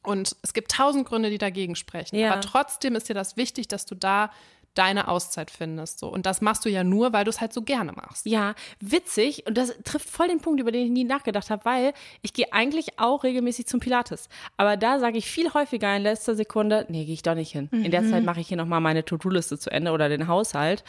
Und 0.04 0.36
es 0.42 0.54
gibt 0.54 0.72
tausend 0.72 1.08
Gründe, 1.08 1.30
die 1.30 1.38
dagegen 1.38 1.76
sprechen. 1.76 2.16
Ja. 2.16 2.32
Aber 2.32 2.42
trotzdem 2.42 2.96
ist 2.96 3.10
dir 3.10 3.14
das 3.14 3.38
wichtig, 3.38 3.68
dass 3.68 3.86
du 3.86 3.96
da 3.96 4.32
deine 4.78 5.08
Auszeit 5.08 5.52
findest. 5.52 6.00
So. 6.00 6.08
Und 6.08 6.26
das 6.26 6.42
machst 6.42 6.66
du 6.66 6.70
ja 6.70 6.84
nur, 6.84 7.14
weil 7.14 7.24
du 7.24 7.30
es 7.30 7.42
halt 7.42 7.54
so 7.54 7.62
gerne 7.62 7.92
machst. 7.94 8.26
Ja, 8.26 8.56
witzig. 8.80 9.46
Und 9.48 9.58
das 9.58 9.74
trifft 9.84 10.10
voll 10.10 10.28
den 10.28 10.40
Punkt, 10.40 10.60
über 10.60 10.72
den 10.72 10.86
ich 10.86 10.92
nie 10.92 11.04
nachgedacht 11.04 11.50
habe, 11.50 11.66
weil 11.66 11.94
ich 12.22 12.34
gehe 12.34 12.52
eigentlich 12.54 13.00
auch 13.00 13.24
regelmäßig 13.24 13.68
zum 13.68 13.80
Pilates. 13.80 14.30
Aber 14.58 14.78
da 14.78 15.00
sage 15.00 15.18
ich 15.18 15.30
viel 15.30 15.54
häufiger 15.54 15.96
in 15.96 16.04
letzter 16.04 16.36
Sekunde, 16.36 16.86
nee, 16.90 17.06
gehe 17.06 17.14
ich 17.14 17.24
doch 17.24 17.36
nicht 17.36 17.52
hin. 17.52 17.70
In 17.72 17.92
der 17.92 18.08
Zeit 18.08 18.24
mache 18.24 18.40
ich 18.40 18.48
hier 18.48 18.58
nochmal 18.58 18.82
meine 18.82 19.04
To-Do-Liste 19.04 19.58
zu 19.58 19.70
Ende 19.70 19.92
oder 19.92 20.10
den 20.10 20.28
Haushalt, 20.28 20.84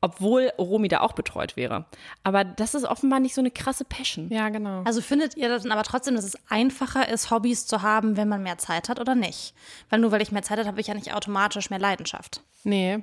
obwohl 0.00 0.52
Romy 0.58 0.88
da 0.88 1.00
auch 1.00 1.12
betreut 1.12 1.56
wäre. 1.56 1.86
Aber 2.22 2.44
das 2.44 2.74
ist 2.74 2.84
offenbar 2.84 3.20
nicht 3.20 3.34
so 3.34 3.40
eine 3.40 3.50
krasse 3.50 3.84
Passion. 3.84 4.28
Ja, 4.30 4.48
genau. 4.48 4.82
Also 4.84 5.00
findet 5.00 5.36
ihr 5.36 5.48
dann 5.48 5.72
aber 5.72 5.82
trotzdem, 5.82 6.14
dass 6.14 6.24
es 6.24 6.38
einfacher 6.48 7.08
ist, 7.08 7.30
Hobbys 7.30 7.66
zu 7.66 7.82
haben, 7.82 8.16
wenn 8.16 8.28
man 8.28 8.42
mehr 8.42 8.58
Zeit 8.58 8.88
hat 8.88 9.00
oder 9.00 9.14
nicht? 9.14 9.54
Weil 9.90 10.00
nur 10.00 10.12
weil 10.12 10.22
ich 10.22 10.32
mehr 10.32 10.42
Zeit 10.42 10.58
habe, 10.58 10.68
habe 10.68 10.80
ich 10.80 10.86
ja 10.86 10.94
nicht 10.94 11.14
automatisch 11.14 11.70
mehr 11.70 11.78
Leidenschaft. 11.78 12.42
Nee, 12.64 13.02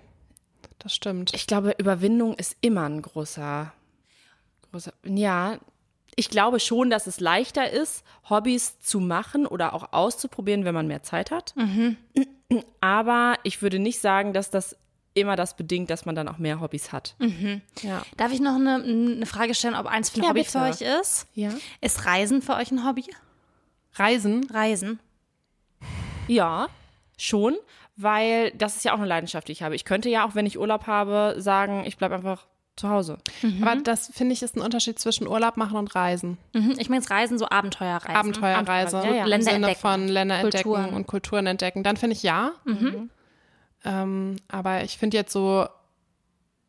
das 0.80 0.94
stimmt. 0.94 1.34
Ich 1.34 1.48
glaube, 1.48 1.74
Überwindung 1.78 2.36
ist 2.36 2.56
immer 2.62 2.84
ein 2.88 3.02
großer, 3.02 3.72
großer, 4.72 4.94
ja. 5.06 5.58
Ich 6.18 6.30
glaube 6.30 6.62
schon, 6.62 6.90
dass 6.90 7.08
es 7.08 7.20
leichter 7.20 7.70
ist, 7.70 8.06
Hobbys 8.30 8.80
zu 8.80 9.02
machen 9.02 9.46
oder 9.46 9.74
auch 9.74 9.92
auszuprobieren, 9.92 10.64
wenn 10.64 10.74
man 10.74 10.88
mehr 10.88 11.04
Zeit 11.04 11.30
hat. 11.30 11.54
Aber 12.80 13.38
ich 13.44 13.62
würde 13.62 13.80
nicht 13.80 14.00
sagen, 14.00 14.32
dass 14.32 14.50
das 14.50 14.78
immer 15.14 15.36
das 15.36 15.56
bedingt, 15.58 15.90
dass 15.90 16.06
man 16.06 16.16
dann 16.16 16.28
auch 16.30 16.38
mehr 16.38 16.62
Hobbys 16.62 16.92
hat. 16.94 17.16
ja. 17.82 18.02
Darf 18.18 18.32
ich 18.32 18.40
noch 18.40 18.56
eine, 18.56 18.76
eine 18.76 19.26
Frage 19.26 19.54
stellen, 19.56 19.76
ob 19.76 19.88
eins 19.88 20.10
für 20.10 20.20
ein 20.20 20.24
Ja, 20.24 20.30
Hobby 20.30 20.40
bitte. 20.42 20.52
für 20.52 20.62
euch 20.62 20.82
ist? 21.02 21.28
Ja. 21.34 21.52
Ist 21.82 22.06
Reisen 22.06 22.42
für 22.42 22.56
euch 22.56 22.72
ein 22.72 22.86
Hobby? 22.86 23.06
Reisen, 23.96 24.50
Reisen. 24.52 25.00
Ja, 26.28 26.68
schon, 27.18 27.56
weil 27.96 28.52
das 28.52 28.76
ist 28.76 28.86
ja 28.86 28.94
auch 28.94 28.98
eine 28.98 29.08
Leidenschaft, 29.08 29.48
die 29.48 29.52
ich 29.54 29.64
habe. 29.64 29.76
Ich 29.76 29.86
könnte 29.86 30.10
ja 30.10 30.26
auch, 30.28 30.36
wenn 30.36 30.46
ich 30.46 30.60
Urlaub 30.60 30.88
habe, 30.88 31.36
sagen, 31.38 31.84
ich 31.86 31.98
bleibe 31.98 32.16
einfach 32.16 32.46
zu 32.76 32.90
Hause. 32.90 33.20
aber 33.62 33.78
das 33.78 34.12
finde 34.14 34.34
ich 34.34 34.44
ist 34.44 34.58
ein 34.58 34.62
Unterschied 34.62 35.00
zwischen 35.00 35.28
Urlaub 35.28 35.56
machen 35.56 35.78
und 35.78 35.96
Reisen. 35.96 36.38
Mhm, 36.54 36.76
ich 36.78 36.90
meine 36.90 37.02
jetzt 37.02 37.10
Reisen, 37.10 37.38
so 37.40 37.48
Abenteuerreisen. 37.50 38.16
Abenteuerreise 38.18 38.98
Ja, 38.98 39.14
ja. 39.14 39.24
im 39.24 39.28
Länder 39.30 39.46
Sinne 39.46 39.56
entdecken. 39.68 39.80
von 39.80 40.08
Länder 40.10 40.36
entdecken 40.40 40.64
Kulturen. 40.70 40.94
und 40.94 41.08
Kulturen 41.08 41.48
entdecken. 41.48 41.84
Dann 41.84 41.96
finde 41.96 42.16
ich 42.18 42.24
ja. 42.24 42.52
Ähm, 43.86 44.36
aber 44.48 44.84
ich 44.84 44.98
finde 44.98 45.16
jetzt 45.18 45.32
so 45.32 45.68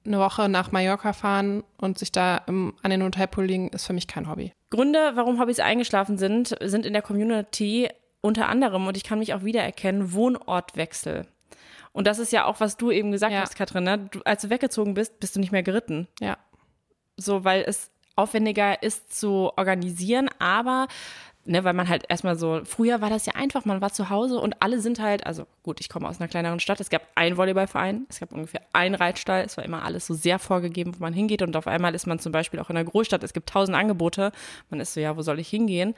eine 0.05 0.19
Woche 0.21 0.49
nach 0.49 0.71
Mallorca 0.71 1.13
fahren 1.13 1.65
und 1.79 1.99
sich 1.99 2.13
da 2.13 2.37
im, 2.47 2.75
an 2.83 2.91
den 2.91 3.03
Hotelpool 3.03 3.45
liegen, 3.45 3.69
ist 3.71 3.87
für 3.87 3.93
mich 3.93 4.07
kein 4.07 4.29
Hobby. 4.29 4.53
Gründe, 4.71 5.13
warum 5.15 5.41
Hobbys 5.41 5.59
eingeschlafen 5.59 6.19
sind, 6.19 6.55
sind 6.63 6.87
in 6.87 6.93
der 6.93 7.03
Community 7.03 7.89
unter 8.27 8.49
anderem, 8.49 8.87
und 8.87 8.97
ich 8.97 9.05
kann 9.05 9.19
mich 9.19 9.35
auch 9.35 9.43
wiedererkennen, 9.45 10.13
Wohnortwechsel. 10.13 11.27
Und 11.93 12.07
das 12.07 12.19
ist 12.19 12.33
ja 12.33 12.45
auch, 12.45 12.61
was 12.61 12.77
du 12.77 12.91
eben 12.91 13.11
gesagt 13.13 13.33
Ja. 13.33 13.41
hast, 13.41 13.57
Katrin. 13.57 13.85
Ne? 13.85 14.09
Du, 14.11 14.21
als 14.25 14.43
du 14.43 14.51
weggezogen 14.51 14.95
bist, 14.95 15.19
bist 15.19 15.35
du 15.37 15.41
nicht 15.41 15.53
mehr 15.53 15.63
geritten. 15.63 16.09
Ja. 16.21 16.37
So, 17.17 17.45
weil 17.45 17.65
es 17.67 17.91
aufwendiger 18.17 18.83
ist 18.83 19.19
zu 19.19 19.51
organisieren, 19.57 20.29
aber 20.39 20.89
ne, 21.47 21.65
weil 21.65 21.73
man 21.75 21.89
halt 21.89 22.05
erstmal 22.09 22.37
so, 22.37 22.61
früher 22.65 23.01
war 23.01 23.11
das 23.11 23.27
ja 23.27 23.35
einfach, 23.35 23.65
man 23.65 23.81
war 23.81 23.93
zu 23.93 24.11
Hause 24.11 24.39
und 24.41 24.63
alle 24.63 24.81
sind 24.81 25.01
halt, 25.01 25.27
also 25.27 25.47
gut, 25.63 25.81
ich 25.81 25.89
komme 25.89 26.09
aus 26.09 26.21
einer 26.21 26.29
kleineren 26.29 26.61
Stadt, 26.61 26.81
es 26.81 26.91
gab 26.91 27.03
einen 27.15 27.37
Volleyballverein, 27.37 28.07
es 28.09 28.21
gab 28.21 28.33
ungefähr 28.33 28.61
einen 28.73 28.95
Reitstall, 28.95 29.45
es 29.45 29.57
war 29.57 29.65
immer 29.65 29.83
alles 29.85 30.07
so 30.07 30.15
sehr 30.15 30.39
vorgegeben, 30.39 30.95
wo 30.97 31.03
man 31.03 31.13
hingeht 31.13 31.43
und 31.43 31.57
auf 31.57 31.67
einmal 31.67 31.95
ist 31.95 32.07
man 32.07 32.19
zum 32.19 32.33
Beispiel 32.33 32.61
auch 32.61 32.71
in 32.71 32.77
einer 32.77 32.89
Großstadt, 32.89 33.23
es 33.23 33.33
gibt 33.33 33.49
tausend 33.49 33.77
Angebote, 33.77 34.33
man 34.71 34.81
ist 34.81 34.95
so, 34.95 35.01
ja, 35.01 35.17
wo 35.17 35.23
soll 35.23 35.39
ich 35.39 35.49
hingehen? 35.49 35.95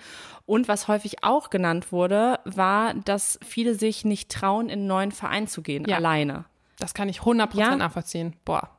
Und 0.46 0.68
was 0.68 0.88
häufig 0.88 1.24
auch 1.24 1.50
genannt 1.50 1.92
wurde, 1.92 2.38
war, 2.44 2.94
dass 2.94 3.38
viele 3.46 3.74
sich 3.74 4.04
nicht 4.04 4.30
trauen, 4.30 4.66
in 4.66 4.80
einen 4.80 4.86
neuen 4.86 5.12
Verein 5.12 5.46
zu 5.48 5.62
gehen, 5.62 5.84
Ja. 5.88 5.96
alleine. 5.96 6.44
Das 6.78 6.94
kann 6.94 7.08
ich 7.08 7.20
100% 7.24 7.58
Ja. 7.58 7.76
nachvollziehen. 7.76 8.34
Boah. 8.44 8.70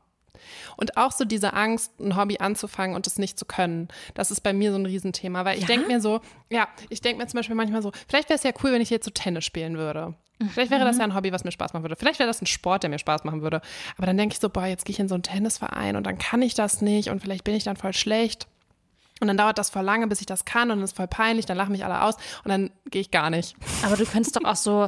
Und 0.77 0.97
auch 0.97 1.11
so 1.11 1.25
diese 1.25 1.53
Angst, 1.53 1.99
ein 1.99 2.15
Hobby 2.15 2.37
anzufangen 2.39 2.95
und 2.95 3.07
es 3.07 3.17
nicht 3.17 3.37
zu 3.37 3.45
können. 3.45 3.87
Das 4.13 4.31
ist 4.31 4.41
bei 4.41 4.53
mir 4.53 4.71
so 4.71 4.77
ein 4.77 4.85
Riesenthema, 4.85 5.45
weil 5.45 5.57
ich 5.57 5.65
denke 5.65 5.87
mir 5.87 6.01
so, 6.01 6.21
ja, 6.49 6.67
ich 6.89 7.01
denke 7.01 7.21
mir 7.21 7.27
zum 7.27 7.37
Beispiel 7.39 7.55
manchmal 7.55 7.81
so, 7.81 7.91
vielleicht 8.07 8.29
wäre 8.29 8.37
es 8.37 8.43
ja 8.43 8.51
cool, 8.63 8.71
wenn 8.71 8.81
ich 8.81 8.89
jetzt 8.89 9.05
so 9.05 9.11
Tennis 9.11 9.45
spielen 9.45 9.77
würde. 9.77 10.15
Vielleicht 10.53 10.71
wäre 10.71 10.85
das 10.85 10.97
ja 10.97 11.03
ein 11.03 11.15
Hobby, 11.15 11.33
was 11.33 11.43
mir 11.43 11.51
Spaß 11.51 11.73
machen 11.73 11.83
würde. 11.83 11.97
Vielleicht 11.97 12.19
wäre 12.19 12.27
das 12.27 12.41
ein 12.41 12.45
Sport, 12.45 12.83
der 12.83 12.89
mir 12.89 12.99
Spaß 12.99 13.25
machen 13.25 13.41
würde. 13.41 13.61
Aber 13.97 14.05
dann 14.05 14.17
denke 14.17 14.33
ich 14.33 14.39
so, 14.39 14.49
boah, 14.49 14.65
jetzt 14.65 14.85
gehe 14.85 14.93
ich 14.93 14.99
in 14.99 15.09
so 15.09 15.15
einen 15.15 15.23
Tennisverein 15.23 15.97
und 15.97 16.05
dann 16.05 16.17
kann 16.17 16.41
ich 16.41 16.53
das 16.53 16.81
nicht 16.81 17.09
und 17.09 17.21
vielleicht 17.21 17.43
bin 17.43 17.55
ich 17.55 17.65
dann 17.65 17.75
voll 17.75 17.93
schlecht. 17.93 18.47
Und 19.19 19.27
dann 19.27 19.35
dauert 19.35 19.57
das 19.57 19.69
voll 19.69 19.83
lange, 19.83 20.07
bis 20.07 20.21
ich 20.21 20.25
das 20.25 20.45
kann 20.45 20.71
und 20.71 20.77
dann 20.77 20.83
ist 20.85 20.95
voll 20.95 21.07
peinlich, 21.07 21.45
dann 21.45 21.57
lachen 21.57 21.73
mich 21.73 21.83
alle 21.83 22.03
aus 22.03 22.15
und 22.45 22.49
dann 22.49 22.71
gehe 22.89 23.01
ich 23.01 23.11
gar 23.11 23.29
nicht. 23.29 23.57
Aber 23.83 23.97
du 23.97 24.05
könntest 24.05 24.37
doch 24.37 24.45
auch 24.45 24.55
so 24.55 24.87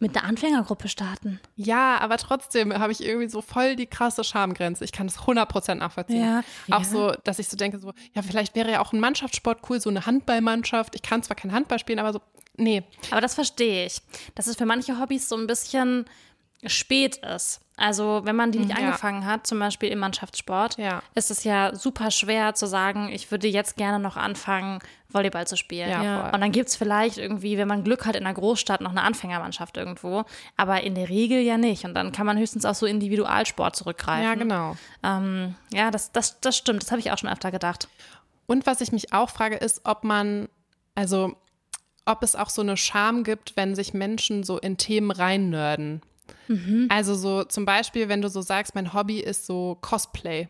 mit 0.00 0.16
einer 0.16 0.26
Anfängergruppe 0.26 0.88
starten. 0.88 1.40
Ja, 1.56 1.98
aber 1.98 2.16
trotzdem 2.16 2.76
habe 2.76 2.90
ich 2.90 3.04
irgendwie 3.04 3.28
so 3.28 3.42
voll 3.42 3.76
die 3.76 3.86
krasse 3.86 4.24
Schamgrenze. 4.24 4.82
Ich 4.84 4.92
kann 4.92 5.06
das 5.06 5.18
100% 5.18 5.74
nachvollziehen. 5.76 6.24
Ja. 6.24 6.42
Auch 6.70 6.84
so, 6.84 7.12
dass 7.24 7.38
ich 7.38 7.48
so 7.48 7.56
denke, 7.56 7.78
so, 7.78 7.92
ja, 8.14 8.22
vielleicht 8.22 8.54
wäre 8.54 8.72
ja 8.72 8.80
auch 8.80 8.92
ein 8.92 9.00
Mannschaftssport 9.00 9.60
cool, 9.68 9.80
so 9.80 9.90
eine 9.90 10.06
Handballmannschaft. 10.06 10.94
Ich 10.94 11.02
kann 11.02 11.22
zwar 11.22 11.36
kein 11.36 11.52
Handball 11.52 11.78
spielen, 11.78 11.98
aber 11.98 12.14
so, 12.14 12.20
nee. 12.56 12.82
Aber 13.10 13.20
das 13.20 13.34
verstehe 13.34 13.86
ich. 13.86 14.00
Dass 14.34 14.46
es 14.46 14.56
für 14.56 14.66
manche 14.66 14.98
Hobbys 14.98 15.28
so 15.28 15.36
ein 15.36 15.46
bisschen 15.46 16.06
spät 16.66 17.16
ist. 17.18 17.60
Also 17.76 18.20
wenn 18.24 18.36
man 18.36 18.52
die 18.52 18.58
nicht 18.58 18.70
Ja. 18.78 18.84
angefangen 18.86 19.24
hat, 19.24 19.46
zum 19.46 19.58
Beispiel 19.58 19.88
im 19.88 19.98
Mannschaftssport, 20.00 20.76
Ja. 20.76 21.02
ist 21.14 21.30
es 21.30 21.44
ja 21.44 21.74
super 21.74 22.10
schwer 22.10 22.54
zu 22.54 22.66
sagen, 22.66 23.08
ich 23.10 23.30
würde 23.30 23.48
jetzt 23.48 23.76
gerne 23.78 23.98
noch 23.98 24.18
anfangen, 24.18 24.80
Volleyball 25.08 25.46
zu 25.46 25.56
spielen. 25.56 25.88
Ja. 25.88 26.28
Und 26.30 26.40
dann 26.42 26.52
gibt 26.52 26.68
es 26.68 26.76
vielleicht 26.76 27.16
irgendwie, 27.16 27.56
wenn 27.56 27.66
man 27.66 27.82
Glück 27.82 28.04
hat, 28.04 28.16
in 28.16 28.26
einer 28.26 28.34
Großstadt 28.34 28.82
noch 28.82 28.90
eine 28.90 29.02
Anfängermannschaft 29.02 29.78
irgendwo, 29.78 30.24
aber 30.58 30.82
in 30.82 30.94
der 30.94 31.08
Regel 31.08 31.40
ja 31.40 31.56
nicht. 31.56 31.84
Und 31.86 31.94
dann 31.94 32.12
kann 32.12 32.26
man 32.26 32.36
höchstens 32.38 32.66
auf 32.66 32.76
so 32.76 32.84
Individualsport 32.84 33.74
zurückgreifen. 33.74 34.24
Ja, 34.24 34.34
genau. 34.34 34.76
Ähm, 35.02 35.54
ja, 35.72 35.90
das, 35.90 36.12
das, 36.12 36.38
das 36.40 36.56
stimmt. 36.58 36.82
Das 36.82 36.90
habe 36.90 37.00
ich 37.00 37.10
auch 37.10 37.18
schon 37.18 37.30
öfter 37.30 37.50
gedacht. 37.50 37.88
Und 38.46 38.66
was 38.66 38.82
ich 38.82 38.92
mich 38.92 39.12
auch 39.14 39.30
frage, 39.30 39.56
ist, 39.56 39.80
ob 39.84 40.04
man, 40.04 40.48
also, 40.94 41.34
ob 42.04 42.22
es 42.22 42.36
auch 42.36 42.50
so 42.50 42.60
eine 42.62 42.76
Scham 42.76 43.24
gibt, 43.24 43.56
wenn 43.56 43.74
sich 43.74 43.94
Menschen 43.94 44.42
so 44.44 44.58
in 44.58 44.76
Themen 44.76 45.10
reinnörden. 45.10 46.02
Also 46.88 47.14
so 47.14 47.44
zum 47.44 47.64
Beispiel, 47.64 48.08
wenn 48.08 48.22
du 48.22 48.28
so 48.28 48.40
sagst, 48.40 48.74
mein 48.74 48.92
Hobby 48.92 49.20
ist 49.20 49.46
so 49.46 49.78
Cosplay. 49.80 50.48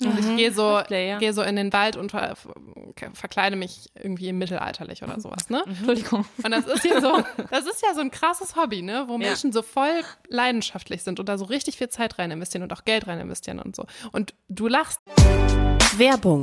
Und 0.00 0.18
ich 0.18 0.36
gehe 0.36 0.52
so, 0.52 0.78
Cosplay, 0.78 1.08
ja. 1.10 1.18
gehe 1.18 1.32
so 1.32 1.42
in 1.42 1.56
den 1.56 1.72
Wald 1.72 1.96
und 1.96 2.10
ver 2.10 2.34
verkleide 3.14 3.56
mich 3.56 3.88
irgendwie 3.94 4.32
mittelalterlich 4.32 5.02
oder 5.02 5.20
sowas, 5.20 5.48
ne? 5.48 5.62
Entschuldigung. 5.66 6.24
Und 6.42 6.50
das 6.50 6.66
ist 6.66 6.84
ja 6.84 7.00
so, 7.00 7.22
das 7.50 7.66
ist 7.66 7.82
ja 7.82 7.94
so 7.94 8.00
ein 8.00 8.10
krasses 8.10 8.56
Hobby, 8.56 8.82
ne? 8.82 9.04
Wo 9.06 9.18
Menschen 9.18 9.52
so 9.52 9.62
voll 9.62 10.02
leidenschaftlich 10.28 11.02
sind 11.02 11.20
und 11.20 11.28
da 11.28 11.38
so 11.38 11.44
richtig 11.44 11.78
viel 11.78 11.88
Zeit 11.88 12.18
rein 12.18 12.30
investieren 12.30 12.62
und 12.62 12.72
auch 12.72 12.84
Geld 12.84 13.06
rein 13.06 13.20
investieren 13.20 13.58
und 13.60 13.76
so. 13.76 13.86
Und 14.10 14.34
du 14.48 14.68
lachst. 14.68 15.00
Werbung. 15.96 16.42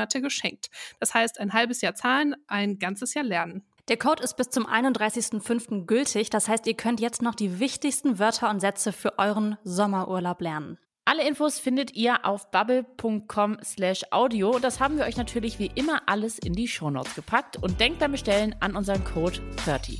geschenkt. 0.07 0.69
Das 0.99 1.13
heißt, 1.13 1.39
ein 1.39 1.53
halbes 1.53 1.81
Jahr 1.81 1.95
zahlen, 1.95 2.35
ein 2.47 2.79
ganzes 2.79 3.13
Jahr 3.13 3.25
lernen. 3.25 3.63
Der 3.87 3.97
Code 3.97 4.23
ist 4.23 4.37
bis 4.37 4.49
zum 4.49 4.65
31.05. 4.65 5.85
gültig. 5.85 6.29
Das 6.29 6.47
heißt, 6.47 6.67
ihr 6.67 6.75
könnt 6.75 6.99
jetzt 6.99 7.21
noch 7.21 7.35
die 7.35 7.59
wichtigsten 7.59 8.19
Wörter 8.19 8.49
und 8.49 8.59
Sätze 8.59 8.93
für 8.93 9.17
euren 9.19 9.57
Sommerurlaub 9.63 10.39
lernen. 10.41 10.77
Alle 11.03 11.27
Infos 11.27 11.59
findet 11.59 11.95
ihr 11.95 12.25
auf 12.25 12.51
bubble.com 12.51 13.57
slash 13.63 14.03
audio. 14.11 14.59
Das 14.59 14.79
haben 14.79 14.97
wir 14.97 15.05
euch 15.05 15.17
natürlich 15.17 15.57
wie 15.57 15.71
immer 15.73 16.03
alles 16.05 16.37
in 16.37 16.53
die 16.53 16.67
Shownotes 16.67 17.15
gepackt 17.15 17.57
und 17.57 17.79
denkt 17.79 17.99
beim 17.99 18.11
Bestellen 18.11 18.55
an 18.59 18.75
unseren 18.75 19.03
Code 19.03 19.39
30. 19.65 19.99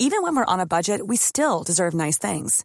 Even 0.00 0.22
when 0.22 0.34
we're 0.34 0.52
on 0.52 0.60
a 0.60 0.66
budget, 0.66 1.00
we 1.08 1.16
still 1.16 1.62
deserve 1.64 1.94
nice 1.96 2.18
things. 2.18 2.64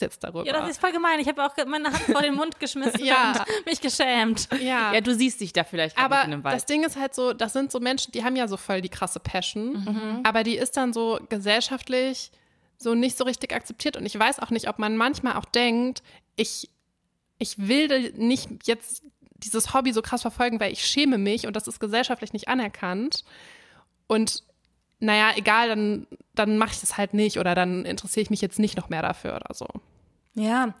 Jetzt 0.00 0.22
darüber. 0.24 0.44
Ja, 0.46 0.52
das 0.52 0.70
ist 0.70 0.80
voll 0.80 0.92
gemein. 0.92 1.18
Ich 1.20 1.28
habe 1.28 1.44
auch 1.44 1.54
meine 1.66 1.88
Hand 1.88 1.98
vor 2.02 2.22
den 2.22 2.34
Mund 2.34 2.58
geschmissen 2.60 3.00
Ja. 3.04 3.44
und 3.46 3.66
mich 3.66 3.80
geschämt. 3.80 4.48
ja. 4.60 4.92
Ja, 4.94 5.00
du 5.00 5.14
siehst 5.14 5.40
dich 5.40 5.52
da 5.52 5.64
vielleicht 5.64 5.96
Aber 5.98 6.16
nicht 6.16 6.26
in 6.26 6.32
einem 6.34 6.44
Wald. 6.44 6.56
das 6.56 6.66
Ding 6.66 6.84
ist 6.84 6.96
halt 6.96 7.14
so, 7.14 7.32
das 7.32 7.52
sind 7.52 7.70
so 7.72 7.80
Menschen, 7.80 8.12
die 8.12 8.24
haben 8.24 8.36
ja 8.36 8.48
so 8.48 8.56
voll 8.56 8.80
die 8.80 8.88
krasse 8.88 9.20
Passion, 9.20 10.20
aber 10.24 10.42
die 10.44 10.56
ist 10.56 10.76
dann 10.76 10.92
so 10.92 11.18
gesellschaftlich 11.28 12.30
so 12.80 12.94
nicht 12.94 13.16
so 13.18 13.24
richtig 13.24 13.52
akzeptiert. 13.52 13.96
Und 13.96 14.06
ich 14.06 14.16
weiß 14.18 14.38
auch 14.38 14.50
nicht, 14.50 14.68
ob 14.68 14.78
man 14.78 14.96
manchmal 14.96 15.34
auch 15.36 15.44
denkt, 15.46 16.02
ich, 16.36 16.70
ich 17.38 17.58
will 17.66 18.12
nicht 18.12 18.48
jetzt 18.66 19.02
dieses 19.34 19.74
Hobby 19.74 19.92
so 19.92 20.00
krass 20.02 20.22
verfolgen, 20.22 20.60
weil 20.60 20.72
ich 20.72 20.84
schäme 20.84 21.18
mich 21.18 21.46
und 21.46 21.54
das 21.56 21.66
ist 21.66 21.80
gesellschaftlich 21.80 22.32
nicht 22.32 22.46
anerkannt. 22.48 23.24
Und 24.06 24.44
naja, 25.00 25.32
egal, 25.36 25.68
dann, 25.68 26.06
dann 26.34 26.58
mache 26.58 26.72
ich 26.72 26.80
das 26.80 26.96
halt 26.96 27.14
nicht 27.14 27.38
oder 27.38 27.54
dann 27.54 27.84
interessiere 27.84 28.22
ich 28.22 28.30
mich 28.30 28.40
jetzt 28.40 28.58
nicht 28.58 28.76
noch 28.76 28.88
mehr 28.88 29.02
dafür 29.02 29.36
oder 29.36 29.54
so. 29.54 29.66
Ja, 30.34 30.74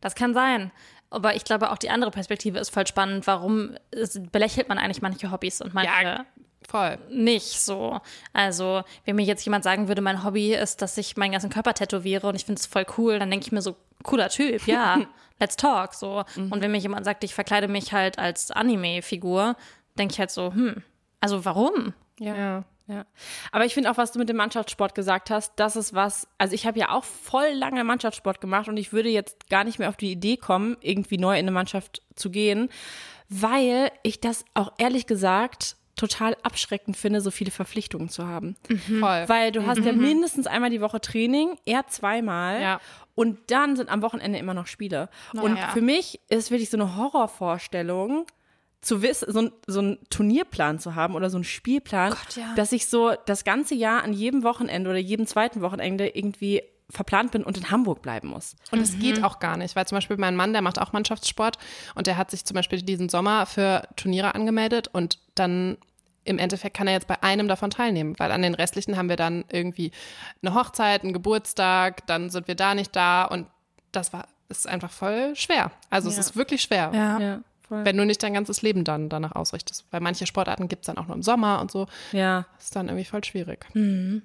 das 0.00 0.14
kann 0.14 0.34
sein. 0.34 0.70
Aber 1.10 1.36
ich 1.36 1.44
glaube, 1.44 1.70
auch 1.70 1.78
die 1.78 1.90
andere 1.90 2.10
Perspektive 2.10 2.58
ist 2.58 2.70
voll 2.70 2.86
spannend. 2.86 3.26
Warum 3.26 3.76
ist, 3.90 4.32
belächelt 4.32 4.68
man 4.68 4.78
eigentlich 4.78 5.02
manche 5.02 5.30
Hobbys 5.30 5.60
und 5.60 5.72
manche 5.72 5.90
Ja, 6.02 6.26
voll. 6.68 6.98
nicht 7.08 7.60
so? 7.60 8.00
Also, 8.32 8.82
wenn 9.04 9.16
mir 9.16 9.24
jetzt 9.24 9.44
jemand 9.44 9.62
sagen 9.62 9.86
würde, 9.86 10.02
mein 10.02 10.24
Hobby 10.24 10.54
ist, 10.54 10.82
dass 10.82 10.98
ich 10.98 11.16
meinen 11.16 11.32
ganzen 11.32 11.50
Körper 11.50 11.74
tätowiere 11.74 12.26
und 12.26 12.34
ich 12.34 12.44
finde 12.44 12.58
es 12.58 12.66
voll 12.66 12.84
cool, 12.98 13.18
dann 13.20 13.30
denke 13.30 13.46
ich 13.46 13.52
mir 13.52 13.62
so, 13.62 13.76
cooler 14.02 14.28
Typ, 14.28 14.66
ja, 14.66 15.02
let's 15.38 15.56
talk. 15.56 15.94
So. 15.94 16.24
Und 16.36 16.60
wenn 16.60 16.72
mir 16.72 16.78
jemand 16.78 17.04
sagt, 17.04 17.22
ich 17.22 17.34
verkleide 17.34 17.68
mich 17.68 17.92
halt 17.92 18.18
als 18.18 18.50
Anime-Figur, 18.50 19.56
denke 19.96 20.12
ich 20.12 20.18
halt 20.18 20.30
so, 20.32 20.52
hm, 20.52 20.82
also 21.20 21.44
warum? 21.44 21.94
Ja. 22.18 22.34
Ja. 22.36 22.64
Aber 23.52 23.64
ich 23.64 23.74
finde 23.74 23.90
auch, 23.90 23.96
was 23.96 24.12
du 24.12 24.18
mit 24.18 24.28
dem 24.28 24.36
Mannschaftssport 24.36 24.94
gesagt 24.94 25.30
hast, 25.30 25.52
das 25.56 25.76
ist 25.76 25.94
was, 25.94 26.28
also 26.38 26.54
ich 26.54 26.66
habe 26.66 26.78
ja 26.78 26.90
auch 26.90 27.04
voll 27.04 27.50
lange 27.54 27.82
Mannschaftssport 27.84 28.40
gemacht 28.40 28.68
und 28.68 28.76
ich 28.76 28.92
würde 28.92 29.08
jetzt 29.08 29.48
gar 29.48 29.64
nicht 29.64 29.78
mehr 29.78 29.88
auf 29.88 29.96
die 29.96 30.12
Idee 30.12 30.36
kommen, 30.36 30.76
irgendwie 30.80 31.18
neu 31.18 31.32
in 31.32 31.46
eine 31.46 31.50
Mannschaft 31.50 32.02
zu 32.14 32.30
gehen, 32.30 32.68
weil 33.28 33.90
ich 34.02 34.20
das 34.20 34.44
auch 34.54 34.72
ehrlich 34.78 35.06
gesagt 35.06 35.76
total 35.96 36.36
abschreckend 36.42 36.96
finde, 36.96 37.20
so 37.20 37.30
viele 37.30 37.50
Verpflichtungen 37.50 38.08
zu 38.08 38.26
haben. 38.26 38.56
Voll. 39.00 39.28
Weil 39.28 39.52
du 39.52 39.64
hast 39.66 39.78
ja 39.78 39.92
mindestens 39.92 40.46
einmal 40.46 40.70
die 40.70 40.80
Woche 40.80 41.00
Training, 41.00 41.56
eher 41.64 41.86
zweimal. 41.86 42.60
Ja. 42.60 42.80
Und 43.14 43.38
dann 43.50 43.76
sind 43.76 43.88
am 43.88 44.02
Wochenende 44.02 44.38
immer 44.38 44.54
noch 44.54 44.66
Spiele. 44.66 45.08
Und 45.32 45.56
ja. 45.56 45.68
für 45.68 45.80
mich 45.80 46.20
ist 46.28 46.50
wirklich 46.50 46.70
so 46.70 46.76
eine 46.76 46.96
Horrorvorstellung, 46.96 48.26
zu 48.84 49.02
wissen, 49.02 49.32
so, 49.32 49.40
ein, 49.40 49.52
so 49.66 49.80
einen 49.80 49.98
Turnierplan 50.10 50.78
zu 50.78 50.94
haben 50.94 51.14
oder 51.14 51.30
so 51.30 51.36
einen 51.36 51.44
Spielplan, 51.44 52.12
dass 52.54 52.72
ich 52.72 52.86
so 52.88 53.12
das 53.26 53.44
ganze 53.44 53.74
Jahr 53.74 54.02
an 54.02 54.12
jedem 54.12 54.42
Wochenende 54.42 54.90
oder 54.90 54.98
jedem 54.98 55.26
zweiten 55.26 55.60
Wochenende 55.62 56.08
irgendwie 56.08 56.62
verplant 56.90 57.32
bin 57.32 57.42
und 57.42 57.56
in 57.56 57.70
Hamburg 57.70 58.02
bleiben 58.02 58.28
muss. 58.28 58.56
Und 58.70 58.80
es 58.80 58.98
geht 58.98 59.24
auch 59.24 59.38
gar 59.38 59.56
nicht, 59.56 59.74
weil 59.74 59.86
zum 59.86 59.96
Beispiel 59.96 60.18
mein 60.18 60.36
Mann, 60.36 60.52
der 60.52 60.60
macht 60.62 60.78
auch 60.78 60.92
Mannschaftssport 60.92 61.56
und 61.94 62.06
der 62.06 62.16
hat 62.18 62.30
sich 62.30 62.44
zum 62.44 62.54
Beispiel 62.54 62.82
diesen 62.82 63.08
Sommer 63.08 63.46
für 63.46 63.88
Turniere 63.96 64.34
angemeldet 64.34 64.88
und 64.92 65.18
dann 65.34 65.78
im 66.24 66.38
Endeffekt 66.38 66.76
kann 66.76 66.86
er 66.86 66.94
jetzt 66.94 67.06
bei 67.06 67.22
einem 67.22 67.48
davon 67.48 67.70
teilnehmen, 67.70 68.14
weil 68.18 68.32
an 68.32 68.42
den 68.42 68.54
restlichen 68.54 68.96
haben 68.96 69.08
wir 69.08 69.16
dann 69.16 69.44
irgendwie 69.50 69.92
eine 70.42 70.54
Hochzeit, 70.54 71.02
einen 71.02 71.12
Geburtstag, 71.12 72.06
dann 72.06 72.30
sind 72.30 72.48
wir 72.48 72.54
da 72.54 72.74
nicht 72.74 72.94
da 72.94 73.24
und 73.24 73.46
das 73.92 74.12
war 74.12 74.26
ist 74.50 74.68
einfach 74.68 74.90
voll 74.90 75.34
schwer. 75.36 75.70
Also 75.88 76.10
es 76.10 76.18
ist 76.18 76.36
wirklich 76.36 76.62
schwer, 76.62 76.90
Ja. 76.94 77.18
Ja, 77.18 77.40
voll. 77.68 77.84
wenn 77.84 77.96
du 77.96 78.04
nicht 78.04 78.22
dein 78.22 78.34
ganzes 78.34 78.62
Leben 78.62 78.84
dann 78.84 79.08
danach 79.08 79.32
ausrichtest. 79.32 79.84
Weil 79.90 80.00
manche 80.00 80.26
Sportarten 80.26 80.68
gibt 80.68 80.82
es 80.82 80.86
dann 80.86 80.98
auch 80.98 81.06
nur 81.06 81.16
im 81.16 81.22
Sommer 81.22 81.60
und 81.60 81.70
so. 81.70 81.86
ja. 82.12 82.46
Ist 82.58 82.74
dann 82.76 82.88
irgendwie 82.88 83.04
voll 83.04 83.22
schwierig. 83.24 83.66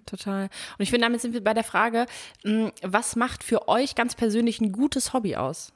Total. 0.05 0.43
Und 0.43 0.49
ich 0.83 0.89
finde, 0.89 1.05
damit 1.05 1.21
sind 1.21 1.33
wir 1.33 1.43
bei 1.43 1.53
der 1.53 1.63
Frage, 1.63 2.05
mh, 2.43 2.71
was 2.83 3.15
macht 3.15 3.43
für 3.43 3.67
euch 3.67 3.95
ganz 3.95 4.15
persönlich 4.15 4.61
ein 4.61 4.71
gutes 4.71 5.13
Hobby 5.13 5.35
aus? 5.35 5.73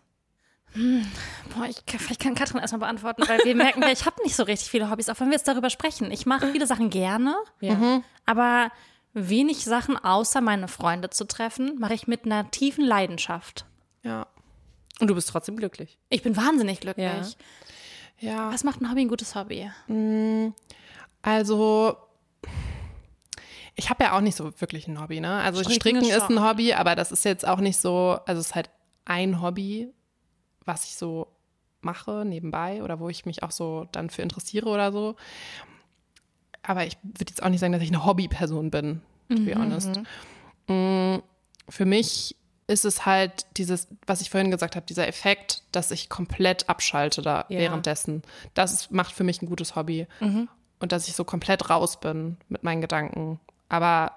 Boah, 0.75 1.65
ich, 1.69 1.85
kann- 1.85 1.99
vielleicht 1.99 2.21
kann 2.21 2.33
Katrin 2.33 2.59
erstmal 2.59 2.79
beantworten, 2.79 3.23
weil 3.27 3.39
wir 3.43 3.55
merken 3.55 3.81
ja, 3.83 3.89
ich 3.91 4.05
habe 4.07 4.21
nicht 4.23 4.35
so 4.35 4.41
richtig 4.43 4.69
viele 4.71 4.89
Hobbys, 4.89 5.07
auch 5.09 5.19
wenn 5.19 5.27
wir 5.27 5.35
jetzt 5.35 5.47
darüber 5.47 5.69
sprechen. 5.69 6.09
Ich 6.11 6.25
mache 6.25 6.51
viele 6.51 6.65
Sachen 6.65 6.89
gerne, 6.89 7.35
Ja. 7.59 8.01
aber 8.25 8.71
wenig 9.13 9.63
Sachen, 9.65 9.97
außer 9.97 10.41
meine 10.41 10.67
Freunde 10.67 11.11
zu 11.11 11.25
treffen, 11.25 11.77
mache 11.79 11.93
ich 11.93 12.07
mit 12.07 12.25
einer 12.25 12.49
tiefen 12.49 12.83
Leidenschaft. 12.83 13.65
Ja. 14.01 14.25
Und 15.03 15.09
du 15.09 15.15
bist 15.15 15.27
trotzdem 15.27 15.57
glücklich. 15.57 15.99
Ich 16.07 16.23
bin 16.23 16.37
wahnsinnig 16.37 16.79
glücklich. 16.79 17.05
Ja. 17.05 17.27
Ja. 18.19 18.53
Was 18.53 18.63
macht 18.63 18.79
ein 18.79 18.89
Hobby 18.89 19.01
ein 19.01 19.09
gutes 19.09 19.35
Hobby? 19.35 19.69
Also, 21.21 21.97
ich 23.75 23.89
habe 23.89 24.05
ja 24.05 24.15
auch 24.15 24.21
nicht 24.21 24.37
so 24.37 24.49
wirklich 24.61 24.87
ein 24.87 25.01
Hobby, 25.01 25.19
ne? 25.19 25.41
Also 25.41 25.61
Stricken 25.61 25.97
Stricken, 25.99 26.05
ist 26.05 26.29
ein. 26.29 26.41
Hobby, 26.41 26.73
aber 26.73 26.95
das 26.95 27.11
ist 27.11 27.25
jetzt 27.25 27.45
auch 27.45 27.59
nicht 27.59 27.75
so, 27.75 28.17
also 28.25 28.39
es 28.39 28.45
ist 28.47 28.55
halt 28.55 28.69
ein 29.03 29.41
Hobby, 29.41 29.89
was 30.63 30.85
ich 30.85 30.95
so 30.95 31.27
mache 31.81 32.23
nebenbei 32.23 32.81
oder 32.81 33.01
wo 33.01 33.09
ich 33.09 33.25
mich 33.25 33.43
auch 33.43 33.51
so 33.51 33.89
dann 33.91 34.09
für 34.09 34.21
interessiere 34.21 34.69
oder 34.69 34.93
so. 34.93 35.17
Aber 36.61 36.85
ich 36.85 36.97
würde 37.03 37.25
jetzt 37.27 37.43
auch 37.43 37.49
nicht 37.49 37.59
sagen, 37.59 37.73
dass 37.73 37.81
ich 37.81 37.89
eine 37.89 38.05
Hobbyperson 38.05 38.71
bin, 38.71 39.01
to 39.27 39.35
be 39.35 39.53
honest. 39.53 39.99
Mm, 40.67 41.17
Für 41.67 41.83
mich 41.85 42.37
ist 42.67 42.85
es 42.85 43.05
halt 43.05 43.45
dieses, 43.57 43.87
was 44.07 44.21
ich 44.21 44.29
vorhin 44.29 44.49
gesagt 44.51 44.75
habe, 44.75 44.85
dieser 44.85 45.07
Effekt, 45.07 45.63
dass 45.71 45.91
ich 45.91 46.09
komplett 46.09 46.69
abschalte 46.69 47.21
da 47.21 47.45
Ja. 47.49 47.59
währenddessen. 47.59 48.21
Das 48.53 48.71
ist, 48.73 48.91
macht 48.91 49.13
für 49.13 49.23
mich 49.23 49.41
ein 49.41 49.47
gutes 49.47 49.75
Hobby. 49.75 50.07
Und 50.79 50.91
dass 50.91 51.07
ich 51.07 51.15
so 51.15 51.23
komplett 51.23 51.69
raus 51.69 51.99
bin 51.99 52.37
mit 52.49 52.63
meinen 52.63 52.81
Gedanken. 52.81 53.39
Aber 53.69 54.11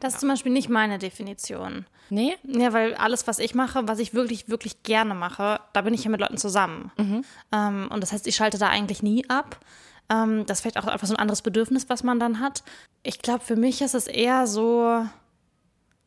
Das 0.00 0.14
ist 0.14 0.20
zum 0.20 0.28
Beispiel 0.28 0.52
nicht 0.52 0.68
meine 0.68 0.98
Definition. 0.98 1.86
Nee? 2.10 2.36
Ja, 2.44 2.72
weil 2.72 2.94
alles, 2.94 3.26
was 3.26 3.38
ich 3.40 3.54
mache, 3.54 3.88
was 3.88 3.98
ich 3.98 4.14
wirklich, 4.14 4.48
wirklich 4.48 4.84
gerne 4.84 5.14
mache, 5.14 5.60
da 5.72 5.80
bin 5.82 5.92
ich 5.94 6.04
ja 6.04 6.10
mit 6.10 6.20
Leuten 6.20 6.38
zusammen. 6.38 6.92
Ähm, 7.52 7.88
und 7.92 8.00
das 8.00 8.12
heißt, 8.12 8.26
ich 8.28 8.36
schalte 8.36 8.58
da 8.58 8.68
eigentlich 8.68 9.02
nie 9.02 9.28
ab. 9.28 9.58
Ähm, 10.08 10.46
das 10.46 10.58
ist 10.58 10.62
vielleicht 10.62 10.78
auch 10.78 10.86
einfach 10.86 11.08
so 11.08 11.14
ein 11.14 11.18
anderes 11.18 11.42
Bedürfnis, 11.42 11.88
was 11.88 12.04
man 12.04 12.20
dann 12.20 12.38
hat. 12.38 12.62
Ich 13.02 13.18
glaube, 13.18 13.44
für 13.44 13.56
mich 13.56 13.82
ist 13.82 13.94
es 13.96 14.06
eher 14.06 14.46
so, 14.46 15.04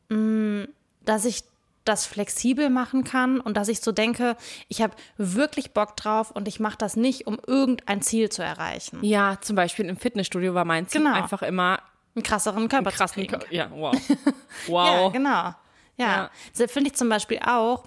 mh, 0.10 0.68
dass 1.04 1.26
ich 1.26 1.44
das 1.90 2.06
flexibel 2.06 2.70
machen 2.70 3.04
kann 3.04 3.40
und 3.42 3.58
dass 3.58 3.68
ich 3.68 3.82
so 3.82 3.92
denke, 3.92 4.38
ich 4.68 4.82
habe 4.82 4.94
wirklich 5.18 5.72
Bock 5.74 5.98
drauf 5.98 6.32
und 6.32 6.48
ich 6.48 6.60
mache 6.60 6.78
das 6.78 6.96
nicht, 6.96 7.28
um 7.28 7.38
irgendein 7.46 8.02
Ziel 8.02 8.30
zu 8.30 8.42
erreichen. 8.44 9.00
Ja, 9.04 9.38
zum 9.42 9.56
Beispiel 9.56 9.86
im 9.88 9.98
Fitnessstudio 9.98 10.54
war 10.54 10.66
mein 10.66 10.88
Ziel 10.88 11.02
Genau. 11.02 11.14
einfach 11.16 11.42
immer 11.42 11.80
Einen 12.16 12.24
krasseren 12.24 12.70
Körper 12.70 12.92
krass. 12.92 13.12
zu 13.12 13.16
kriegen. 13.20 13.40
Ja, 13.50 13.70
wow. 13.74 13.94
Wow. 14.68 14.88
Ja, 14.88 15.10
genau. 15.10 15.54
Ja, 15.98 16.06
Ja. 16.08 16.32
das 16.58 16.72
finde 16.72 16.92
ich 16.92 16.96
zum 16.96 17.10
Beispiel 17.10 17.40
auch, 17.46 17.84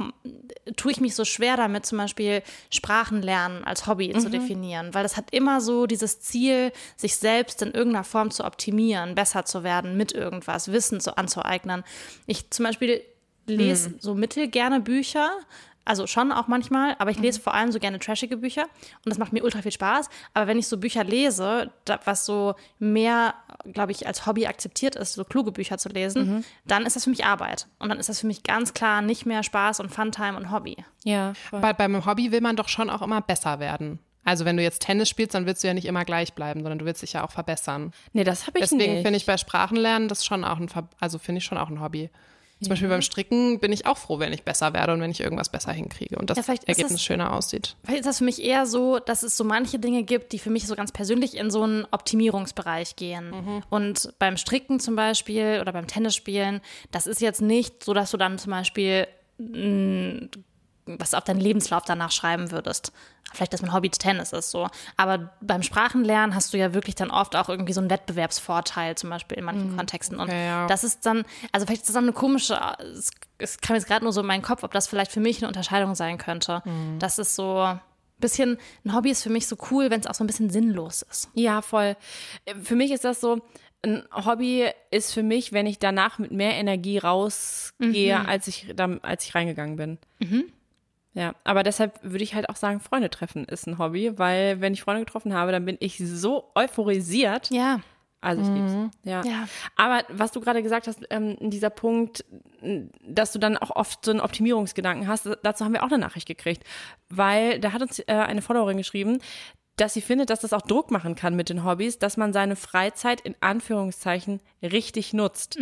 tue 0.76 0.92
ich 0.92 1.00
mich 1.00 1.14
so 1.14 1.24
schwer 1.24 1.56
damit, 1.56 1.86
zum 1.86 1.96
Beispiel 1.96 2.42
Sprachen 2.68 3.22
lernen 3.22 3.64
als 3.64 3.86
Hobby 3.86 4.12
zu 4.18 4.28
definieren, 4.28 4.92
weil 4.92 5.02
das 5.02 5.16
hat 5.16 5.30
immer 5.30 5.62
so 5.62 5.86
dieses 5.86 6.20
Ziel, 6.20 6.72
sich 6.96 7.16
selbst 7.16 7.62
in 7.62 7.70
irgendeiner 7.72 8.04
Form 8.04 8.30
zu 8.30 8.44
optimieren, 8.44 9.14
besser 9.14 9.46
zu 9.46 9.64
werden 9.64 9.96
mit 9.96 10.12
irgendwas, 10.12 10.70
Wissen 10.70 11.00
zu, 11.00 11.16
anzueignen. 11.16 11.84
Ich 12.26 12.50
zum 12.50 12.66
Beispiel 12.66 13.02
lese 13.46 13.94
so 13.98 14.14
mittel 14.14 14.48
gerne 14.48 14.80
Bücher, 14.80 15.30
also 15.84 16.06
schon 16.06 16.30
auch 16.30 16.46
manchmal, 16.46 16.94
aber 16.98 17.10
ich 17.10 17.18
lese 17.18 17.40
vor 17.40 17.54
allem 17.54 17.72
so 17.72 17.80
gerne 17.80 17.98
trashige 17.98 18.36
Bücher 18.36 18.62
und 18.62 19.06
das 19.06 19.18
macht 19.18 19.32
mir 19.32 19.42
ultra 19.42 19.62
viel 19.62 19.72
Spaß. 19.72 20.08
Aber 20.32 20.46
wenn 20.46 20.58
ich 20.58 20.68
so 20.68 20.78
Bücher 20.78 21.02
lese, 21.02 21.72
da, 21.84 21.98
was 22.04 22.24
so 22.24 22.54
mehr, 22.78 23.34
glaube 23.72 23.92
ich, 23.92 24.06
als 24.06 24.24
Hobby 24.26 24.46
akzeptiert 24.46 24.94
ist, 24.94 25.14
so 25.14 25.24
kluge 25.24 25.50
Bücher 25.50 25.78
zu 25.78 25.88
lesen, 25.88 26.44
dann 26.64 26.86
ist 26.86 26.94
das 26.94 27.04
für 27.04 27.10
mich 27.10 27.24
Arbeit. 27.24 27.66
Und 27.80 27.88
dann 27.88 27.98
ist 27.98 28.08
das 28.08 28.20
für 28.20 28.28
mich 28.28 28.44
ganz 28.44 28.74
klar 28.74 29.02
nicht 29.02 29.26
mehr 29.26 29.42
Spaß 29.42 29.80
und 29.80 29.90
Funtime 29.90 30.36
und 30.36 30.52
Hobby. 30.52 30.76
Ja, 31.04 31.34
voll. 31.34 31.60
bei, 31.60 31.72
beim 31.72 32.06
Hobby 32.06 32.30
will 32.30 32.40
man 32.40 32.54
doch 32.54 32.68
schon 32.68 32.88
auch 32.88 33.02
immer 33.02 33.20
besser 33.20 33.58
werden. 33.58 33.98
Also 34.24 34.44
wenn 34.44 34.56
du 34.56 34.62
jetzt 34.62 34.82
Tennis 34.82 35.08
spielst, 35.08 35.34
dann 35.34 35.46
willst 35.46 35.64
du 35.64 35.66
ja 35.68 35.74
nicht 35.74 35.86
immer 35.86 36.04
gleich 36.04 36.32
bleiben, 36.34 36.60
sondern 36.60 36.78
du 36.78 36.84
willst 36.84 37.02
dich 37.02 37.14
ja 37.14 37.24
auch 37.24 37.32
verbessern. 37.32 37.92
Nee, 38.12 38.22
das 38.22 38.46
habe 38.46 38.60
ich 38.60 38.68
Deswegen 38.68 38.92
nicht. 38.94 39.02
finde 39.02 39.16
ich 39.16 39.26
bei 39.26 39.36
Sprachenlernen 39.36 40.06
das 40.06 40.24
schon 40.24 40.44
auch 40.44 40.58
ein, 40.60 40.68
also 41.00 41.18
finde 41.18 41.40
ich 41.40 41.44
schon 41.44 41.58
auch 41.58 41.68
ein 41.68 41.80
Hobby. 41.80 42.08
Zum 42.62 42.70
Beispiel 42.70 42.88
beim 42.88 43.02
Stricken 43.02 43.58
bin 43.60 43.72
ich 43.72 43.86
auch 43.86 43.96
froh, 43.98 44.18
wenn 44.18 44.32
ich 44.32 44.44
besser 44.44 44.72
werde 44.72 44.92
und 44.92 45.00
wenn 45.00 45.10
ich 45.10 45.20
irgendwas 45.20 45.48
besser 45.50 45.72
hinkriege 45.72 46.16
und 46.18 46.30
das 46.30 46.38
Ja, 46.46 46.54
Ergebnis 46.66 46.92
es- 46.92 47.02
schöner 47.02 47.32
aussieht. 47.32 47.76
Vielleicht 47.84 48.00
ist 48.00 48.06
das 48.06 48.18
für 48.18 48.24
mich 48.24 48.42
eher 48.42 48.66
so, 48.66 48.98
dass 49.00 49.22
es 49.22 49.36
so 49.36 49.44
manche 49.44 49.78
Dinge 49.78 50.02
gibt, 50.04 50.32
die 50.32 50.38
für 50.38 50.50
mich 50.50 50.66
so 50.66 50.74
ganz 50.76 50.92
persönlich 50.92 51.36
in 51.36 51.50
so 51.50 51.62
einen 51.62 51.86
Optimierungsbereich 51.90 52.96
gehen. 52.96 53.62
Und 53.70 54.12
beim 54.18 54.36
Stricken 54.36 54.80
zum 54.80 54.96
Beispiel 54.96 55.58
oder 55.60 55.72
beim 55.72 55.86
Tennisspielen, 55.86 56.60
das 56.90 57.06
ist 57.06 57.20
jetzt 57.20 57.42
nicht 57.42 57.82
so, 57.84 57.94
dass 57.94 58.10
du 58.12 58.16
dann 58.16 58.38
zum 58.38 58.52
Beispiel 58.52 59.06
mh, 59.38 60.28
was 60.86 61.14
auf 61.14 61.24
deinen 61.24 61.40
Lebenslauf 61.40 61.84
danach 61.84 62.10
schreiben 62.10 62.50
würdest. 62.50 62.92
Vielleicht, 63.32 63.52
dass 63.52 63.62
mein 63.62 63.72
Hobby 63.72 63.88
Tennis 63.88 64.32
ist 64.32 64.50
so. 64.50 64.68
Aber 64.96 65.30
beim 65.40 65.62
Sprachenlernen 65.62 66.34
hast 66.34 66.52
du 66.52 66.58
ja 66.58 66.74
wirklich 66.74 66.94
dann 66.94 67.10
oft 67.10 67.34
auch 67.36 67.48
irgendwie 67.48 67.72
so 67.72 67.80
einen 67.80 67.88
Wettbewerbsvorteil, 67.88 68.96
zum 68.96 69.10
Beispiel 69.10 69.38
in 69.38 69.44
manchen 69.44 69.76
Kontexten. 69.76 70.18
Und 70.18 70.28
Okay, 70.28 70.46
ja. 70.46 70.66
das 70.66 70.84
ist 70.84 71.06
dann, 71.06 71.24
also 71.52 71.66
vielleicht 71.66 71.82
ist 71.82 71.88
das 71.88 71.94
dann 71.94 72.04
eine 72.04 72.12
komische, 72.12 72.58
es, 72.80 73.10
es 73.38 73.58
kam 73.58 73.76
jetzt 73.76 73.86
gerade 73.86 74.04
nur 74.04 74.12
so 74.12 74.20
in 74.20 74.26
meinen 74.26 74.42
Kopf, 74.42 74.64
ob 74.64 74.72
das 74.72 74.86
vielleicht 74.88 75.12
für 75.12 75.20
mich 75.20 75.38
eine 75.38 75.48
Unterscheidung 75.48 75.94
sein 75.94 76.18
könnte. 76.18 76.62
Das 76.98 77.18
ist 77.18 77.34
so 77.34 77.58
ein 77.60 77.80
bisschen, 78.18 78.58
ein 78.84 78.94
Hobby 78.94 79.10
ist 79.10 79.22
für 79.22 79.30
mich 79.30 79.46
so 79.46 79.56
cool, 79.70 79.90
wenn 79.90 80.00
es 80.00 80.06
auch 80.06 80.14
so 80.14 80.24
ein 80.24 80.26
bisschen 80.26 80.50
sinnlos 80.50 81.02
ist. 81.02 81.30
Ja, 81.34 81.62
voll. 81.62 81.96
Für 82.62 82.76
mich 82.76 82.90
ist 82.90 83.04
das 83.04 83.20
so, 83.20 83.40
ein 83.84 84.04
Hobby 84.12 84.68
ist 84.90 85.12
für 85.12 85.22
mich, 85.22 85.52
wenn 85.52 85.66
ich 85.66 85.78
danach 85.78 86.18
mit 86.18 86.30
mehr 86.32 86.54
Energie 86.54 86.98
rausgehe, 86.98 88.26
als, 88.26 88.46
ich, 88.46 88.74
als 89.02 89.24
ich 89.24 89.34
reingegangen 89.34 89.76
bin. 89.76 89.98
Ja, 91.14 91.34
aber 91.44 91.62
deshalb 91.62 92.02
würde 92.02 92.24
ich 92.24 92.34
halt 92.34 92.48
auch 92.48 92.56
sagen, 92.56 92.80
Freunde 92.80 93.10
treffen 93.10 93.44
ist 93.44 93.66
ein 93.66 93.78
Hobby, 93.78 94.18
weil 94.18 94.60
wenn 94.60 94.72
ich 94.72 94.82
Freunde 94.82 95.04
getroffen 95.04 95.34
habe, 95.34 95.52
dann 95.52 95.64
bin 95.64 95.76
ich 95.80 95.98
so 95.98 96.50
euphorisiert. 96.54 97.50
Ja. 97.50 97.80
Also 98.22 98.40
ich 98.42 98.48
lieb's. 98.48 98.72
Ja. 99.02 99.22
Ja. 99.24 99.48
Aber 99.76 100.04
was 100.08 100.30
du 100.30 100.40
gerade 100.40 100.62
gesagt 100.62 100.86
hast, 100.86 101.00
ähm, 101.10 101.36
dieser 101.40 101.70
Punkt, 101.70 102.24
m, 102.62 102.90
dass 103.04 103.32
du 103.32 103.40
dann 103.40 103.58
auch 103.58 103.74
oft 103.74 104.04
so 104.04 104.12
einen 104.12 104.20
Optimierungsgedanken 104.20 105.08
hast, 105.08 105.28
dazu 105.42 105.64
haben 105.64 105.72
wir 105.72 105.82
auch 105.82 105.88
eine 105.88 105.98
Nachricht 105.98 106.28
gekriegt. 106.28 106.62
Weil 107.08 107.58
da 107.58 107.72
hat 107.72 107.82
uns 107.82 107.98
äh, 107.98 108.04
eine 108.06 108.40
Followerin 108.40 108.76
geschrieben, 108.76 109.18
dass 109.76 109.94
sie 109.94 110.02
findet, 110.02 110.30
dass 110.30 110.40
das 110.40 110.52
auch 110.52 110.62
Druck 110.62 110.90
machen 110.92 111.16
kann 111.16 111.34
mit 111.34 111.48
den 111.48 111.64
Hobbys, 111.64 111.98
dass 111.98 112.16
man 112.16 112.32
seine 112.32 112.56
Freizeit 112.56 113.20
in 113.20 113.34
Anführungszeichen 113.40 114.40
richtig 114.62 115.12
nutzt. 115.12 115.58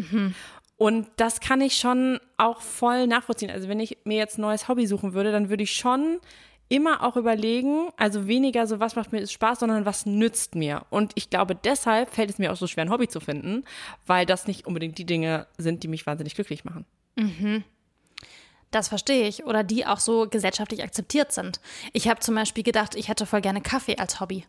Und 0.81 1.09
das 1.17 1.41
kann 1.41 1.61
ich 1.61 1.77
schon 1.77 2.21
auch 2.39 2.63
voll 2.63 3.07
nachvollziehen. 3.07 3.51
Also 3.51 3.69
wenn 3.69 3.81
ich 3.81 3.99
mir 4.05 4.17
jetzt 4.17 4.39
ein 4.39 4.41
neues 4.41 4.67
Hobby 4.67 4.87
suchen 4.87 5.13
würde, 5.13 5.31
dann 5.31 5.51
würde 5.51 5.63
ich 5.63 5.73
schon 5.73 6.21
immer 6.71 7.03
auch 7.05 7.19
überlegen, 7.19 7.91
also 7.99 8.27
weniger 8.27 8.67
so, 8.67 8.81
was 8.81 8.97
macht 8.97 9.13
mir 9.13 9.27
Spaß, 9.27 9.61
sondern 9.61 9.85
was 9.85 10.07
nützt 10.07 10.55
mir. 10.55 10.87
Und 10.89 11.13
ich 11.17 11.29
glaube, 11.29 11.55
deshalb 11.55 12.09
fällt 12.15 12.31
es 12.31 12.39
mir 12.39 12.51
auch 12.51 12.57
so 12.57 12.67
schwer, 12.67 12.87
ein 12.87 12.91
Hobby 12.91 13.09
zu 13.09 13.21
finden, 13.21 13.65
weil 14.07 14.25
das 14.25 14.47
nicht 14.47 14.67
unbedingt 14.67 14.97
die 14.97 15.05
Dinge 15.05 15.47
sind, 15.59 15.83
die 15.83 15.89
mich 15.89 16.07
wahnsinnig 16.07 16.35
glücklich 16.35 16.65
machen. 16.65 16.87
Das 18.71 18.89
verstehe 18.89 19.29
ich. 19.29 19.45
Oder 19.45 19.65
die 19.65 19.85
auch 19.85 20.01
so 20.01 20.29
gesellschaftlich 20.31 20.83
akzeptiert 20.83 21.31
sind. 21.31 21.61
Ich 21.93 22.09
habe 22.09 22.21
zum 22.21 22.35
Beispiel 22.35 22.65
gedacht, 22.65 22.95
ich 22.95 23.09
hätte 23.09 23.27
voll 23.27 23.43
gerne 23.43 23.61
Kaffee 23.61 23.99
als 23.99 24.19
Hobby. 24.19 24.47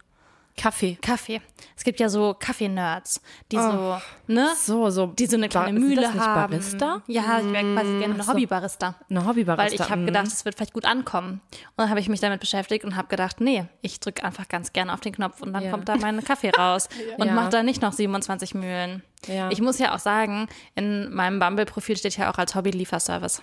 Kaffee. 0.57 0.97
Kaffee. 1.01 1.41
Es 1.75 1.83
gibt 1.83 1.99
ja 1.99 2.09
so 2.09 2.35
Kaffee-Nerds, 2.37 3.21
die 3.51 3.57
so, 3.57 3.97
ne? 4.27 4.49
So, 4.55 4.89
so. 4.89 5.07
Die 5.07 5.25
so 5.25 5.37
eine 5.37 5.49
kleine 5.49 5.71
Bar- 5.79 5.87
Mühle 5.87 6.01
das 6.01 6.13
nicht 6.13 6.23
haben. 6.25 6.51
Barista? 6.51 7.01
Ja, 7.07 7.39
ich 7.39 7.51
wäre 7.51 7.73
quasi 7.73 7.99
gerne 7.99 8.13
eine 8.15 8.27
Hobbybarista. 8.27 8.95
Eine 9.09 9.25
Hobbybarista. 9.25 9.57
Weil 9.57 9.73
ich 9.85 9.89
habe 9.91 10.01
mhm. 10.01 10.05
gedacht, 10.07 10.27
es 10.27 10.45
wird 10.45 10.55
vielleicht 10.55 10.73
gut 10.73 10.85
ankommen. 10.85 11.41
Und 11.51 11.77
dann 11.77 11.89
habe 11.89 11.99
ich 11.99 12.09
mich 12.09 12.19
damit 12.19 12.39
beschäftigt 12.39 12.85
und 12.85 12.95
habe 12.95 13.07
gedacht, 13.07 13.41
nee, 13.41 13.65
ich 13.81 13.99
drücke 13.99 14.23
einfach 14.23 14.47
ganz 14.47 14.73
gerne 14.73 14.93
auf 14.93 14.99
den 14.99 15.13
Knopf 15.13 15.41
und 15.41 15.53
dann 15.53 15.63
Ja. 15.63 15.71
kommt 15.71 15.87
da 15.89 15.95
mein 15.95 16.23
Kaffee 16.23 16.51
raus 16.51 16.89
und 17.17 17.27
Ja. 17.27 17.33
mache 17.33 17.49
da 17.49 17.63
nicht 17.63 17.81
noch 17.81 17.93
27 17.93 18.53
Mühlen. 18.53 19.03
Ja. 19.27 19.49
Ich 19.51 19.61
muss 19.61 19.79
ja 19.79 19.93
auch 19.95 19.99
sagen, 19.99 20.47
in 20.75 21.13
meinem 21.13 21.39
Bumble-Profil 21.39 21.97
steht 21.97 22.17
ja 22.17 22.31
auch 22.31 22.37
als 22.37 22.55
Hobby 22.55 22.71
Lieferservice. 22.71 23.41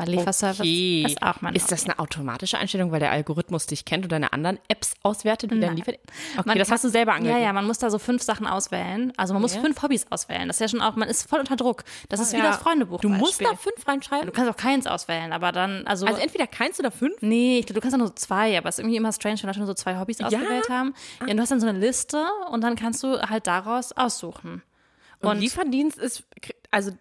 Weil 0.00 0.14
Lieferservice 0.14 0.60
Okay. 0.60 1.04
ist 1.06 1.22
auch 1.22 1.40
mein 1.40 1.54
Ist 1.54 1.70
das 1.72 1.84
eine 1.84 1.98
automatische 1.98 2.58
Einstellung, 2.58 2.90
weil 2.92 3.00
der 3.00 3.10
Algorithmus 3.10 3.66
dich 3.66 3.84
kennt 3.84 4.04
und 4.04 4.12
deine 4.12 4.32
anderen 4.32 4.58
Apps 4.68 4.94
auswertet, 5.02 5.50
wie 5.50 5.60
dein 5.60 5.76
Liefer... 5.76 5.92
Okay, 5.92 6.42
Man 6.44 6.58
das 6.58 6.68
kann- 6.68 6.74
hast 6.74 6.84
du 6.84 6.88
selber 6.88 7.12
angegeben. 7.14 7.38
Ja, 7.38 7.44
ja, 7.44 7.52
man 7.52 7.66
muss 7.66 7.78
da 7.78 7.90
so 7.90 7.98
fünf 7.98 8.22
Sachen 8.22 8.46
auswählen. 8.46 9.12
Also 9.16 9.32
man 9.34 9.42
muss 9.42 9.54
fünf 9.56 9.82
Hobbys 9.82 10.06
auswählen. 10.10 10.48
Das 10.48 10.56
ist 10.56 10.60
ja 10.60 10.68
schon 10.68 10.80
auch, 10.80 10.96
man 10.96 11.08
ist 11.08 11.28
voll 11.28 11.40
unter 11.40 11.56
Druck. 11.56 11.84
Das 12.08 12.20
ist 12.20 12.32
wie 12.32 12.38
Ja. 12.38 12.44
das 12.44 12.56
Freundebuch. 12.58 13.00
Du 13.00 13.08
musst 13.08 13.40
da 13.40 13.54
fünf 13.56 13.86
reinschreiben? 13.86 14.26
Du 14.26 14.32
kannst 14.32 14.50
auch 14.50 14.56
keins 14.56 14.86
auswählen, 14.86 15.32
aber 15.32 15.52
dann, 15.52 15.86
also. 15.86 16.06
Also 16.06 16.20
entweder 16.20 16.46
keins 16.46 16.78
oder 16.80 16.90
fünf? 16.90 17.14
nee, 17.20 17.58
ich 17.60 17.66
glaube, 17.66 17.80
du 17.80 17.82
kannst 17.82 17.94
auch 17.94 17.98
nur 17.98 18.08
so 18.08 18.14
zwei, 18.14 18.56
aber 18.58 18.68
es 18.68 18.76
ist 18.76 18.78
irgendwie 18.80 18.96
immer 18.96 19.12
strange, 19.12 19.38
wenn 19.42 19.48
Leute 19.48 19.58
nur 19.60 19.66
so 19.68 19.74
zwei 19.74 19.98
Hobbys 19.98 20.20
ausgewählt 20.20 20.68
haben. 20.68 20.94
Ja, 21.20 21.26
und 21.28 21.36
du 21.36 21.42
hast 21.42 21.50
dann 21.50 21.60
so 21.60 21.66
eine 21.66 21.78
Liste 21.78 22.24
und 22.50 22.62
dann 22.62 22.76
kannst 22.76 23.02
du 23.02 23.20
halt 23.20 23.46
daraus 23.46 23.92
aussuchen. 23.92 24.62
Und, 25.20 25.28
Und- 25.30 25.40
Lieferdienst 25.40 25.98
ist... 25.98 26.24
Also, 26.70 26.92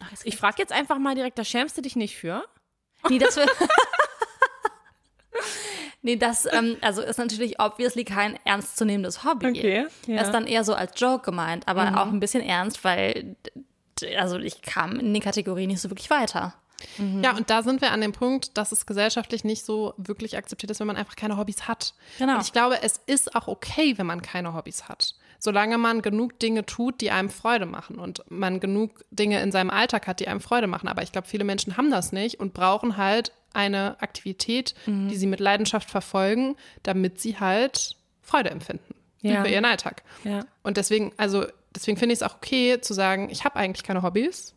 Ach, 0.00 0.12
ich 0.24 0.36
frage 0.36 0.56
jetzt 0.58 0.72
einfach 0.72 0.98
mal 0.98 1.14
direkt, 1.14 1.38
da 1.38 1.44
schämst 1.44 1.76
du 1.76 1.82
dich 1.82 1.96
nicht 1.96 2.16
für? 2.16 2.44
Nee, 3.08 3.18
das 3.18 3.36
wird. 3.36 3.48
nee, 6.02 6.16
das 6.16 6.52
ähm, 6.52 6.76
also 6.80 7.00
ist 7.00 7.16
natürlich 7.16 7.60
obviously 7.60 8.04
kein 8.04 8.36
ernstzunehmendes 8.44 9.22
Hobby. 9.22 9.46
Okay, 9.46 9.86
ja. 10.08 10.16
Das 10.16 10.26
ist 10.26 10.32
dann 10.32 10.48
eher 10.48 10.64
so 10.64 10.74
als 10.74 11.00
Joke 11.00 11.24
gemeint, 11.24 11.68
aber 11.68 12.02
auch 12.02 12.08
ein 12.08 12.18
bisschen 12.18 12.42
ernst, 12.42 12.82
weil 12.82 13.36
also 14.16 14.38
ich 14.38 14.62
kam 14.62 14.98
in 14.98 15.14
die 15.14 15.20
Kategorie 15.20 15.68
nicht 15.68 15.80
so 15.80 15.90
wirklich 15.90 16.10
weiter. 16.10 16.54
Ja, 17.22 17.36
und 17.36 17.50
da 17.50 17.62
sind 17.62 17.80
wir 17.80 17.90
an 17.90 18.00
dem 18.00 18.12
Punkt, 18.12 18.56
dass 18.56 18.70
es 18.70 18.86
gesellschaftlich 18.86 19.42
nicht 19.42 19.64
so 19.64 19.94
wirklich 19.96 20.36
akzeptiert 20.36 20.70
ist, 20.70 20.78
wenn 20.78 20.86
man 20.86 20.96
einfach 20.96 21.16
keine 21.16 21.36
Hobbys 21.36 21.66
hat. 21.66 21.94
Genau. 22.18 22.34
Und 22.34 22.42
ich 22.42 22.52
glaube, 22.52 22.82
es 22.82 23.00
ist 23.06 23.34
auch 23.34 23.48
okay, 23.48 23.98
wenn 23.98 24.06
man 24.06 24.22
keine 24.22 24.54
Hobbys 24.54 24.88
hat. 24.88 25.14
Solange 25.38 25.78
man 25.78 26.02
genug 26.02 26.38
Dinge 26.40 26.66
tut, 26.66 27.00
die 27.00 27.10
einem 27.12 27.30
Freude 27.30 27.64
machen 27.66 27.98
und 27.98 28.24
man 28.28 28.58
genug 28.58 29.04
Dinge 29.10 29.40
in 29.40 29.52
seinem 29.52 29.70
Alltag 29.70 30.06
hat, 30.08 30.18
die 30.20 30.26
einem 30.28 30.40
Freude 30.40 30.66
machen. 30.66 30.88
Aber 30.88 31.02
ich 31.02 31.12
glaube, 31.12 31.28
viele 31.28 31.44
Menschen 31.44 31.76
haben 31.76 31.90
das 31.90 32.10
nicht 32.12 32.40
und 32.40 32.54
brauchen 32.54 32.96
halt 32.96 33.32
eine 33.54 33.96
Aktivität, 34.02 34.74
die 34.86 35.16
sie 35.16 35.26
mit 35.26 35.40
Leidenschaft 35.40 35.90
verfolgen, 35.90 36.56
damit 36.82 37.20
sie 37.20 37.38
halt 37.40 37.96
Freude 38.20 38.50
empfinden 38.50 38.94
Ja. 39.22 39.40
über 39.40 39.48
ihren 39.48 39.64
Alltag. 39.64 40.02
Ja. 40.24 40.44
Und 40.62 40.76
deswegen, 40.76 41.12
also 41.16 41.46
deswegen 41.74 41.96
finde 41.96 42.12
ich 42.14 42.18
es 42.20 42.22
auch 42.22 42.36
okay 42.36 42.80
zu 42.80 42.92
sagen, 42.92 43.30
ich 43.30 43.44
habe 43.44 43.56
eigentlich 43.56 43.84
keine 43.84 44.02
Hobbys, 44.02 44.54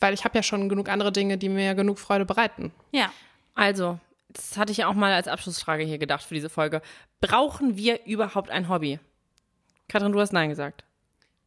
weil 0.00 0.14
ich 0.14 0.24
habe 0.24 0.36
ja 0.38 0.42
schon 0.42 0.68
genug 0.68 0.88
andere 0.88 1.12
Dinge, 1.12 1.38
die 1.38 1.48
mir 1.48 1.74
genug 1.74 1.98
Freude 1.98 2.24
bereiten. 2.24 2.72
Ja. 2.92 3.12
Also, 3.54 3.98
das 4.28 4.56
hatte 4.56 4.70
ich 4.72 4.78
ja 4.78 4.86
auch 4.88 4.94
mal 4.94 5.12
als 5.12 5.26
Abschlussfrage 5.28 5.82
hier 5.84 5.98
gedacht 5.98 6.22
für 6.22 6.34
diese 6.34 6.48
Folge. 6.48 6.82
Brauchen 7.20 7.76
wir 7.76 8.06
überhaupt 8.06 8.50
ein 8.50 8.68
Hobby? 8.68 9.00
Katrin, 9.88 10.12
du 10.12 10.20
hast 10.20 10.32
Nein 10.32 10.50
gesagt. 10.50 10.84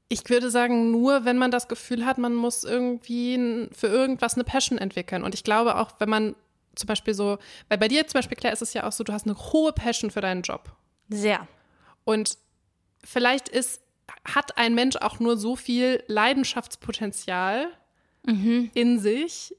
Ich 0.09 0.29
würde 0.29 0.51
sagen, 0.51 0.91
nur 0.91 1.23
wenn 1.23 1.37
man 1.37 1.51
das 1.51 1.67
Gefühl 1.67 2.05
hat, 2.05 2.17
man 2.17 2.35
muss 2.35 2.63
irgendwie 2.63 3.69
für 3.71 3.87
irgendwas 3.87 4.33
eine 4.33 4.43
Passion 4.43 4.77
entwickeln. 4.77 5.23
Und 5.23 5.33
ich 5.33 5.43
glaube 5.43 5.77
auch, 5.77 5.91
wenn 5.99 6.09
man 6.09 6.35
zum 6.75 6.87
Beispiel 6.87 7.13
so, 7.13 7.37
weil 7.69 7.77
bei 7.77 7.87
dir 7.87 8.05
zum 8.07 8.17
Beispiel, 8.17 8.37
Claire, 8.37 8.53
ist 8.53 8.61
es 8.61 8.73
ja 8.73 8.85
auch 8.85 8.91
so, 8.91 9.03
du 9.03 9.13
hast 9.13 9.25
eine 9.25 9.37
hohe 9.37 9.71
Passion 9.71 10.11
für 10.11 10.21
deinen 10.21 10.41
Job. 10.41 10.75
Sehr. 11.09 11.47
Und 12.03 12.37
vielleicht 13.03 13.47
ist, 13.47 13.81
hat 14.25 14.57
ein 14.57 14.75
Mensch 14.75 14.97
auch 14.97 15.19
nur 15.19 15.37
so 15.37 15.55
viel 15.55 16.03
Leidenschaftspotenzial 16.07 17.67
in 18.73 18.99
sich. 18.99 19.55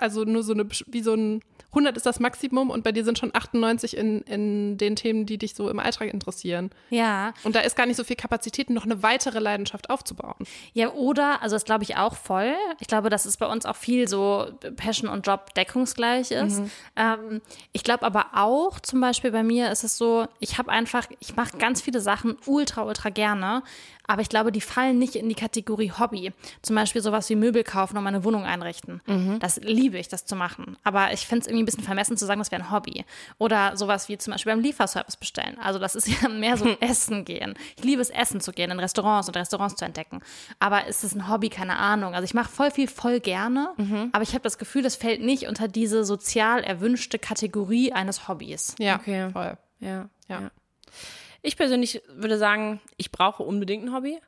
Also 0.00 0.24
nur 0.24 0.42
so 0.42 0.52
eine, 0.52 0.66
wie 0.86 1.02
so 1.02 1.14
ein 1.14 1.42
100 1.72 1.96
ist 1.96 2.04
das 2.04 2.20
Maximum 2.20 2.68
und 2.68 2.84
bei 2.84 2.92
dir 2.92 3.02
sind 3.02 3.18
schon 3.18 3.34
98 3.34 3.96
in, 3.96 4.20
in 4.22 4.76
den 4.76 4.94
Themen, 4.94 5.24
die 5.24 5.38
dich 5.38 5.54
so 5.54 5.70
im 5.70 5.78
Alltag 5.78 6.12
interessieren. 6.12 6.70
Ja. 6.90 7.32
Und 7.44 7.56
da 7.56 7.60
ist 7.60 7.76
gar 7.76 7.86
nicht 7.86 7.96
so 7.96 8.04
viel 8.04 8.16
Kapazität, 8.16 8.68
noch 8.68 8.84
eine 8.84 9.02
weitere 9.02 9.38
Leidenschaft 9.38 9.88
aufzubauen. 9.88 10.34
Ja, 10.74 10.92
oder, 10.92 11.40
also 11.40 11.56
das 11.56 11.64
glaube 11.64 11.84
ich 11.84 11.96
auch 11.96 12.14
voll. 12.14 12.52
Ich 12.78 12.88
glaube, 12.88 13.08
dass 13.08 13.24
es 13.24 13.38
bei 13.38 13.46
uns 13.46 13.64
auch 13.64 13.76
viel 13.76 14.06
so 14.06 14.48
Passion 14.76 15.10
und 15.10 15.26
Job 15.26 15.54
deckungsgleich 15.54 16.30
ist. 16.30 16.60
Ähm, 16.94 17.40
ich 17.72 17.84
glaube 17.84 18.04
aber 18.04 18.26
auch, 18.34 18.78
zum 18.80 19.00
Beispiel 19.00 19.30
bei 19.30 19.42
mir 19.42 19.72
ist 19.72 19.82
es 19.82 19.96
so, 19.96 20.26
ich 20.40 20.58
habe 20.58 20.70
einfach, 20.70 21.06
ich 21.20 21.36
mache 21.36 21.56
ganz 21.56 21.80
viele 21.80 22.02
Sachen 22.02 22.36
ultra, 22.44 22.82
ultra 22.82 23.08
gerne, 23.08 23.62
aber 24.12 24.22
ich 24.22 24.28
glaube, 24.28 24.52
die 24.52 24.60
fallen 24.60 24.98
nicht 24.98 25.16
in 25.16 25.28
die 25.28 25.34
Kategorie 25.34 25.90
Hobby. 25.98 26.32
Zum 26.62 26.76
Beispiel 26.76 27.00
sowas 27.02 27.28
wie 27.30 27.34
Möbel 27.36 27.64
kaufen 27.64 27.96
und 27.96 28.04
meine 28.04 28.24
Wohnung 28.24 28.44
einrichten. 28.44 29.00
Das 29.40 29.56
liebe 29.56 29.98
ich, 29.98 30.08
das 30.08 30.24
zu 30.26 30.36
machen. 30.36 30.76
Aber 30.84 31.12
ich 31.12 31.26
finde 31.26 31.42
es 31.42 31.46
irgendwie 31.46 31.62
ein 31.62 31.66
bisschen 31.66 31.84
vermessen 31.84 32.16
zu 32.16 32.26
sagen, 32.26 32.38
das 32.40 32.50
wäre 32.52 32.62
ein 32.62 32.70
Hobby. 32.70 33.04
Oder 33.38 33.76
sowas 33.76 34.08
wie 34.08 34.18
zum 34.18 34.32
Beispiel 34.32 34.52
beim 34.52 34.60
Lieferservice 34.60 35.16
bestellen. 35.16 35.58
Also 35.60 35.78
das 35.78 35.94
ist 35.94 36.08
ja 36.22 36.28
mehr 36.28 36.56
so 36.56 36.66
Essen 36.80 37.24
gehen. 37.24 37.54
Ich 37.76 37.84
liebe 37.84 38.02
es, 38.02 38.10
essen 38.10 38.40
zu 38.40 38.52
gehen, 38.52 38.70
in 38.70 38.78
Restaurants 38.78 39.28
und 39.28 39.36
Restaurants 39.36 39.76
zu 39.76 39.84
entdecken. 39.84 40.20
Aber 40.58 40.86
ist 40.86 41.04
es 41.04 41.14
ein 41.14 41.28
Hobby? 41.28 41.48
Keine 41.48 41.76
Ahnung. 41.78 42.14
Also 42.14 42.24
ich 42.24 42.34
mache 42.34 42.50
voll 42.50 42.70
viel 42.70 42.88
voll 42.88 43.20
gerne, 43.20 43.70
aber 44.12 44.22
ich 44.22 44.30
habe 44.34 44.42
das 44.42 44.58
Gefühl, 44.58 44.82
das 44.82 44.96
fällt 44.96 45.22
nicht 45.22 45.46
unter 45.48 45.68
diese 45.68 46.04
sozial 46.04 46.62
erwünschte 46.62 47.18
Kategorie 47.18 47.92
eines 47.92 48.28
Hobbys. 48.28 48.74
Ja, 48.78 48.96
Okay. 48.96 49.30
voll. 49.30 49.56
Ja. 49.80 50.08
Ja. 50.28 50.50
Ich 51.42 51.56
persönlich 51.56 52.02
würde 52.08 52.38
sagen, 52.38 52.80
ich 52.96 53.10
brauche 53.10 53.42
unbedingt 53.42 53.84
ein 53.84 53.92
Hobby, 53.92 54.18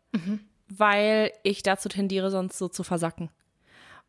weil 0.69 1.33
ich 1.43 1.63
dazu 1.63 1.89
tendiere, 1.89 2.31
sonst 2.31 2.59
so 2.59 2.69
zu 2.69 2.83
versacken. 2.83 3.31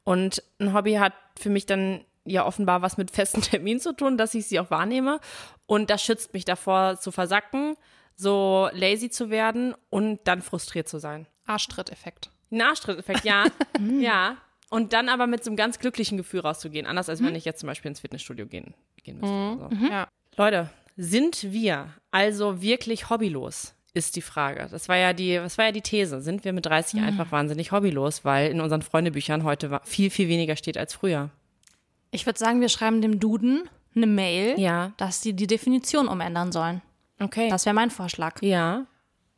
Und 0.03 0.43
ein 0.59 0.73
Hobby 0.73 0.93
hat 0.93 1.13
für 1.39 1.49
mich 1.49 1.65
dann 1.65 2.03
ja 2.25 2.45
offenbar 2.45 2.81
was 2.81 2.97
mit 2.97 3.11
festen 3.11 3.41
Terminen 3.43 3.79
zu 3.79 3.93
tun, 3.95 4.17
dass 4.17 4.33
ich 4.33 4.47
sie 4.47 4.59
auch 4.59 4.71
wahrnehme. 4.71 5.19
Und 5.67 5.89
das 5.89 6.03
schützt 6.03 6.33
mich 6.33 6.45
davor, 6.45 6.99
zu 6.99 7.11
versacken, 7.11 7.75
so 8.15 8.69
lazy 8.73 9.09
zu 9.09 9.29
werden 9.29 9.75
und 9.89 10.19
dann 10.25 10.41
frustriert 10.41 10.87
zu 10.87 10.99
sein. 10.99 11.27
Arschtritt-Effekt. 11.45 12.29
Ein 12.51 12.61
Arschtritt-Effekt, 12.61 13.23
ja. 13.23 13.45
ja. 13.99 14.37
Und 14.69 14.93
dann 14.93 15.09
aber 15.09 15.27
mit 15.27 15.43
so 15.43 15.51
einem 15.51 15.57
ganz 15.57 15.77
glücklichen 15.79 16.17
Gefühl 16.17 16.39
rauszugehen. 16.39 16.87
Anders 16.87 17.07
als 17.07 17.23
wenn 17.23 17.35
ich 17.35 17.45
jetzt 17.45 17.59
zum 17.59 17.67
Beispiel 17.67 17.89
ins 17.89 17.99
Fitnessstudio 17.99 18.47
gehen, 18.47 18.73
gehen 19.03 19.19
müsste. 19.19 19.35
oder 19.35 19.69
So. 19.79 19.85
Ja. 19.85 20.07
Leute, 20.37 20.69
sind 20.95 21.51
wir 21.51 21.89
also 22.11 22.61
wirklich 22.61 23.09
hobbylos? 23.09 23.73
Ist 23.93 24.15
die 24.17 24.21
Frage. 24.21 24.67
Das 24.71 24.89
war 24.89 24.97
ja 24.97 25.13
die, 25.13 25.35
das 25.35 25.57
war 25.57 25.65
ja 25.65 25.71
die 25.71 25.81
These. 25.81 26.19
Sind 26.21 26.43
wir 26.43 26.51
mit 26.51 26.65
30 26.65 27.01
einfach 27.01 27.31
wahnsinnig 27.31 27.71
hobbylos, 27.71 28.25
weil 28.25 28.51
in 28.51 28.59
unseren 28.59 28.81
Freundebüchern 28.81 29.43
heute 29.45 29.79
viel, 29.83 30.09
viel 30.09 30.27
weniger 30.27 30.57
steht 30.57 30.77
als 30.77 30.93
früher. 30.93 31.29
Ich 32.11 32.25
würde 32.25 32.37
sagen, 32.37 32.59
wir 32.59 32.67
schreiben 32.69 33.01
dem 33.01 33.19
Duden 33.21 33.69
eine 33.95 34.07
Mail, 34.07 34.59
Ja. 34.59 34.91
dass 34.97 35.21
sie 35.21 35.31
die 35.33 35.47
Definition 35.47 36.09
umändern 36.09 36.51
sollen. 36.51 36.81
Okay. 37.21 37.47
Das 37.49 37.65
wäre 37.65 37.73
mein 37.75 37.89
Vorschlag. 37.91 38.41
ja. 38.41 38.85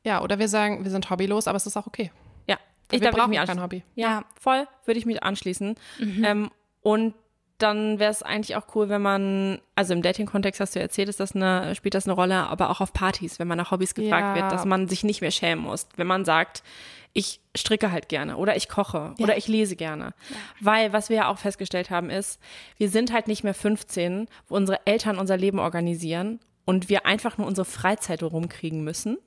Ja, 0.03 0.21
oder 0.23 0.39
wir 0.39 0.47
sagen, 0.47 0.85
wir 0.85 0.91
sind 0.91 1.09
hobbylos, 1.09 1.47
aber 1.47 1.57
es 1.57 1.65
ist 1.65 1.75
auch 1.75 1.85
okay. 1.85 2.11
Ja. 2.47 2.57
wir 2.89 2.99
da 2.99 3.05
würde 3.07 3.17
brauchen 3.17 3.29
mich 3.31 3.43
kein. 3.43 3.61
Hobby. 3.61 3.83
Ja, 3.95 4.23
voll 4.39 4.65
würde 4.85 4.97
ich 4.99 5.05
mich 5.05 5.21
anschließen. 5.21 5.75
Ähm, 5.99 6.49
und 6.81 7.13
dann 7.57 7.99
wäre 7.99 8.11
es 8.11 8.21
eigentlich 8.23 8.55
auch 8.55 8.75
cool, 8.75 8.89
wenn 8.89 9.01
man, 9.01 9.59
also 9.75 9.93
im 9.93 10.01
Dating-Kontext 10.01 10.59
hast 10.61 10.75
du 10.75 10.79
ja 10.79 10.83
erzählt, 10.83 11.09
ist 11.09 11.19
das 11.19 11.35
eine, 11.35 11.73
spielt 11.75 11.95
das 11.95 12.05
eine 12.05 12.13
Rolle, 12.13 12.47
aber 12.47 12.69
auch 12.69 12.81
auf 12.81 12.93
Partys, 12.93 13.39
wenn 13.39 13.47
man 13.47 13.57
nach 13.57 13.71
Hobbys 13.71 13.95
gefragt 13.95 14.35
Ja. 14.37 14.43
wird, 14.43 14.51
dass 14.51 14.65
man 14.65 14.87
sich 14.87 15.03
nicht 15.03 15.21
mehr 15.21 15.31
schämen 15.31 15.63
muss. 15.63 15.87
Wenn 15.95 16.07
man 16.07 16.23
sagt, 16.25 16.63
ich 17.13 17.39
stricke 17.55 17.91
halt 17.91 18.09
gerne 18.09 18.37
oder 18.37 18.55
ich 18.55 18.69
koche 18.69 19.15
oder 19.19 19.37
ich 19.37 19.47
lese 19.47 19.75
gerne. 19.75 20.13
Weil, 20.61 20.93
was 20.93 21.09
wir 21.09 21.17
ja 21.17 21.27
auch 21.29 21.39
festgestellt 21.39 21.89
haben, 21.89 22.11
ist, 22.11 22.39
wir 22.77 22.89
sind 22.89 23.11
halt 23.11 23.27
nicht 23.27 23.43
mehr 23.43 23.55
15, 23.55 24.27
wo 24.47 24.55
unsere 24.55 24.85
Eltern 24.85 25.17
unser 25.17 25.35
Leben 25.37 25.57
organisieren 25.57 26.39
und 26.65 26.89
wir 26.89 27.07
einfach 27.07 27.39
nur 27.39 27.47
unsere 27.47 27.65
Freizeit 27.65 28.21
rumkriegen 28.21 28.83
müssen, 28.83 29.17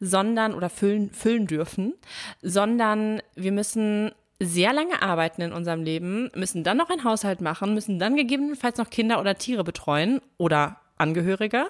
sondern 0.00 0.54
oder 0.54 0.70
füllen, 0.70 1.12
füllen 1.12 1.46
dürfen, 1.46 1.94
sondern 2.42 3.22
wir 3.36 3.52
müssen 3.52 4.10
sehr 4.40 4.72
lange 4.72 5.02
arbeiten 5.02 5.42
in 5.42 5.52
unserem 5.52 5.82
Leben, 5.82 6.30
müssen 6.34 6.64
dann 6.64 6.78
noch 6.78 6.88
einen 6.88 7.04
Haushalt 7.04 7.40
machen, 7.40 7.74
müssen 7.74 7.98
dann 7.98 8.16
gegebenenfalls 8.16 8.78
noch 8.78 8.88
Kinder 8.90 9.20
oder 9.20 9.36
Tiere 9.36 9.64
betreuen 9.64 10.20
oder 10.38 10.80
Angehörige. 10.96 11.66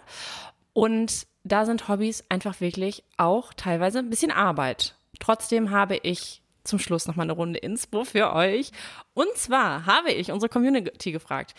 Und 0.72 1.26
da 1.42 1.66
sind 1.66 1.88
Hobbys 1.88 2.24
einfach 2.28 2.60
wirklich 2.60 3.02
auch 3.16 3.52
teilweise 3.54 3.98
ein 3.98 4.10
bisschen 4.10 4.30
Arbeit. 4.30 4.94
Trotzdem 5.18 5.70
habe 5.70 5.96
ich 5.96 6.42
zum 6.62 6.78
Schluss 6.78 7.06
noch 7.06 7.16
mal 7.16 7.24
eine 7.24 7.32
Runde 7.32 7.58
Inspo 7.58 8.04
für 8.04 8.32
euch. 8.34 8.70
Und 9.14 9.34
zwar 9.34 9.86
habe 9.86 10.12
ich 10.12 10.30
unsere 10.30 10.48
Community 10.48 11.10
gefragt, 11.10 11.54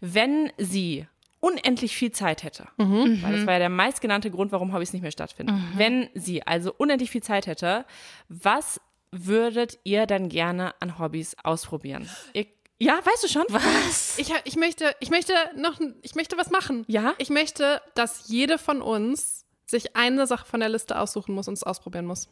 wenn 0.00 0.50
sie 0.58 1.06
unendlich 1.40 1.96
viel 1.96 2.10
Zeit 2.10 2.42
hätte, 2.42 2.66
weil 2.76 3.36
das 3.36 3.46
war 3.46 3.52
ja 3.52 3.58
der 3.60 3.68
meistgenannte 3.68 4.30
Grund, 4.30 4.50
warum 4.50 4.72
Hobbys 4.74 4.92
nicht 4.92 5.02
mehr 5.02 5.12
stattfinden. 5.12 5.52
Wenn 5.76 6.08
sie 6.14 6.44
also 6.44 6.74
unendlich 6.76 7.10
viel 7.10 7.22
Zeit 7.22 7.46
hätte, 7.46 7.84
was 8.28 8.80
würdet 9.10 9.78
ihr 9.84 10.06
dann 10.06 10.28
gerne 10.28 10.74
an 10.80 10.98
Hobbys 10.98 11.36
ausprobieren? 11.42 12.08
Ihr, 12.32 12.46
ja, 12.78 13.00
weißt 13.04 13.24
du 13.24 13.28
schon? 13.28 13.44
Was? 13.48 14.18
Ich, 14.18 14.32
ich, 14.44 14.56
möchte, 14.56 14.94
ich 15.00 15.10
möchte 15.10 15.32
noch, 15.56 15.80
ich 16.02 16.14
möchte 16.14 16.36
was 16.38 16.50
machen. 16.50 16.84
Ja? 16.88 17.14
Ich 17.18 17.30
möchte, 17.30 17.80
dass 17.94 18.28
jede 18.28 18.58
von 18.58 18.82
uns 18.82 19.44
sich 19.66 19.96
eine 19.96 20.26
Sache 20.26 20.46
von 20.46 20.60
der 20.60 20.68
Liste 20.68 20.98
aussuchen 20.98 21.34
muss 21.34 21.48
und 21.48 21.54
es 21.54 21.62
ausprobieren 21.64 22.06
muss. 22.06 22.28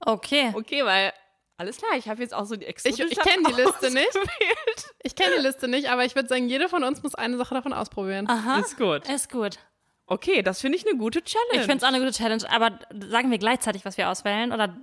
Okay. 0.00 0.52
Okay, 0.54 0.84
weil 0.84 1.12
alles 1.58 1.76
klar, 1.76 1.90
ich 1.96 2.08
habe 2.08 2.22
jetzt 2.22 2.34
auch 2.34 2.44
so 2.44 2.56
die 2.56 2.64
Ich, 2.64 2.70
exotische 2.70 3.08
ich 3.08 3.18
kenne 3.18 3.48
die 3.48 3.52
Liste 3.60 3.90
nicht. 3.92 4.06
ausgewählt. 4.08 4.94
Ich 5.02 5.14
kenne 5.14 5.36
die 5.36 5.42
Liste 5.42 5.68
nicht, 5.68 5.90
aber 5.90 6.04
ich 6.04 6.14
würde 6.14 6.28
sagen, 6.28 6.48
jede 6.48 6.68
von 6.68 6.82
uns 6.84 7.02
muss 7.02 7.14
eine 7.14 7.36
Sache 7.36 7.54
davon 7.54 7.72
ausprobieren. 7.72 8.28
Aha. 8.28 8.60
Ist 8.60 8.76
gut. 8.78 9.08
Ist 9.08 9.30
gut. 9.30 9.58
Okay, 10.06 10.42
das 10.42 10.60
finde 10.60 10.76
ich 10.78 10.86
eine 10.86 10.98
gute 10.98 11.22
Challenge. 11.22 11.54
Ich 11.54 11.60
finde 11.60 11.76
es 11.76 11.82
auch 11.84 11.88
eine 11.88 11.98
gute 12.00 12.12
Challenge, 12.12 12.42
aber 12.50 12.78
sagen 13.08 13.30
wir 13.30 13.38
gleichzeitig, 13.38 13.84
was 13.84 13.96
wir 13.96 14.08
auswählen 14.08 14.52
oder 14.52 14.76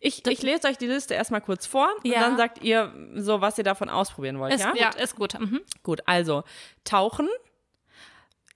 Ich, 0.00 0.26
ich 0.26 0.42
lese 0.42 0.68
euch 0.68 0.78
die 0.78 0.86
Liste 0.86 1.14
erstmal 1.14 1.40
kurz 1.42 1.66
vor 1.66 1.88
und 2.02 2.06
Ja. 2.10 2.20
dann 2.20 2.36
sagt 2.36 2.62
ihr 2.62 2.92
so, 3.14 3.40
was 3.42 3.58
ihr 3.58 3.64
davon 3.64 3.88
ausprobieren 3.90 4.38
wollt, 4.38 4.54
Ist 4.54 4.64
ja? 4.64 4.70
gut, 4.72 4.94
ist 5.00 5.16
gut. 5.16 5.38
Mhm. 5.38 5.60
Gut, 5.82 6.00
also 6.06 6.44
Tauchen, 6.84 7.28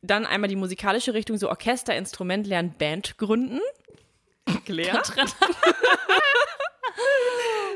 dann 0.02 0.24
einmal 0.24 0.48
die 0.48 0.56
musikalische 0.56 1.12
Richtung, 1.12 1.36
so 1.36 1.48
Orchester, 1.50 1.94
Instrument 1.94 2.46
lernen, 2.46 2.74
Band 2.78 3.18
gründen. 3.18 3.60
Claire. 4.64 5.02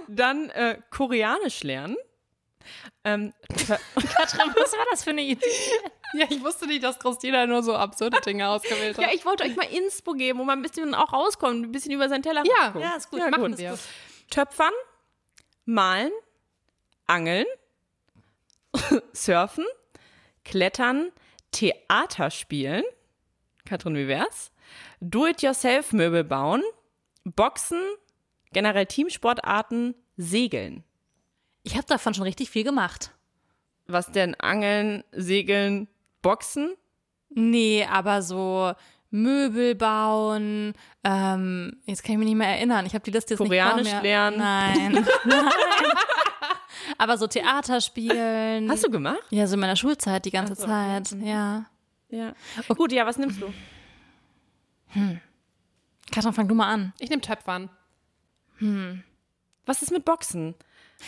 dann 0.08 0.50
äh, 0.50 0.78
Koreanisch 0.90 1.62
lernen. 1.62 1.96
Ähm, 3.04 3.32
Katrin, 3.48 4.54
was 4.56 4.72
war 4.72 4.86
das 4.90 5.04
für 5.04 5.10
eine 5.10 5.22
Idee? 5.22 5.44
Ja, 6.18 6.26
ich 6.30 6.42
wusste 6.44 6.66
nicht, 6.66 6.82
dass 6.84 6.98
Christina 6.98 7.46
nur 7.46 7.62
so 7.62 7.74
absurde 7.74 8.20
Dinge 8.20 8.48
ausgewählt 8.48 8.96
hat. 8.96 9.04
ja, 9.04 9.12
ich 9.12 9.24
wollte 9.26 9.44
euch 9.44 9.56
mal 9.56 9.64
Inspo 9.66 10.12
geben, 10.12 10.38
wo 10.38 10.44
man 10.44 10.58
ein 10.58 10.62
bisschen 10.62 10.94
auch 10.94 11.12
rauskommt, 11.12 11.64
ein 11.66 11.72
bisschen 11.72 11.92
über 11.92 12.08
sein 12.08 12.22
Teller 12.22 12.44
Ja, 12.46 12.72
ja, 12.78 12.94
ist 12.96 13.10
gut. 13.10 13.18
Ja, 13.20 13.30
Machen 13.30 13.50
gut. 13.52 13.58
wir. 13.58 13.78
Töpfern, 14.30 14.72
malen, 15.64 16.12
angeln, 17.06 17.46
surfen, 19.12 19.64
klettern, 20.44 21.10
Theater 21.50 22.30
spielen. 22.30 22.84
Katrin, 23.66 23.96
wie 23.96 24.08
wär's? 24.08 24.52
Do-it-yourself-Möbel 25.00 26.24
bauen, 26.24 26.62
Boxen, 27.24 27.80
generell 28.52 28.86
Teamsportarten, 28.86 29.94
Segeln. 30.16 30.84
Ich 31.62 31.74
habe 31.76 31.86
davon 31.86 32.14
schon 32.14 32.24
richtig 32.24 32.50
viel 32.50 32.64
gemacht. 32.64 33.12
Was 33.86 34.10
denn? 34.12 34.34
Angeln, 34.36 35.04
Segeln, 35.12 35.88
Boxen? 36.24 36.74
Nee, 37.30 37.86
aber 37.90 38.22
so 38.22 38.72
Möbel 39.10 39.76
bauen, 39.76 40.72
ähm, 41.04 41.76
jetzt 41.86 42.02
kann 42.02 42.14
ich 42.14 42.18
mich 42.18 42.28
nicht 42.28 42.36
mehr 42.36 42.48
erinnern. 42.48 42.84
Ich 42.86 42.94
habe 42.94 43.04
die 43.04 43.12
Liste 43.12 43.34
jetzt 43.34 43.38
Koreanisch 43.38 43.84
nicht 43.84 43.92
vor 43.92 44.00
mir. 44.02 44.08
lernen. 44.08 44.38
Nein, 44.38 44.92
nein. 45.24 45.48
Aber 46.98 47.16
so 47.16 47.26
Theater 47.28 47.80
spielen. 47.80 48.68
Hast 48.70 48.84
du 48.84 48.90
gemacht? 48.90 49.22
Ja, 49.30 49.46
so 49.46 49.54
in 49.54 49.60
meiner 49.60 49.76
Schulzeit 49.76 50.24
die 50.24 50.30
ganze 50.30 50.56
Zeit. 50.56 51.12
Ja. 51.22 51.66
Ja. 52.10 52.34
Gut, 52.76 52.92
ja, 52.92 53.06
was 53.06 53.18
nimmst 53.18 53.40
du? 53.40 53.52
Katrin, 56.12 56.32
fang 56.32 56.48
du 56.48 56.54
mal 56.54 56.72
an. 56.72 56.92
Ich 56.98 57.10
nehme 57.10 57.22
Töpfern. 57.22 57.70
Was 59.66 59.82
ist 59.82 59.90
mit 59.90 60.04
Boxen? 60.04 60.54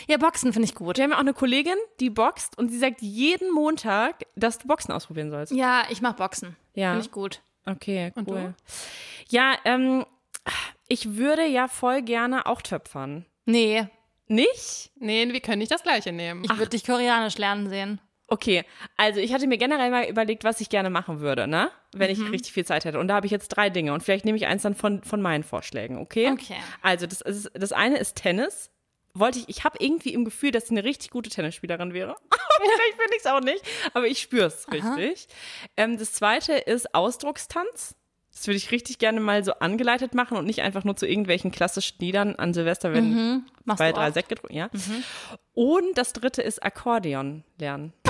Ja, 0.07 0.17
Boxen 0.17 0.53
finde 0.53 0.67
ich 0.67 0.75
gut. 0.75 0.97
Wir 0.97 1.03
haben 1.03 1.11
ja 1.11 1.17
auch 1.17 1.21
eine 1.21 1.33
Kollegin, 1.33 1.77
die 1.99 2.09
boxt 2.09 2.57
und 2.57 2.69
sie 2.69 2.77
sagt 2.77 3.01
jeden 3.01 3.51
Montag, 3.51 4.25
dass 4.35 4.57
du 4.57 4.67
Boxen 4.67 4.91
ausprobieren 4.91 5.29
sollst. 5.31 5.51
Ja, 5.53 5.83
ich 5.89 6.01
mach 6.01 6.13
Boxen. 6.13 6.55
Ja. 6.73 6.91
Finde 6.91 7.05
ich 7.05 7.11
gut. 7.11 7.41
Okay, 7.65 8.11
cool. 8.15 8.23
Und 8.23 8.29
du? 8.29 8.55
Ja, 9.29 9.55
ähm, 9.65 10.05
ich 10.87 11.15
würde 11.17 11.45
ja 11.45 11.67
voll 11.67 12.01
gerne 12.01 12.45
auch 12.45 12.61
töpfern. 12.61 13.25
Nee, 13.45 13.87
Nicht? 14.27 14.91
Nee, 14.95 15.31
wir 15.31 15.39
können 15.39 15.59
nicht 15.59 15.71
das 15.71 15.83
gleiche 15.83 16.11
nehmen. 16.11 16.43
ich 16.43 16.49
würde 16.57 16.69
dich 16.69 16.85
Koreanisch 16.85 17.37
lernen 17.37 17.69
sehen. 17.69 18.01
Okay, 18.29 18.65
also 18.97 19.21
ich 19.21 19.31
hatte 19.33 19.47
mir 19.47 19.57
generell 19.57 19.89
mal 19.89 20.03
überlegt, 20.03 20.43
was 20.43 20.59
ich 20.59 20.67
gerne 20.69 20.89
machen 20.89 21.21
würde, 21.21 21.47
ne? 21.47 21.71
Wenn 21.95 22.09
ich 22.11 22.19
richtig 22.29 22.51
viel 22.51 22.65
Zeit 22.65 22.83
hätte. 22.83 22.99
Und 22.99 23.07
da 23.07 23.15
habe 23.15 23.25
ich 23.25 23.31
jetzt 23.31 23.47
drei 23.49 23.69
Dinge. 23.69 23.93
Und 23.93 24.03
vielleicht 24.03 24.25
nehme 24.25 24.37
ich 24.37 24.47
eins 24.47 24.63
dann 24.63 24.75
von, 24.75 25.01
von 25.03 25.21
meinen 25.21 25.45
Vorschlägen, 25.45 25.97
okay? 25.97 26.29
Okay. 26.31 26.57
Also 26.81 27.07
das, 27.07 27.21
ist, 27.21 27.49
das 27.53 27.71
eine 27.71 27.97
ist 27.97 28.17
Tennis. 28.17 28.69
Wollte 29.19 29.39
ich, 29.39 29.49
ich 29.49 29.63
habe 29.63 29.77
irgendwie 29.79 30.13
im 30.13 30.25
Gefühl, 30.25 30.51
dass 30.51 30.67
sie 30.67 30.71
eine 30.71 30.83
richtig 30.83 31.11
gute 31.11 31.29
Tennisspielerin 31.29 31.93
wäre. 31.93 32.15
vielleicht 32.57 32.97
bin 32.97 33.07
ich 33.11 33.19
es 33.19 33.25
auch 33.25 33.41
nicht, 33.41 33.63
aber 33.93 34.07
ich 34.07 34.21
spüre 34.21 34.47
es 34.47 34.71
richtig. 34.71 35.27
Ähm, 35.75 35.97
das 35.97 36.13
zweite 36.13 36.53
ist 36.53 36.93
Ausdruckstanz. 36.93 37.95
Das 38.31 38.45
würde 38.45 38.57
ich 38.57 38.69
richtig 38.69 38.99
gerne 38.99 39.19
mal 39.19 39.43
so 39.43 39.53
angeleitet 39.53 40.13
machen 40.13 40.37
und 40.37 40.45
nicht 40.45 40.61
einfach 40.61 40.83
nur 40.83 40.95
zu 40.95 41.07
irgendwelchen 41.07 41.49
klassischen 41.49 41.97
Liedern 41.99 42.35
an 42.35 42.53
Silvester, 42.53 42.93
wenn 42.93 43.45
Machst 43.65 43.79
zwei, 43.79 43.91
drei. 43.91 44.11
Sekt 44.11 44.29
getrunken, 44.29 44.55
ja. 44.55 44.69
Und 45.55 45.97
das 45.97 46.13
dritte 46.13 46.43
ist 46.43 46.61
Akkordeon 46.61 47.43
lernen. 47.57 47.93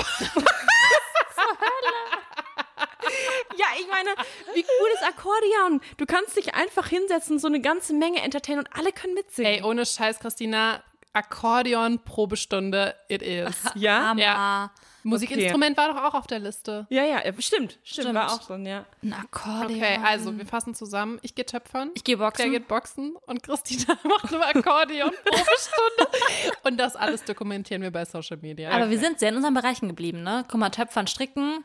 ja, 3.56 3.66
ich 3.80 3.88
meine, 3.88 4.10
wie 4.54 4.60
cool 4.60 4.88
ist 4.94 5.02
Akkordeon? 5.02 5.80
Du 5.96 6.04
kannst 6.04 6.36
dich 6.36 6.54
einfach 6.54 6.88
hinsetzen, 6.88 7.38
so 7.38 7.46
eine 7.46 7.62
ganze 7.62 7.94
Menge 7.94 8.20
entertainen 8.20 8.58
und 8.58 8.68
alle 8.76 8.92
können 8.92 9.14
mitsingen. 9.14 9.50
Ey, 9.50 9.62
ohne 9.62 9.86
Scheiß, 9.86 10.18
Christina, 10.18 10.82
Akkordeon, 11.18 11.98
Probestunde, 12.04 12.94
it 13.08 13.22
is. 13.22 13.54
ja? 13.74 14.14
Ja. 14.16 14.70
Musikinstrument 15.04 15.76
war 15.76 15.92
doch 15.92 16.02
auch 16.02 16.14
auf 16.14 16.26
der 16.26 16.38
Liste. 16.38 16.86
Ja, 16.90 17.02
ja, 17.04 17.24
ja, 17.24 17.32
stimmt, 17.38 17.78
stimmt, 17.82 18.06
Stimmt. 18.08 18.14
war 18.14 18.32
auch 18.32 18.42
so, 18.42 18.54
ja. 18.56 18.84
Ein 19.02 19.12
Akkordeon. 19.14 19.78
Okay, 19.80 19.98
also 20.04 20.36
wir 20.36 20.44
fassen 20.44 20.74
zusammen. 20.74 21.18
Ich 21.22 21.34
gehe 21.34 21.46
töpfern. 21.46 21.90
Ich 21.94 22.04
gehe 22.04 22.16
boxen. 22.18 22.42
Der 22.50 22.58
geht 22.58 22.68
boxen 22.68 23.16
und 23.26 23.42
Christina 23.42 23.96
macht 24.04 24.32
eine 24.34 24.44
Akkordeon-Probestunde. 24.44 26.08
und 26.64 26.76
das 26.78 26.96
alles 26.96 27.24
dokumentieren 27.24 27.82
wir 27.82 27.90
bei 27.90 28.04
Social 28.04 28.36
Media. 28.38 28.70
Aber 28.70 28.90
wir 28.90 28.98
sind 28.98 29.18
sehr 29.18 29.30
in 29.30 29.36
unseren 29.36 29.54
Bereichen 29.54 29.88
geblieben, 29.88 30.22
ne? 30.22 30.44
Guck 30.48 30.60
mal, 30.60 30.70
Töpfern, 30.70 31.06
Stricken, 31.06 31.64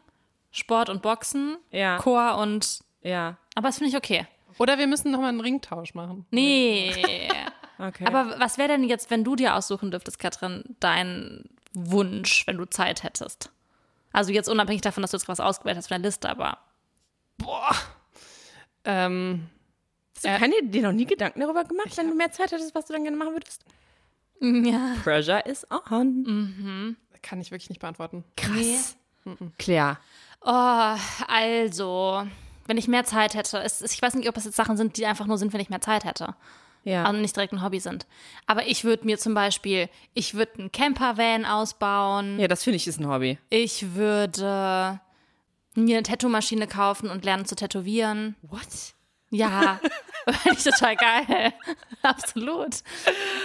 Sport 0.51 0.89
und 0.89 1.01
Boxen, 1.01 1.57
Ja. 1.71 1.97
Chor 1.97 2.37
und. 2.37 2.79
Ja, 3.01 3.37
Aber 3.55 3.67
das 3.67 3.79
finde 3.79 3.89
ich 3.89 3.97
okay. 3.97 4.25
Oder 4.59 4.77
wir 4.77 4.87
müssen 4.87 5.11
nochmal 5.11 5.29
einen 5.29 5.41
Ringtausch 5.41 5.93
machen. 5.95 6.25
Nee. 6.31 6.93
Okay. 7.79 8.05
Aber 8.05 8.39
was 8.39 8.57
wäre 8.57 8.69
denn 8.69 8.83
jetzt, 8.83 9.09
wenn 9.11 9.23
du 9.23 9.35
dir 9.35 9.55
aussuchen 9.55 9.91
dürftest, 9.91 10.19
Katrin, 10.19 10.63
dein 10.79 11.43
Wunsch, 11.73 12.45
wenn 12.47 12.57
du 12.57 12.65
Zeit 12.65 13.03
hättest? 13.03 13.51
Also 14.11 14.31
jetzt 14.31 14.47
unabhängig 14.49 14.81
davon, 14.81 15.01
dass 15.01 15.11
du 15.11 15.17
jetzt 15.17 15.27
was 15.27 15.39
ausgewählt 15.39 15.77
hast 15.77 15.87
von 15.87 16.01
der 16.01 16.07
Liste, 16.07 16.29
aber 16.29 16.57
Ähm, 18.85 19.47
Hast 20.15 20.25
du 20.25 20.29
keine, 20.39 20.53
dir 20.63 20.83
noch 20.83 20.91
nie 20.91 21.05
Gedanken 21.05 21.39
darüber 21.41 21.63
gemacht, 21.63 21.95
wenn 21.97 22.09
du 22.09 22.15
mehr 22.15 22.31
Zeit 22.31 22.51
hättest, 22.51 22.75
was 22.75 22.85
du 22.85 22.93
dann 22.93 23.03
gerne 23.03 23.17
machen 23.17 23.33
würdest? 23.33 23.63
ja. 24.41 24.95
Pressure 25.03 25.45
is 25.45 25.65
on. 25.89 26.95
kann 27.21 27.41
ich 27.41 27.51
wirklich 27.51 27.69
nicht 27.69 27.79
beantworten. 27.81 28.23
Krass. 28.37 28.95
Claire. 29.57 29.97
Oh, 30.41 30.95
also, 31.27 32.27
wenn 32.67 32.77
ich 32.77 32.87
mehr 32.89 33.05
Zeit 33.05 33.33
hätte, 33.35 33.59
es- 33.59 33.81
ich 33.81 34.01
weiß 34.01 34.15
nicht, 34.15 34.27
ob 34.27 34.35
es 34.37 34.43
jetzt 34.43 34.55
Sachen 34.57 34.75
sind, 34.75 34.97
die 34.97 35.05
einfach 35.05 35.25
nur 35.25 35.37
sind, 35.37 35.53
wenn 35.53 35.61
ich 35.61 35.69
mehr 35.69 35.79
Zeit 35.81 36.03
hätte. 36.03 36.35
Ja. 36.83 37.05
Also 37.05 37.19
nicht 37.19 37.35
direkt 37.35 37.53
ein 37.53 37.63
Hobby 37.63 37.79
sind. 37.79 38.05
Aber 38.45 38.67
ich 38.67 38.83
würde 38.83 39.05
mir 39.05 39.17
zum 39.17 39.33
Beispiel, 39.33 39.89
ich 40.13 40.33
würde 40.33 40.59
einen 40.59 40.71
Campervan 40.71 41.45
ausbauen. 41.45 42.39
ja, 42.39 42.47
das 42.47 42.63
finde 42.63 42.77
ich 42.77 42.87
ist 42.87 42.99
ein 42.99 43.07
Hobby. 43.07 43.37
Ich 43.49 43.95
würde 43.95 44.99
mir 45.75 45.97
eine 45.97 46.03
Tattoo-Maschine 46.03 46.67
kaufen 46.67 47.09
und 47.09 47.23
lernen 47.25 47.45
zu 47.45 47.55
tätowieren. 47.55 48.35
What? 48.41 48.67
Ja, 49.29 49.79
finde 50.41 50.57
ich 50.57 50.63
total 50.63 50.95
geil. 50.95 51.53
Absolut. 52.03 52.81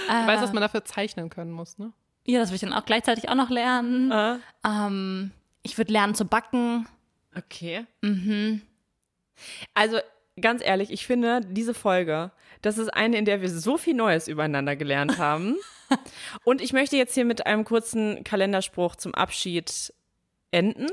Du 0.09 0.26
weißt, 0.26 0.43
dass 0.43 0.53
man 0.53 0.61
dafür 0.61 0.84
zeichnen 0.84 1.30
können 1.30 1.53
muss, 1.53 1.78
ne? 1.78 1.93
Ja, 2.26 2.41
das 2.41 2.51
würde 2.51 2.57
ich 2.57 2.61
dann 2.61 2.74
auch 2.74 2.84
gleichzeitig 2.84 3.30
auch 3.30 3.34
noch 3.34 3.49
lernen. 3.49 4.12
Ähm, 4.66 5.30
ich 5.62 5.78
würde 5.78 5.93
lernen 5.93 6.14
zu 6.14 6.26
backen. 6.26 6.86
Okay. 7.34 7.86
Also, 9.72 9.99
ganz 10.39 10.62
ehrlich, 10.62 10.91
ich 10.91 11.07
finde, 11.07 11.41
diese 11.41 11.72
Folge, 11.72 12.30
das 12.63 12.79
ist 12.79 12.89
eine, 12.89 13.19
in 13.19 13.25
der 13.25 13.41
wir 13.41 13.51
so 13.51 13.77
viel 13.77 13.95
Neues 13.95 14.29
übereinander 14.29 14.77
gelernt 14.77 15.19
haben. 15.19 15.57
Und 16.45 16.61
ich 16.61 16.73
möchte 16.73 16.97
jetzt 16.97 17.15
hier 17.15 17.25
mit 17.25 17.47
einem 17.47 17.65
kurzen 17.65 18.25
Kalenderspruch 18.25 18.97
zum 18.97 19.15
Abschied 19.15 19.93
enden, 20.51 20.87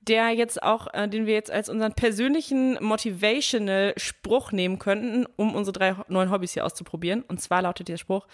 der 0.00 0.30
jetzt 0.30 0.62
auch, 0.62 0.92
äh, 0.92 1.08
den 1.08 1.26
wir 1.26 1.34
jetzt 1.34 1.50
als 1.50 1.68
unseren 1.68 1.94
persönlichen 1.94 2.82
motivational 2.82 3.94
Spruch 3.96 4.52
nehmen 4.52 4.78
könnten, 4.78 5.26
um 5.36 5.54
unsere 5.54 5.72
drei 5.72 5.96
neuen 6.08 6.30
Hobbys 6.30 6.52
hier 6.52 6.64
auszuprobieren. 6.64 7.22
Und 7.22 7.40
zwar 7.40 7.62
lautet 7.62 7.88
der 7.88 7.96
Spruch: 7.96 8.26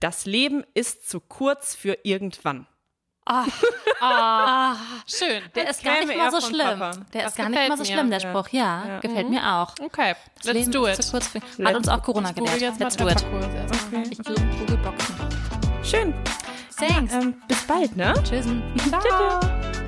Das 0.00 0.26
Leben 0.26 0.64
ist 0.74 1.08
zu 1.08 1.20
kurz 1.20 1.74
für 1.74 1.98
irgendwann. 2.02 2.66
Schön. 5.06 5.42
Der 5.54 5.70
ist 5.70 5.84
gar 5.84 6.00
nicht 6.04 6.16
mal 6.16 6.30
so 6.30 6.40
schlimm. 6.40 6.78
Papa. 6.78 6.90
Der 7.12 7.22
Das 7.22 7.32
ist 7.32 7.38
gar 7.38 7.48
nicht 7.48 7.68
mal 7.68 7.76
so 7.76 7.82
mir. 7.84 7.92
schlimm, 7.92 8.10
der 8.10 8.20
Spruch. 8.20 8.48
Ja, 8.48 8.98
gefällt 9.00 9.30
mir 9.30 9.46
auch. 9.54 9.74
Okay, 9.80 10.14
Das 10.36 10.44
let's 10.46 10.58
Leben 10.58 10.72
do 10.72 10.86
it. 10.88 11.02
zu 11.02 11.10
kurz 11.10 11.30
Hat 11.64 11.74
uns 11.76 11.88
auch 11.88 12.02
Corona 12.02 12.32
gelehrt. 12.32 12.60
mal 12.60 12.84
Let's 12.84 12.96
do 12.96 13.08
it. 13.08 13.24
Erstmal. 13.54 14.02
Ich 14.10 14.18
google 14.18 14.76
Boxen. 14.78 15.14
Schön. 15.84 16.14
Thanks. 16.76 17.12
Ähm, 17.14 17.34
bis 17.46 17.62
bald, 17.64 17.96
ne? 17.96 18.12
Tschüss. 18.24 18.46
Ciao. 18.88 19.40